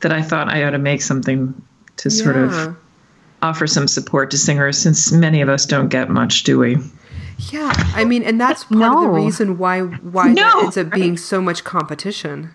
that 0.00 0.12
I 0.12 0.22
thought 0.22 0.48
I 0.48 0.64
ought 0.64 0.70
to 0.70 0.78
make 0.78 1.02
something 1.02 1.54
to 1.98 2.10
sort 2.10 2.36
Yeah. 2.36 2.64
of 2.68 2.76
offer 3.42 3.66
some 3.66 3.86
support 3.88 4.30
to 4.30 4.38
singers, 4.38 4.78
since 4.78 5.12
many 5.12 5.40
of 5.40 5.48
us 5.48 5.66
don't 5.66 5.88
get 5.88 6.10
much, 6.10 6.42
do 6.42 6.58
we? 6.58 6.78
Yeah, 7.52 7.72
I 7.94 8.04
mean, 8.04 8.22
and 8.22 8.40
that's 8.40 8.64
part 8.64 8.96
of 8.96 9.02
the 9.02 9.08
reason 9.08 9.58
why 9.58 9.80
why 9.82 10.32
No, 10.32 10.50
there 10.50 10.64
ends 10.64 10.76
up 10.78 10.90
being 10.90 11.16
so 11.18 11.40
much 11.42 11.64
competition, 11.64 12.50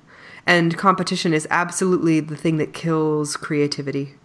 and 0.48 0.76
competition 0.78 1.34
is 1.34 1.48
absolutely 1.52 2.20
the 2.20 2.36
thing 2.36 2.58
that 2.58 2.74
kills 2.74 3.38
creativity. 3.38 4.16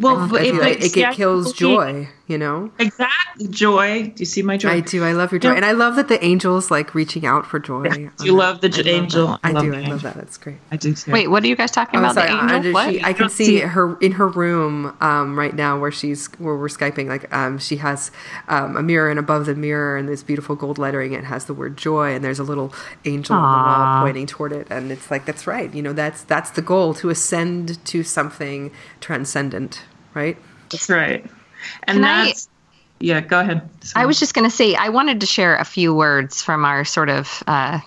Well, 0.00 0.16
I 0.18 0.28
but 0.28 0.40
feel 0.42 0.56
it, 0.56 0.60
like 0.60 0.80
it, 0.84 0.96
yeah, 0.96 1.10
it 1.10 1.16
kills 1.16 1.52
he- 1.52 1.58
joy, 1.58 2.08
you 2.26 2.38
know. 2.38 2.70
Exactly, 2.78 3.48
joy. 3.48 4.04
Do 4.14 4.20
you 4.20 4.26
see 4.26 4.42
my 4.42 4.56
joy? 4.56 4.68
I 4.70 4.80
do. 4.80 5.02
I 5.04 5.12
love 5.12 5.32
your 5.32 5.38
joy, 5.40 5.50
Yeah. 5.50 5.56
and 5.56 5.64
I 5.64 5.72
love 5.72 5.96
that 5.96 6.08
the 6.08 6.22
angels 6.24 6.70
like 6.70 6.94
reaching 6.94 7.26
out 7.26 7.46
for 7.46 7.58
joy. 7.58 7.88
Do 8.18 8.24
you 8.24 8.32
love 8.36 8.60
the 8.60 8.68
j- 8.68 8.88
angel? 8.90 9.38
I, 9.42 9.48
I 9.48 9.50
love 9.52 9.64
do. 9.64 9.70
the 9.72 9.76
I 9.78 9.88
love 9.88 10.02
that. 10.02 10.14
That's 10.14 10.36
great. 10.38 10.58
I 10.70 10.76
do 10.76 10.94
too. 10.94 11.10
Wait, 11.10 11.28
what 11.28 11.42
are 11.42 11.46
you 11.48 11.56
guys 11.56 11.70
talking 11.72 11.98
Oh, 11.98 12.02
about? 12.04 12.14
sorry. 12.14 12.28
the 12.30 12.34
I, 12.36 12.56
angel? 12.56 12.72
What? 12.72 12.90
she, 12.92 13.02
I 13.02 13.12
can 13.12 13.28
see 13.28 13.44
see- 13.44 13.58
her 13.60 13.98
in 14.00 14.12
her 14.12 14.28
room 14.28 14.96
um, 15.00 15.38
right 15.38 15.54
now, 15.54 15.78
where 15.80 15.90
she's 15.90 16.26
where 16.38 16.54
we're 16.56 16.68
skyping. 16.68 17.08
Like 17.08 17.32
um, 17.34 17.58
she 17.58 17.76
has 17.78 18.10
um, 18.48 18.76
a 18.76 18.82
mirror, 18.82 19.10
and 19.10 19.18
above 19.18 19.46
the 19.46 19.54
mirror, 19.54 19.96
and 19.96 20.08
this 20.08 20.22
beautiful 20.22 20.54
gold 20.54 20.78
lettering, 20.78 21.12
it 21.14 21.24
has 21.24 21.46
the 21.46 21.54
word 21.54 21.76
joy, 21.76 22.14
and 22.14 22.24
there's 22.24 22.38
a 22.38 22.44
little 22.44 22.72
angel 23.04 23.34
on 23.36 23.42
the 23.42 23.68
wall 23.68 24.02
pointing 24.04 24.26
toward 24.26 24.52
it, 24.52 24.66
and 24.70 24.92
it's 24.92 25.10
like 25.10 25.24
that's 25.26 25.46
right. 25.46 25.72
You 25.74 25.82
know, 25.82 25.92
that's 25.92 26.22
that's 26.22 26.50
the 26.50 26.62
goal 26.62 26.94
to 26.94 27.08
ascend 27.10 27.84
to 27.86 28.02
something 28.02 28.70
transcendent, 29.00 29.82
right? 30.14 30.36
That's 30.70 30.88
right. 30.88 31.24
And 31.84 31.96
Can 31.98 32.04
I- 32.04 32.24
that's 32.26 32.48
yeah. 33.00 33.20
Go 33.20 33.40
ahead. 33.40 33.68
I 33.94 34.06
was 34.06 34.18
just 34.18 34.34
going 34.34 34.48
to 34.48 34.54
say, 34.54 34.74
I 34.74 34.88
wanted 34.88 35.20
to 35.20 35.26
share 35.26 35.56
a 35.56 35.64
few 35.64 35.94
words 35.94 36.42
from 36.42 36.64
our 36.64 36.84
sort 36.84 37.10
of 37.10 37.44
uh, 37.46 37.78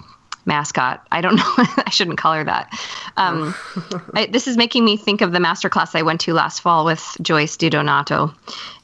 mascot. 0.45 1.05
I 1.11 1.21
don't 1.21 1.35
know, 1.37 1.43
I 1.57 1.89
shouldn't 1.91 2.17
call 2.17 2.33
her 2.33 2.43
that. 2.43 2.71
Um, 3.17 3.53
I, 4.13 4.27
this 4.27 4.47
is 4.47 4.57
making 4.57 4.85
me 4.85 4.97
think 4.97 5.21
of 5.21 5.31
the 5.31 5.39
masterclass 5.39 5.95
I 5.95 6.01
went 6.03 6.21
to 6.21 6.33
last 6.33 6.61
fall 6.61 6.85
with 6.85 7.05
Joyce 7.21 7.57
DiDonato, 7.57 8.33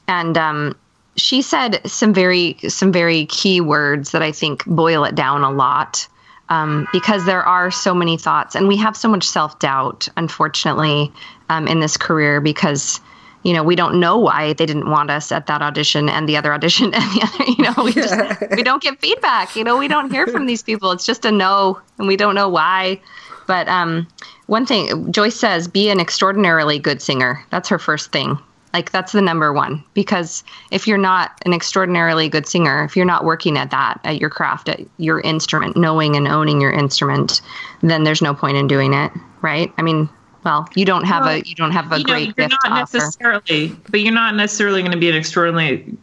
and 0.06 0.36
um, 0.36 0.76
she 1.16 1.42
said 1.42 1.80
some 1.88 2.12
very 2.12 2.56
some 2.68 2.92
very 2.92 3.26
key 3.26 3.60
words 3.60 4.12
that 4.12 4.22
I 4.22 4.32
think 4.32 4.64
boil 4.66 5.04
it 5.04 5.14
down 5.14 5.42
a 5.42 5.50
lot. 5.50 6.08
Um, 6.50 6.88
because 6.94 7.26
there 7.26 7.42
are 7.42 7.70
so 7.70 7.92
many 7.92 8.16
thoughts, 8.16 8.54
and 8.54 8.68
we 8.68 8.78
have 8.78 8.96
so 8.96 9.06
much 9.06 9.24
self 9.24 9.58
doubt, 9.58 10.08
unfortunately, 10.16 11.12
um, 11.50 11.68
in 11.68 11.80
this 11.80 11.98
career 11.98 12.40
because 12.40 13.02
you 13.42 13.52
know 13.52 13.62
we 13.62 13.76
don't 13.76 13.98
know 13.98 14.18
why 14.18 14.52
they 14.52 14.66
didn't 14.66 14.90
want 14.90 15.10
us 15.10 15.30
at 15.32 15.46
that 15.46 15.62
audition 15.62 16.08
and 16.08 16.28
the 16.28 16.36
other 16.36 16.52
audition 16.52 16.86
and 16.94 17.04
the 17.12 17.22
other 17.22 17.50
you 17.50 17.64
know 17.64 17.84
we 17.84 17.92
just 17.92 18.14
we 18.56 18.62
don't 18.62 18.82
get 18.82 18.98
feedback 19.00 19.54
you 19.56 19.64
know 19.64 19.76
we 19.76 19.88
don't 19.88 20.10
hear 20.10 20.26
from 20.26 20.46
these 20.46 20.62
people. 20.62 20.90
It's 20.92 21.06
just 21.06 21.24
a 21.24 21.32
no 21.32 21.80
and 21.98 22.06
we 22.08 22.16
don't 22.16 22.34
know 22.34 22.48
why. 22.48 23.00
But 23.46 23.68
um 23.68 24.06
one 24.46 24.66
thing 24.66 25.12
joyce 25.12 25.36
says 25.36 25.68
be 25.68 25.90
an 25.90 26.00
extraordinarily 26.00 26.78
good 26.78 27.00
singer. 27.00 27.44
That's 27.50 27.68
her 27.68 27.78
first 27.78 28.12
thing. 28.12 28.38
Like 28.74 28.92
that's 28.92 29.12
the 29.12 29.22
number 29.22 29.52
one. 29.52 29.82
Because 29.94 30.44
if 30.70 30.86
you're 30.86 30.98
not 30.98 31.32
an 31.46 31.54
extraordinarily 31.54 32.28
good 32.28 32.46
singer 32.46 32.84
if 32.84 32.96
you're 32.96 33.06
not 33.06 33.24
working 33.24 33.56
at 33.56 33.70
that 33.70 34.00
at 34.04 34.20
your 34.20 34.30
craft 34.30 34.68
at 34.68 34.80
your 34.98 35.20
instrument 35.20 35.76
knowing 35.76 36.16
and 36.16 36.28
owning 36.28 36.60
your 36.60 36.72
instrument 36.72 37.40
then 37.82 38.04
there's 38.04 38.22
no 38.22 38.34
point 38.34 38.56
in 38.56 38.66
doing 38.66 38.94
it 38.94 39.12
right? 39.40 39.72
I 39.78 39.82
mean 39.82 40.08
well 40.44 40.68
you 40.74 40.84
don't 40.84 41.04
have 41.04 41.26
a 41.26 41.42
you 41.46 41.54
don't 41.54 41.72
have 41.72 41.90
a 41.92 41.98
you 41.98 42.04
know, 42.04 42.12
great 42.12 42.24
you're 42.26 42.48
gift 42.48 42.62
to 42.62 42.68
not 42.68 42.82
offer 42.82 42.98
necessarily, 42.98 43.68
but 43.90 44.00
you're 44.00 44.12
not 44.12 44.34
necessarily 44.34 44.82
going 44.82 44.92
to 44.92 44.98
be 44.98 45.08
an 45.08 45.16
extraordinarily 45.16 45.96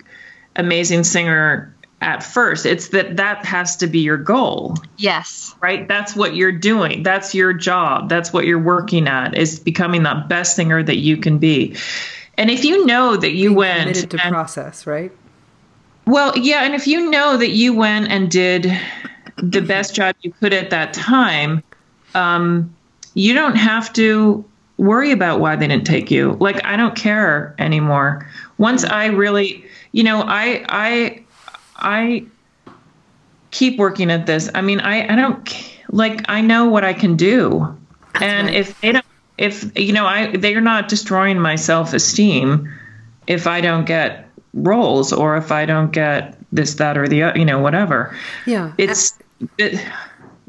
amazing 0.56 1.04
singer 1.04 1.76
at 2.02 2.24
first. 2.24 2.66
It's 2.66 2.90
that 2.90 3.18
that 3.18 3.46
has 3.46 3.78
to 3.78 3.88
be 3.88 4.00
your 4.00 4.18
goal, 4.18 4.76
yes 4.98 5.46
right? 5.66 5.88
That's 5.88 6.16
what 6.16 6.36
you're 6.36 6.52
doing. 6.52 7.02
That's 7.02 7.34
your 7.34 7.52
job. 7.52 8.08
That's 8.08 8.32
what 8.32 8.46
you're 8.46 8.60
working 8.60 9.08
at 9.08 9.36
is 9.36 9.60
becoming 9.60 10.04
the 10.04 10.24
best 10.28 10.56
singer 10.56 10.84
that 10.84 10.98
you 10.98 11.18
can 11.18 11.40
be. 11.40 11.76
And 12.38 12.52
if 12.52 12.64
you 12.64 12.86
know 12.86 13.16
that 13.16 13.32
you 13.32 13.52
went 13.52 13.82
Committed 13.82 14.12
to 14.12 14.24
and- 14.24 14.32
process, 14.32 14.86
right? 14.86 15.12
Well, 16.06 16.38
yeah, 16.38 16.66
and 16.66 16.76
if 16.76 16.86
you 16.86 17.10
know 17.10 17.36
that 17.36 17.50
you 17.50 17.74
went 17.74 18.12
and 18.12 18.30
did 18.30 18.72
the 19.38 19.62
best 19.74 19.96
job 19.96 20.16
you 20.22 20.32
could 20.34 20.54
at 20.54 20.70
that 20.70 20.94
time, 20.94 21.64
um, 22.14 22.76
you 23.16 23.34
don't 23.34 23.56
have 23.56 23.92
to 23.94 24.46
worry 24.78 25.12
about 25.12 25.40
why 25.40 25.56
they 25.56 25.68
didn't 25.68 25.88
take 25.88 26.12
you. 26.12 26.38
Like 26.40 26.64
I 26.64 26.78
don't 26.78 26.96
care 26.96 27.56
anymore. 27.58 28.30
Once 28.58 28.84
I 28.84 29.08
really, 29.08 29.66
you 29.92 30.04
know, 30.04 30.22
I 30.22 30.64
I 30.70 31.24
I 31.76 32.26
keep 33.50 33.80
working 33.80 34.12
at 34.12 34.28
this. 34.28 34.50
I 34.54 34.62
mean, 34.62 34.80
I 34.80 35.12
I 35.12 35.16
don't 35.16 35.72
like 35.90 36.26
I 36.30 36.42
know 36.42 36.68
what 36.68 36.84
I 36.84 36.94
can 36.94 37.16
do. 37.16 37.76
and 38.22 38.48
right. 38.48 38.56
if 38.56 38.80
they 38.82 38.92
don't 38.92 39.06
if 39.38 39.78
you 39.78 39.94
know, 39.94 40.06
I 40.06 40.36
they're 40.38 40.62
not 40.62 40.88
destroying 40.88 41.40
my 41.40 41.56
self-esteem 41.56 42.72
if 43.28 43.48
I 43.48 43.62
don't 43.62 43.86
get 43.86 44.30
roles 44.54 45.12
or 45.12 45.36
if 45.38 45.52
I 45.52 45.66
don't 45.66 45.92
get 45.92 46.38
this, 46.52 46.76
that, 46.76 46.98
or 46.98 47.08
the 47.08 47.24
other, 47.24 47.38
you 47.38 47.46
know, 47.46 47.60
whatever. 47.60 48.16
Yeah. 48.46 48.74
It's 48.78 49.18
it, 49.58 49.84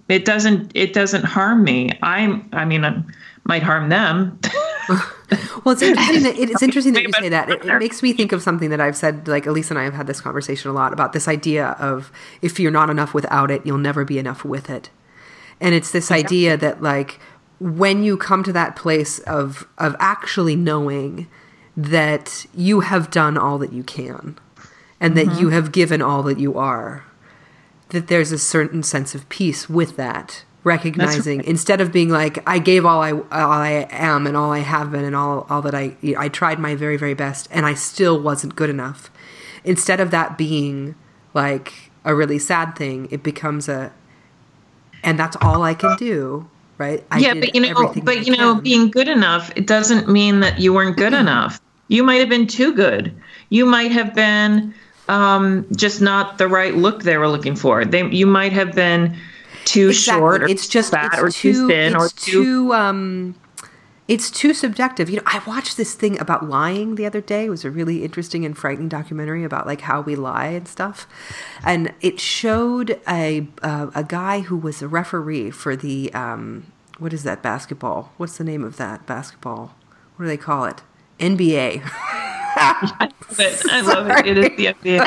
it 0.09 0.25
doesn't 0.25 0.73
it 0.75 0.93
doesn't 0.93 1.25
harm 1.25 1.65
me. 1.65 1.91
I'm 2.03 2.49
I 2.53 2.65
mean, 2.65 2.85
I 2.85 3.03
might 3.45 3.63
harm 3.63 3.89
them. 3.89 4.39
Well, 5.65 5.73
it's 5.73 5.83
interesting 5.83 6.23
that, 6.23 6.39
it's 6.39 6.63
interesting 6.63 6.93
that 6.93 7.03
you 7.03 7.13
say 7.13 7.29
that. 7.29 7.51
It, 7.51 7.65
it 7.65 7.79
makes 7.81 8.01
me 8.01 8.13
think 8.13 8.31
of 8.31 8.41
something 8.41 8.71
that 8.71 8.81
I've 8.81 8.97
said, 8.97 9.27
like 9.27 9.47
Elise 9.47 9.71
and 9.71 9.81
I 9.81 9.83
have 9.83 9.95
had 9.95 10.07
this 10.07 10.21
conversation 10.21 10.71
a 10.71 10.73
lot 10.73 10.93
about 10.93 11.13
this 11.13 11.27
idea 11.27 11.71
of 11.81 12.13
if 12.41 12.61
you're 12.61 12.71
not 12.71 12.89
enough 12.91 13.13
without 13.13 13.51
it, 13.51 13.67
you'll 13.67 13.79
never 13.79 14.05
be 14.05 14.19
enough 14.19 14.45
with 14.45 14.71
it. 14.71 14.91
And 15.61 15.75
it's 15.75 15.91
this 15.91 16.13
idea 16.13 16.57
that 16.57 16.83
like 16.83 17.19
when 17.59 18.05
you 18.05 18.17
come 18.17 18.45
to 18.45 18.53
that 18.53 18.77
place 18.77 19.19
of 19.21 19.67
of 19.79 19.97
actually 19.99 20.55
knowing 20.55 21.27
that 21.77 22.47
you 22.55 22.81
have 22.81 23.11
done 23.11 23.37
all 23.37 23.59
that 23.59 23.73
you 23.73 23.83
can 23.83 24.39
and 25.01 25.17
that 25.17 25.27
mm-hmm. 25.27 25.41
you 25.41 25.49
have 25.49 25.73
given 25.73 26.01
all 26.01 26.23
that 26.23 26.39
you 26.39 26.57
are, 26.57 27.05
that 27.91 28.09
there's 28.09 28.32
a 28.32 28.39
certain 28.39 28.82
sense 28.82 29.14
of 29.14 29.28
peace 29.28 29.68
with 29.68 29.97
that 29.97 30.45
recognizing 30.64 31.45
instead 31.45 31.80
of 31.80 31.93
being 31.93 32.09
like 32.09 32.43
i 32.45 32.59
gave 32.59 32.84
all 32.84 33.01
i 33.01 33.12
all 33.12 33.53
i 33.53 33.87
am 33.91 34.26
and 34.26 34.37
all 34.37 34.51
i 34.51 34.59
have 34.59 34.91
been 34.91 35.05
and 35.05 35.14
all 35.14 35.47
all 35.49 35.62
that 35.62 35.76
i 35.76 35.97
i 36.18 36.28
tried 36.28 36.59
my 36.59 36.74
very 36.74 36.97
very 36.97 37.14
best 37.14 37.47
and 37.53 37.64
i 37.64 37.72
still 37.72 38.20
wasn't 38.20 38.57
good 38.57 38.68
enough 38.68 39.09
instead 39.62 40.01
of 40.01 40.11
that 40.11 40.37
being 40.37 40.97
like 41.34 41.91
a 42.05 42.12
really 42.14 42.39
sad 42.39 42.74
thing 42.74 43.07
it 43.12 43.22
becomes 43.22 43.68
a 43.68 43.93
and 45.05 45.16
that's 45.16 45.37
all 45.41 45.62
i 45.62 45.72
can 45.72 45.97
do 45.99 46.49
right 46.78 47.05
I 47.11 47.18
yeah, 47.18 47.34
but 47.34 47.55
you 47.55 47.61
know, 47.61 47.93
but 48.03 48.26
you 48.26 48.37
know, 48.37 48.55
can. 48.55 48.62
being 48.62 48.91
good 48.91 49.09
enough, 49.09 49.51
it 49.57 49.66
doesn't 49.66 50.09
mean 50.09 50.41
that 50.41 50.59
you 50.59 50.72
weren't 50.72 50.97
good 50.97 51.14
enough. 51.14 51.61
You 51.89 52.03
might 52.03 52.16
have 52.16 52.28
been 52.28 52.47
too 52.47 52.74
good. 52.74 53.14
You 53.49 53.64
might 53.64 53.93
have 53.93 54.14
been 54.14 54.74
um, 55.09 55.67
just 55.75 56.01
not 56.01 56.39
the 56.39 56.49
right 56.49 56.75
look 56.75 57.03
they 57.03 57.17
were 57.17 57.29
looking 57.29 57.57
for. 57.57 57.85
They, 57.85 58.09
you 58.09 58.27
might 58.27 58.53
have 58.53 58.75
been 58.75 59.17
too 59.65 59.93
short, 59.93 60.43
or 60.43 60.49
it's 60.49 60.69
just 60.69 60.91
fat, 60.93 61.15
it's 61.15 61.23
or 61.23 61.31
too, 61.31 61.53
too 61.53 61.69
thin, 61.69 61.97
or 61.97 62.09
too. 62.09 62.45
too 62.45 62.73
um 62.73 63.35
it's 64.09 64.31
too 64.31 64.55
subjective. 64.55 65.11
You 65.11 65.17
know, 65.17 65.25
I 65.27 65.43
watched 65.47 65.77
this 65.77 65.95
thing 65.95 66.19
about 66.21 66.49
lying 66.49 66.95
the 66.95 67.07
other 67.07 67.21
day. 67.21 67.47
It 67.47 67.51
was 67.51 67.65
a 67.65 67.71
really 67.71 68.05
interesting 68.05 68.45
and 68.45 68.57
frightening 68.57 68.89
documentary 68.89 69.43
about 69.43 69.67
like 69.67 69.81
how 69.83 70.01
we 70.01 70.15
lie 70.15 70.47
and 70.47 70.69
stuff. 70.69 71.09
And 71.65 71.93
it 72.01 72.21
showed 72.21 73.01
a 73.09 73.49
uh, 73.63 73.91
a 73.95 74.05
guy 74.05 74.41
who 74.41 74.57
was 74.57 74.81
a 74.81 74.89
referee 74.89 75.51
for 75.51 75.75
the 75.75 76.13
um 76.15 76.73
what 76.99 77.13
is 77.13 77.25
that 77.25 77.43
basketball? 77.43 78.13
What's 78.17 78.39
the 78.39 78.45
name 78.45 78.65
of 78.65 78.77
that 78.77 79.07
basketball? 79.07 79.75
What 80.17 80.25
do 80.25 80.29
they 80.29 80.37
call 80.37 80.65
it? 80.65 80.83
NBA. 81.19 81.83
But 82.57 83.12
I 83.71 83.83
love 83.83 84.09
it. 84.09 84.27
It 84.27 84.39
is 84.39 84.57
the 84.57 84.67
NBA. 84.67 85.01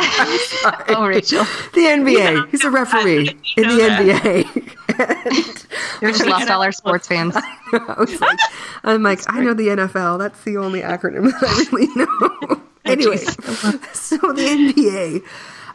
oh 0.90 1.08
rachel 1.08 1.44
the 1.74 1.82
NBA. 1.82 2.50
He's 2.50 2.64
a 2.64 2.70
referee 2.70 3.30
in 3.58 3.68
the 3.68 3.76
that. 3.76 4.02
NBA. 4.02 6.02
we 6.02 6.08
just 6.12 6.26
lost 6.26 6.50
all 6.50 6.62
our 6.62 6.72
sports 6.72 7.08
fans 7.08 7.36
I 7.36 7.96
was 7.98 8.22
like, 8.22 8.40
I'm 8.84 9.04
like, 9.04 9.20
I 9.28 9.42
know 9.42 9.54
the 9.54 9.68
NFL. 9.68 10.18
That's 10.20 10.44
the 10.44 10.58
only 10.58 10.82
acronym 10.82 11.32
that 11.32 11.44
I 11.44 11.66
really 11.76 11.88
know. 11.96 12.62
anyway, 12.86 13.18
so 13.18 14.18
the 14.18 14.74
NBA, 14.76 15.24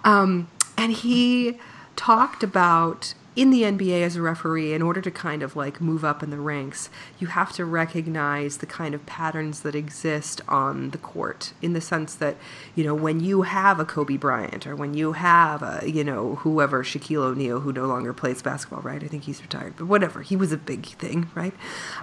um, 0.05 0.49
and 0.77 0.93
he 0.93 1.59
talked 1.97 2.43
about 2.43 3.15
in 3.37 3.51
the 3.51 3.63
NBA 3.63 4.03
as 4.03 4.17
a 4.17 4.23
referee, 4.23 4.73
in 4.73 4.83
order 4.83 5.01
to 5.01 5.11
kind 5.11 5.43
of 5.43 5.57
like 5.57 5.81
move 5.81 6.05
up 6.05 6.23
in 6.23 6.31
the 6.31 6.39
ranks, 6.39 6.89
you 7.19 7.29
have 7.29 7.53
to 7.55 7.65
recognize 7.65 8.59
the 8.59 8.67
kind 8.67 8.95
of 8.95 9.05
patterns 9.07 9.61
that 9.63 9.75
exist 9.75 10.41
on 10.49 10.91
the 10.91 10.99
court. 10.99 11.53
In 11.61 11.73
the 11.73 11.81
sense 11.81 12.15
that, 12.17 12.37
you 12.75 12.85
know, 12.85 12.95
when 12.95 13.21
you 13.21 13.43
have 13.43 13.81
a 13.81 13.85
Kobe 13.85 14.17
Bryant 14.17 14.67
or 14.67 14.77
when 14.77 14.95
you 14.95 15.13
have 15.13 15.63
a, 15.63 15.83
you 15.85 16.05
know, 16.05 16.37
whoever 16.37 16.85
Shaquille 16.85 17.23
O'Neal 17.23 17.61
who 17.61 17.73
no 17.73 17.87
longer 17.87 18.13
plays 18.13 18.43
basketball, 18.43 18.83
right? 18.83 19.03
I 19.03 19.07
think 19.09 19.25
he's 19.25 19.43
retired, 19.43 19.75
but 19.77 19.87
whatever. 19.87 20.23
He 20.23 20.37
was 20.37 20.53
a 20.53 20.57
big 20.57 20.87
thing, 20.87 21.31
right? 21.35 21.55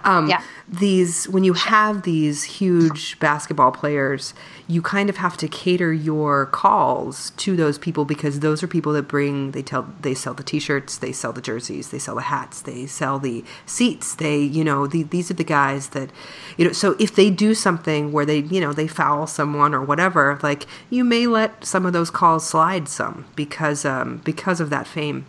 Um, 0.04 0.28
Yeah. 0.28 0.42
These 0.68 1.28
when 1.30 1.44
you 1.44 1.54
have 1.54 2.04
these 2.04 2.44
huge 2.44 3.20
basketball 3.20 3.72
players, 3.72 4.34
you 4.72 4.82
kind 4.82 5.10
of 5.10 5.18
have 5.18 5.36
to 5.36 5.50
cater 5.50 5.92
your 5.92 6.46
calls 6.46 7.32
to 7.32 7.58
those 7.58 7.78
people 7.78 8.06
because 8.06 8.40
those 8.40 8.64
are 8.64 8.68
people 8.68 8.94
that 8.94 9.04
bring 9.04 9.52
they 9.52 9.62
tell 9.62 9.94
they 10.02 10.14
sell 10.14 10.34
the 10.34 10.44
t-shirts 10.44 10.98
they 11.00 11.12
sell 11.12 11.34
the 11.34 11.42
jerseys 11.42 11.90
they 11.90 12.00
sell 12.00 12.16
the 12.16 12.22
hats 12.22 12.62
they 12.62 12.86
sell 12.86 13.20
the 13.20 13.44
seats 13.66 14.16
they 14.16 14.40
you 14.40 14.64
know 14.64 14.88
the, 14.88 15.04
these 15.04 15.30
are 15.30 15.34
the 15.34 15.44
guys 15.44 15.90
that 15.90 16.10
you 16.58 16.66
know 16.66 16.72
so 16.72 16.96
if 17.00 17.14
they 17.14 17.30
do 17.30 17.54
something 17.54 18.14
where 18.14 18.26
they 18.26 18.40
you 18.40 18.62
know 18.62 18.72
they 18.72 18.88
foul 18.88 19.28
someone 19.28 19.74
or 19.74 19.82
whatever 19.84 20.40
like 20.42 20.66
you 20.90 21.04
may 21.04 21.28
let 21.28 21.66
some 21.66 21.86
of 21.86 21.92
those 21.92 22.10
calls 22.10 22.48
slide 22.48 22.88
some 22.88 23.26
because 23.36 23.84
um 23.84 24.22
because 24.24 24.62
of 24.62 24.70
that 24.70 24.88
fame 24.88 25.26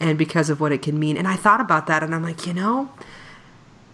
and 0.00 0.16
because 0.16 0.48
of 0.48 0.62
what 0.62 0.72
it 0.72 0.80
can 0.80 0.98
mean. 0.98 1.18
And 1.18 1.28
i 1.28 1.36
thought 1.36 1.60
about 1.60 1.86
that 1.86 2.02
and 2.02 2.14
i'm 2.14 2.22
like 2.22 2.46
you 2.46 2.54
know 2.54 2.90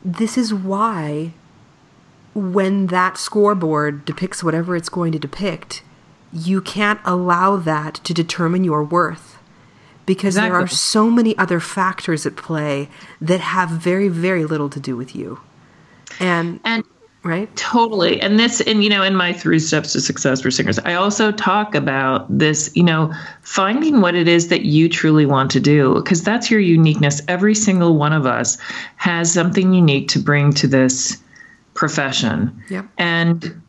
this 0.04 0.38
is 0.38 0.54
why 0.54 1.32
when 2.36 2.88
that 2.88 3.16
scoreboard 3.16 4.04
depicts 4.04 4.44
whatever 4.44 4.76
it's 4.76 4.90
going 4.90 5.10
to 5.12 5.18
depict, 5.18 5.82
you 6.32 6.60
can't 6.60 7.00
allow 7.04 7.56
that 7.56 7.94
to 8.04 8.12
determine 8.12 8.62
your 8.62 8.84
worth 8.84 9.38
because 10.04 10.34
there 10.34 10.54
are 10.54 10.68
so 10.68 11.10
many 11.10 11.36
other 11.38 11.58
factors 11.58 12.26
at 12.26 12.36
play 12.36 12.88
that 13.20 13.40
have 13.40 13.70
very, 13.70 14.08
very 14.08 14.44
little 14.44 14.68
to 14.68 14.78
do 14.78 14.96
with 14.96 15.16
you. 15.16 15.40
And, 16.20 16.60
And 16.62 16.84
right? 17.24 17.54
Totally. 17.56 18.20
And 18.20 18.38
this, 18.38 18.60
and 18.60 18.84
you 18.84 18.90
know, 18.90 19.02
in 19.02 19.16
my 19.16 19.32
three 19.32 19.58
steps 19.58 19.92
to 19.94 20.00
success 20.00 20.42
for 20.42 20.50
singers, 20.50 20.78
I 20.78 20.94
also 20.94 21.32
talk 21.32 21.74
about 21.74 22.26
this, 22.28 22.70
you 22.74 22.84
know, 22.84 23.12
finding 23.42 24.00
what 24.00 24.14
it 24.14 24.28
is 24.28 24.48
that 24.48 24.64
you 24.64 24.88
truly 24.88 25.26
want 25.26 25.50
to 25.52 25.60
do, 25.60 25.94
because 25.94 26.22
that's 26.22 26.50
your 26.50 26.60
uniqueness. 26.60 27.22
Every 27.26 27.54
single 27.54 27.96
one 27.96 28.12
of 28.12 28.26
us 28.26 28.58
has 28.96 29.32
something 29.32 29.72
unique 29.72 30.08
to 30.10 30.18
bring 30.18 30.52
to 30.52 30.68
this 30.68 31.16
profession. 31.76 32.62
Yep. 32.68 32.86
And 32.98 33.62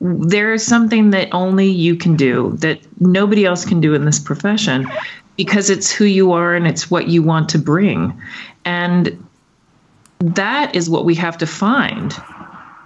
there 0.00 0.52
is 0.52 0.64
something 0.64 1.10
that 1.10 1.28
only 1.32 1.68
you 1.68 1.96
can 1.96 2.16
do 2.16 2.56
that 2.58 2.80
nobody 3.00 3.44
else 3.44 3.64
can 3.64 3.80
do 3.80 3.94
in 3.94 4.04
this 4.04 4.18
profession 4.18 4.88
because 5.36 5.70
it's 5.70 5.90
who 5.90 6.04
you 6.04 6.32
are 6.32 6.54
and 6.54 6.66
it's 6.66 6.90
what 6.90 7.08
you 7.08 7.22
want 7.22 7.50
to 7.50 7.58
bring. 7.58 8.20
And 8.64 9.24
that 10.20 10.74
is 10.74 10.88
what 10.88 11.04
we 11.04 11.14
have 11.16 11.38
to 11.38 11.46
find. 11.46 12.14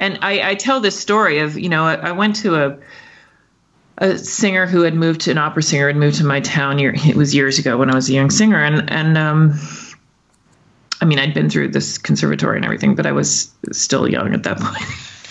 And 0.00 0.18
I, 0.22 0.50
I 0.50 0.54
tell 0.54 0.80
this 0.80 0.98
story 0.98 1.38
of, 1.38 1.58
you 1.58 1.68
know, 1.68 1.84
I, 1.84 1.94
I 1.94 2.12
went 2.12 2.36
to 2.36 2.56
a 2.56 2.78
a 3.98 4.16
singer 4.16 4.66
who 4.66 4.82
had 4.82 4.94
moved 4.94 5.20
to 5.22 5.30
an 5.30 5.38
opera 5.38 5.62
singer 5.62 5.86
had 5.86 5.96
moved 5.96 6.16
to 6.16 6.24
my 6.24 6.40
town 6.40 6.78
year 6.78 6.94
it 6.96 7.14
was 7.14 7.34
years 7.34 7.58
ago 7.58 7.76
when 7.76 7.90
I 7.90 7.94
was 7.94 8.08
a 8.08 8.12
young 8.14 8.30
singer 8.30 8.58
and 8.58 8.90
and 8.90 9.18
um 9.18 9.52
I 11.02 11.04
mean 11.04 11.18
I'd 11.18 11.34
been 11.34 11.50
through 11.50 11.68
this 11.68 11.98
conservatory 11.98 12.56
and 12.56 12.64
everything, 12.64 12.94
but 12.94 13.06
I 13.06 13.12
was 13.12 13.52
still 13.72 14.08
young 14.08 14.32
at 14.32 14.44
that 14.44 14.58
point. 14.60 14.84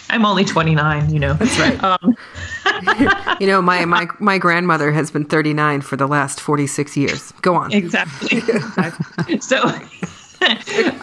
I'm 0.10 0.26
only 0.26 0.44
29, 0.44 1.14
you 1.14 1.20
know. 1.20 1.34
That's 1.34 1.58
right. 1.58 1.82
Um, 1.84 2.18
You 3.40 3.48
know, 3.48 3.62
my, 3.62 3.86
my, 3.86 4.08
my 4.20 4.38
grandmother 4.38 4.92
has 4.92 5.10
been 5.10 5.26
39 5.26 5.82
for 5.82 5.96
the 5.96 6.08
last 6.08 6.40
46 6.40 6.96
years. 6.98 7.32
Go 7.42 7.56
on. 7.56 7.72
exactly. 7.72 8.40
so 9.40 9.64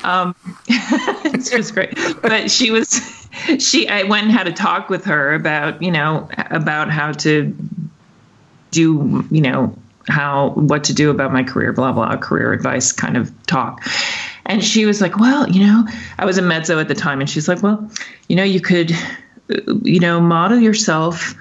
um, 0.04 0.34
it's 0.68 1.50
just 1.50 1.74
great. 1.74 1.98
But 2.22 2.50
she 2.50 2.70
was, 2.70 3.00
she, 3.58 3.88
I 3.88 4.04
went 4.04 4.24
and 4.24 4.32
had 4.32 4.46
a 4.46 4.52
talk 4.52 4.88
with 4.88 5.04
her 5.06 5.34
about, 5.34 5.82
you 5.82 5.90
know, 5.90 6.28
about 6.50 6.90
how 6.90 7.12
to 7.12 7.56
do, 8.70 9.24
you 9.30 9.40
know, 9.40 9.76
how, 10.08 10.50
what 10.50 10.84
to 10.84 10.94
do 10.94 11.10
about 11.10 11.32
my 11.32 11.42
career, 11.42 11.72
blah, 11.72 11.92
blah, 11.92 12.16
career 12.16 12.52
advice 12.52 12.92
kind 12.92 13.16
of 13.16 13.32
talk. 13.46 13.82
And 14.49 14.64
she 14.64 14.86
was 14.86 15.01
like, 15.01 15.18
well, 15.18 15.49
you 15.49 15.66
know, 15.66 15.86
I 16.18 16.24
was 16.24 16.38
a 16.38 16.42
mezzo 16.42 16.80
at 16.80 16.88
the 16.88 16.94
time. 16.94 17.20
And 17.20 17.30
she's 17.30 17.46
like, 17.46 17.62
well, 17.62 17.90
you 18.28 18.34
know, 18.34 18.42
you 18.42 18.61
could, 18.61 18.92
uh, 18.92 19.74
you 19.82 20.01
know, 20.01 20.20
model 20.20 20.59
yourself 20.59 21.34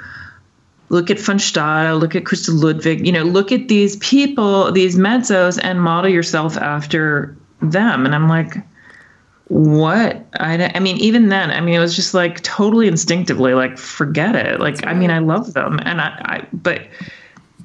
look 0.90 1.10
at 1.10 1.20
von 1.20 1.40
Stade, 1.40 1.94
look 1.96 2.16
at 2.16 2.24
Christa 2.24 2.52
Ludwig, 2.54 3.06
you 3.06 3.12
know, 3.12 3.24
look 3.24 3.52
at 3.52 3.68
these 3.68 3.98
people, 3.98 4.72
these 4.72 4.96
mezzos, 4.96 5.60
and 5.62 5.82
model 5.82 6.10
yourself 6.10 6.58
after 6.58 7.36
them. 7.62 8.06
And 8.06 8.16
I'm 8.16 8.30
like, 8.30 8.56
what? 9.50 10.26
I, 10.40 10.72
I 10.76 10.80
mean, 10.80 10.98
even 10.98 11.30
then, 11.30 11.52
I 11.52 11.62
mean, 11.62 11.76
it 11.76 11.80
was 11.80 11.96
just 11.96 12.14
like 12.14 12.42
totally 12.42 12.88
instinctively, 12.88 13.54
like, 13.54 13.78
forget 13.78 14.36
it. 14.36 14.60
Like, 14.60 14.86
I 14.86 14.94
mean, 14.94 15.12
I 15.12 15.20
love 15.20 15.54
them. 15.54 15.80
And 15.84 16.02
I, 16.02 16.08
I, 16.08 16.48
but 16.54 16.88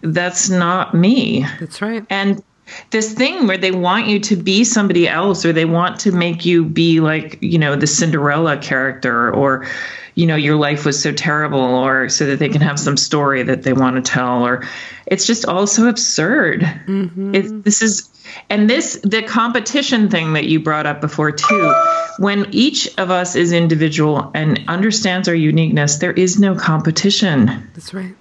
that's 0.01 0.49
not 0.49 0.95
me. 0.95 1.47
That's 1.61 1.81
right. 1.81 2.05
And 2.11 2.43
this 2.91 3.13
thing 3.13 3.47
where 3.47 3.59
they 3.59 3.73
want 3.73 4.07
you 4.07 4.21
to 4.21 4.37
be 4.37 4.65
somebody 4.65 5.09
else 5.09 5.45
or 5.45 5.53
they 5.53 5.65
want 5.65 6.01
to 6.01 6.13
make 6.13 6.45
you 6.45 6.65
be 6.65 7.01
like, 7.01 7.39
you 7.41 7.59
know, 7.59 7.77
the 7.77 7.87
Cinderella 7.87 8.57
character 8.57 9.33
or, 9.33 9.67
you 10.15 10.27
know, 10.27 10.37
your 10.37 10.57
life 10.57 10.85
was 10.85 11.03
so 11.03 11.13
terrible 11.13 11.61
or 11.61 12.09
so 12.09 12.27
that 12.27 12.39
they 12.39 12.49
can 12.49 12.61
have 12.61 12.79
some 12.79 12.97
story 12.97 13.43
that 13.43 13.63
they 13.63 13.73
want 13.73 13.97
to 13.97 14.11
tell 14.11 14.47
or 14.47 14.67
it's 15.07 15.27
just 15.27 15.45
all 15.47 15.67
so 15.67 15.89
absurd. 15.89 16.61
Mm-hmm. 16.61 17.35
It, 17.35 17.65
this 17.65 17.83
is, 17.83 18.09
and 18.49 18.71
this, 18.71 19.01
the 19.03 19.23
competition 19.23 20.09
thing 20.09 20.35
that 20.35 20.45
you 20.45 20.61
brought 20.61 20.87
up 20.87 21.01
before 21.01 21.33
too, 21.33 21.75
when 22.19 22.47
each 22.53 22.89
of 22.99 23.11
us 23.11 23.37
is 23.37 23.53
individual 23.53 24.31
and 24.35 24.61
understands 24.69 25.29
our 25.29 25.35
uniqueness, 25.35 25.97
there 25.97 26.13
is 26.13 26.39
no 26.39 26.55
competition. 26.55 27.71
That's 27.75 27.93
right. 27.93 28.15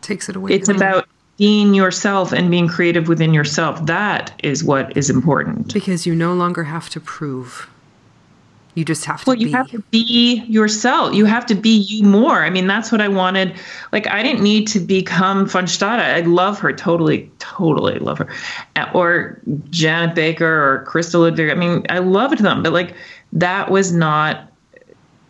Takes 0.00 0.28
it 0.28 0.36
away. 0.36 0.52
It's 0.52 0.68
about 0.68 1.08
being 1.36 1.74
yourself 1.74 2.32
and 2.32 2.50
being 2.50 2.68
creative 2.68 3.08
within 3.08 3.34
yourself. 3.34 3.84
That 3.86 4.32
is 4.42 4.62
what 4.62 4.96
is 4.96 5.10
important. 5.10 5.72
because 5.74 6.06
you 6.06 6.14
no 6.14 6.32
longer 6.34 6.64
have 6.64 6.88
to 6.90 7.00
prove. 7.00 7.68
You 8.76 8.84
just 8.84 9.04
have 9.04 9.20
to 9.22 9.30
Well, 9.30 9.36
be. 9.36 9.44
you 9.44 9.52
have 9.52 9.68
to 9.70 9.78
be 9.92 10.42
yourself. 10.48 11.14
You 11.14 11.26
have 11.26 11.46
to 11.46 11.54
be 11.54 11.76
you 11.78 12.04
more. 12.04 12.42
I 12.44 12.50
mean, 12.50 12.66
that's 12.66 12.90
what 12.90 13.00
I 13.00 13.06
wanted. 13.06 13.54
Like, 13.92 14.08
I 14.08 14.22
didn't 14.24 14.42
need 14.42 14.66
to 14.68 14.80
become 14.80 15.46
von 15.46 15.68
Stade. 15.68 16.00
I 16.00 16.20
love 16.22 16.58
her 16.58 16.72
totally, 16.72 17.30
totally 17.38 18.00
love 18.00 18.18
her. 18.18 18.28
Or 18.92 19.40
Janet 19.70 20.16
Baker 20.16 20.44
or 20.46 20.84
Christa 20.88 21.20
Ludwig. 21.20 21.50
I 21.50 21.54
mean, 21.54 21.86
I 21.88 21.98
loved 22.00 22.40
them, 22.40 22.64
but 22.64 22.72
like, 22.72 22.94
that 23.32 23.70
was 23.70 23.92
not 23.92 24.50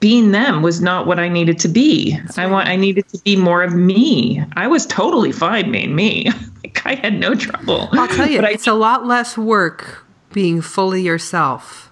being 0.04 0.32
them 0.32 0.60
was 0.60 0.82
not 0.82 1.06
what 1.06 1.18
I 1.18 1.30
needed 1.30 1.58
to 1.60 1.68
be. 1.68 2.18
I 2.36 2.46
want 2.46 2.68
I 2.68 2.76
needed 2.76 3.08
to 3.08 3.18
be 3.22 3.36
more 3.36 3.62
of 3.62 3.74
me. 3.74 4.44
I 4.54 4.66
was 4.66 4.84
totally 4.84 5.32
fine 5.32 5.72
being 5.72 5.96
me. 5.96 6.28
like 6.62 6.84
I 6.84 6.96
had 6.96 7.18
no 7.18 7.34
trouble. 7.34 7.88
I'll 7.90 8.08
tell 8.08 8.28
you, 8.28 8.42
But 8.42 8.52
it's 8.52 8.66
a 8.66 8.74
lot 8.74 9.06
less 9.06 9.38
work 9.38 10.04
being 10.30 10.60
fully 10.60 11.00
yourself 11.00 11.90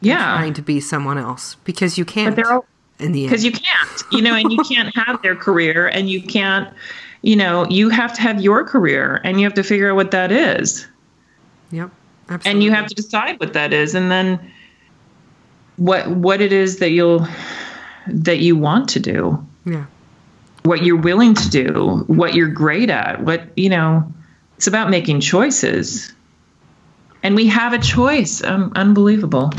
yeah. 0.00 0.38
trying 0.38 0.54
to 0.54 0.62
be 0.62 0.80
someone 0.80 1.18
else 1.18 1.56
because 1.64 1.98
you 1.98 2.06
can't. 2.06 2.34
they're 2.34 2.50
all- 2.50 2.64
in 2.98 3.12
the 3.12 3.24
end, 3.24 3.30
because 3.30 3.44
you 3.44 3.52
can't 3.52 4.02
you 4.10 4.22
know 4.22 4.34
and 4.34 4.50
you 4.52 4.58
can't 4.64 4.94
have 4.96 5.20
their 5.20 5.36
career 5.36 5.88
and 5.88 6.08
you 6.08 6.22
can't 6.22 6.72
you 7.20 7.34
know 7.36 7.66
you 7.68 7.90
have 7.90 8.14
to 8.14 8.22
have 8.22 8.40
your 8.40 8.64
career 8.64 9.20
and 9.24 9.38
you 9.38 9.46
have 9.46 9.54
to 9.54 9.62
figure 9.62 9.90
out 9.90 9.96
what 9.96 10.10
that 10.10 10.30
is 10.30 10.86
yep, 11.70 11.90
absolutely. 12.28 12.50
and 12.50 12.62
you 12.62 12.70
have 12.70 12.86
to 12.86 12.94
decide 12.94 13.40
what 13.40 13.54
that 13.54 13.72
is 13.72 13.94
and 13.94 14.10
then 14.10 14.38
what 15.80 16.08
what 16.10 16.40
it 16.40 16.52
is 16.52 16.78
that 16.78 16.90
you'll 16.90 17.26
that 18.06 18.38
you 18.38 18.56
want 18.56 18.90
to 18.90 19.00
do. 19.00 19.46
Yeah, 19.64 19.86
what 20.62 20.82
you're 20.82 20.96
willing 21.00 21.34
to 21.34 21.48
do 21.50 22.04
what 22.06 22.34
you're 22.34 22.48
great 22.48 22.90
at 22.90 23.22
what 23.22 23.42
you 23.56 23.70
know 23.70 24.12
it's 24.60 24.66
about 24.66 24.90
making 24.90 25.20
choices. 25.20 26.12
And 27.22 27.34
we 27.34 27.46
have 27.46 27.72
a 27.72 27.78
choice. 27.78 28.44
Um, 28.44 28.72
unbelievable. 28.76 29.54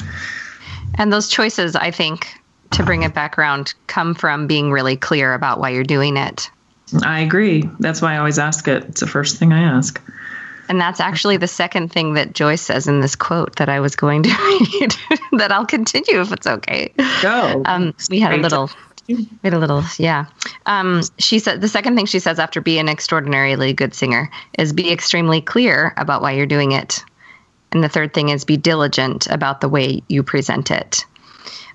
And 0.93 1.11
those 1.11 1.27
choices, 1.27 1.75
I 1.75 1.89
think, 1.89 2.31
to 2.73 2.83
bring 2.83 3.01
it 3.01 3.15
back 3.15 3.39
around, 3.39 3.73
come 3.87 4.13
from 4.13 4.45
being 4.45 4.71
really 4.71 4.95
clear 4.95 5.33
about 5.33 5.59
why 5.59 5.71
you're 5.71 5.83
doing 5.83 6.17
it. 6.17 6.51
i 7.03 7.21
agree. 7.21 7.67
That's 7.79 7.99
why 7.99 8.13
i 8.13 8.17
always 8.19 8.37
ask 8.37 8.67
it. 8.67 8.83
It's 8.83 8.99
the 8.99 9.07
first 9.07 9.37
thing 9.37 9.53
i 9.53 9.61
ask 9.61 9.99
And 10.71 10.79
that's 10.79 11.01
actually 11.01 11.35
the 11.35 11.49
second 11.49 11.91
thing 11.91 12.13
that 12.13 12.31
Joyce 12.31 12.61
says 12.61 12.87
in 12.87 13.01
this 13.01 13.17
quote 13.17 13.57
that 13.57 13.67
I 13.67 13.81
was 13.81 13.97
going 13.97 14.23
to 14.23 14.29
read, 14.79 14.95
that 15.33 15.51
I'll 15.51 15.65
continue 15.65 16.21
if 16.21 16.31
it's 16.31 16.47
okay. 16.47 16.93
go 17.21 17.61
Um, 17.65 17.93
we 18.09 18.21
had 18.21 18.31
a 18.31 18.37
little, 18.37 18.69
we 19.05 19.27
had 19.43 19.53
a 19.53 19.59
little, 19.59 19.83
yeah. 19.97 20.27
Um, 20.65 21.01
she 21.17 21.39
said 21.39 21.59
the 21.59 21.67
second 21.67 21.97
thing 21.97 22.05
she 22.05 22.19
says 22.19 22.39
after 22.39 22.61
be 22.61 22.79
an 22.79 22.87
extraordinarily 22.87 23.73
good 23.73 23.93
singer 23.93 24.31
is 24.57 24.71
be 24.71 24.89
extremely 24.93 25.41
clear 25.41 25.93
about 25.97 26.21
why 26.21 26.31
you're 26.31 26.45
doing 26.45 26.71
it. 26.71 27.03
And 27.73 27.83
the 27.83 27.89
third 27.89 28.13
thing 28.13 28.29
is 28.29 28.45
be 28.45 28.55
diligent 28.55 29.27
about 29.27 29.59
the 29.59 29.67
way 29.67 30.03
you 30.07 30.23
present 30.23 30.71
it. 30.71 31.05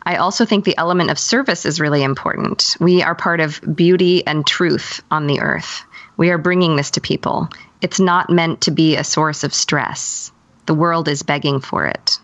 I 0.04 0.16
also 0.16 0.46
think 0.46 0.64
the 0.64 0.78
element 0.78 1.10
of 1.10 1.18
service 1.18 1.66
is 1.66 1.80
really 1.80 2.02
important. 2.02 2.78
We 2.80 3.02
are 3.02 3.14
part 3.14 3.40
of 3.40 3.60
beauty 3.74 4.26
and 4.26 4.46
truth 4.46 5.02
on 5.10 5.26
the 5.26 5.40
earth. 5.40 5.82
We 6.16 6.30
are 6.30 6.38
bringing 6.38 6.76
this 6.76 6.92
to 6.92 7.02
people. 7.02 7.50
It's 7.80 8.00
not 8.00 8.30
meant 8.30 8.62
to 8.62 8.70
be 8.70 8.96
a 8.96 9.04
source 9.04 9.44
of 9.44 9.54
stress. 9.54 10.32
The 10.66 10.74
world 10.74 11.08
is 11.08 11.22
begging 11.22 11.60
for 11.60 11.86
it. 11.86 12.18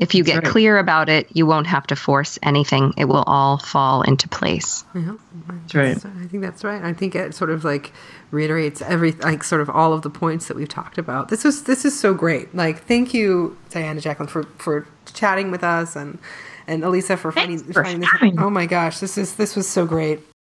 If 0.00 0.14
you 0.14 0.24
get 0.24 0.36
right. 0.36 0.44
clear 0.46 0.78
about 0.78 1.10
it, 1.10 1.28
you 1.36 1.44
won't 1.44 1.66
have 1.66 1.86
to 1.88 1.96
force 1.96 2.38
anything. 2.42 2.94
It 2.96 3.04
will 3.04 3.22
all 3.26 3.58
fall 3.58 4.00
into 4.00 4.28
place. 4.28 4.82
that's 4.94 5.74
right 5.74 5.96
I 5.96 6.26
think 6.26 6.42
that's 6.42 6.64
right. 6.64 6.82
I 6.82 6.94
think 6.94 7.14
it 7.14 7.34
sort 7.34 7.50
of 7.50 7.64
like 7.64 7.92
reiterates 8.30 8.80
every 8.80 9.12
like 9.12 9.44
sort 9.44 9.60
of 9.60 9.68
all 9.68 9.92
of 9.92 10.00
the 10.00 10.08
points 10.08 10.48
that 10.48 10.56
we've 10.56 10.70
talked 10.70 10.96
about. 10.96 11.28
This 11.28 11.44
is 11.44 11.64
this 11.64 11.84
is 11.84 11.98
so 11.98 12.14
great. 12.14 12.54
Like 12.54 12.84
thank 12.84 13.12
you, 13.12 13.58
Diana 13.68 14.00
Jacklin, 14.00 14.26
for 14.26 14.44
for 14.56 14.86
chatting 15.12 15.50
with 15.50 15.62
us 15.62 15.94
and 15.96 16.18
and 16.66 16.82
Alisa 16.82 17.18
for 17.18 17.30
finding 17.30 17.58
for 17.58 17.84
finding 17.84 18.00
this. 18.00 18.10
having. 18.10 18.40
Oh 18.40 18.48
my 18.48 18.64
gosh, 18.64 19.00
this 19.00 19.18
is 19.18 19.34
this 19.34 19.54
was 19.54 19.68
so 19.68 19.84
great. 19.84 20.20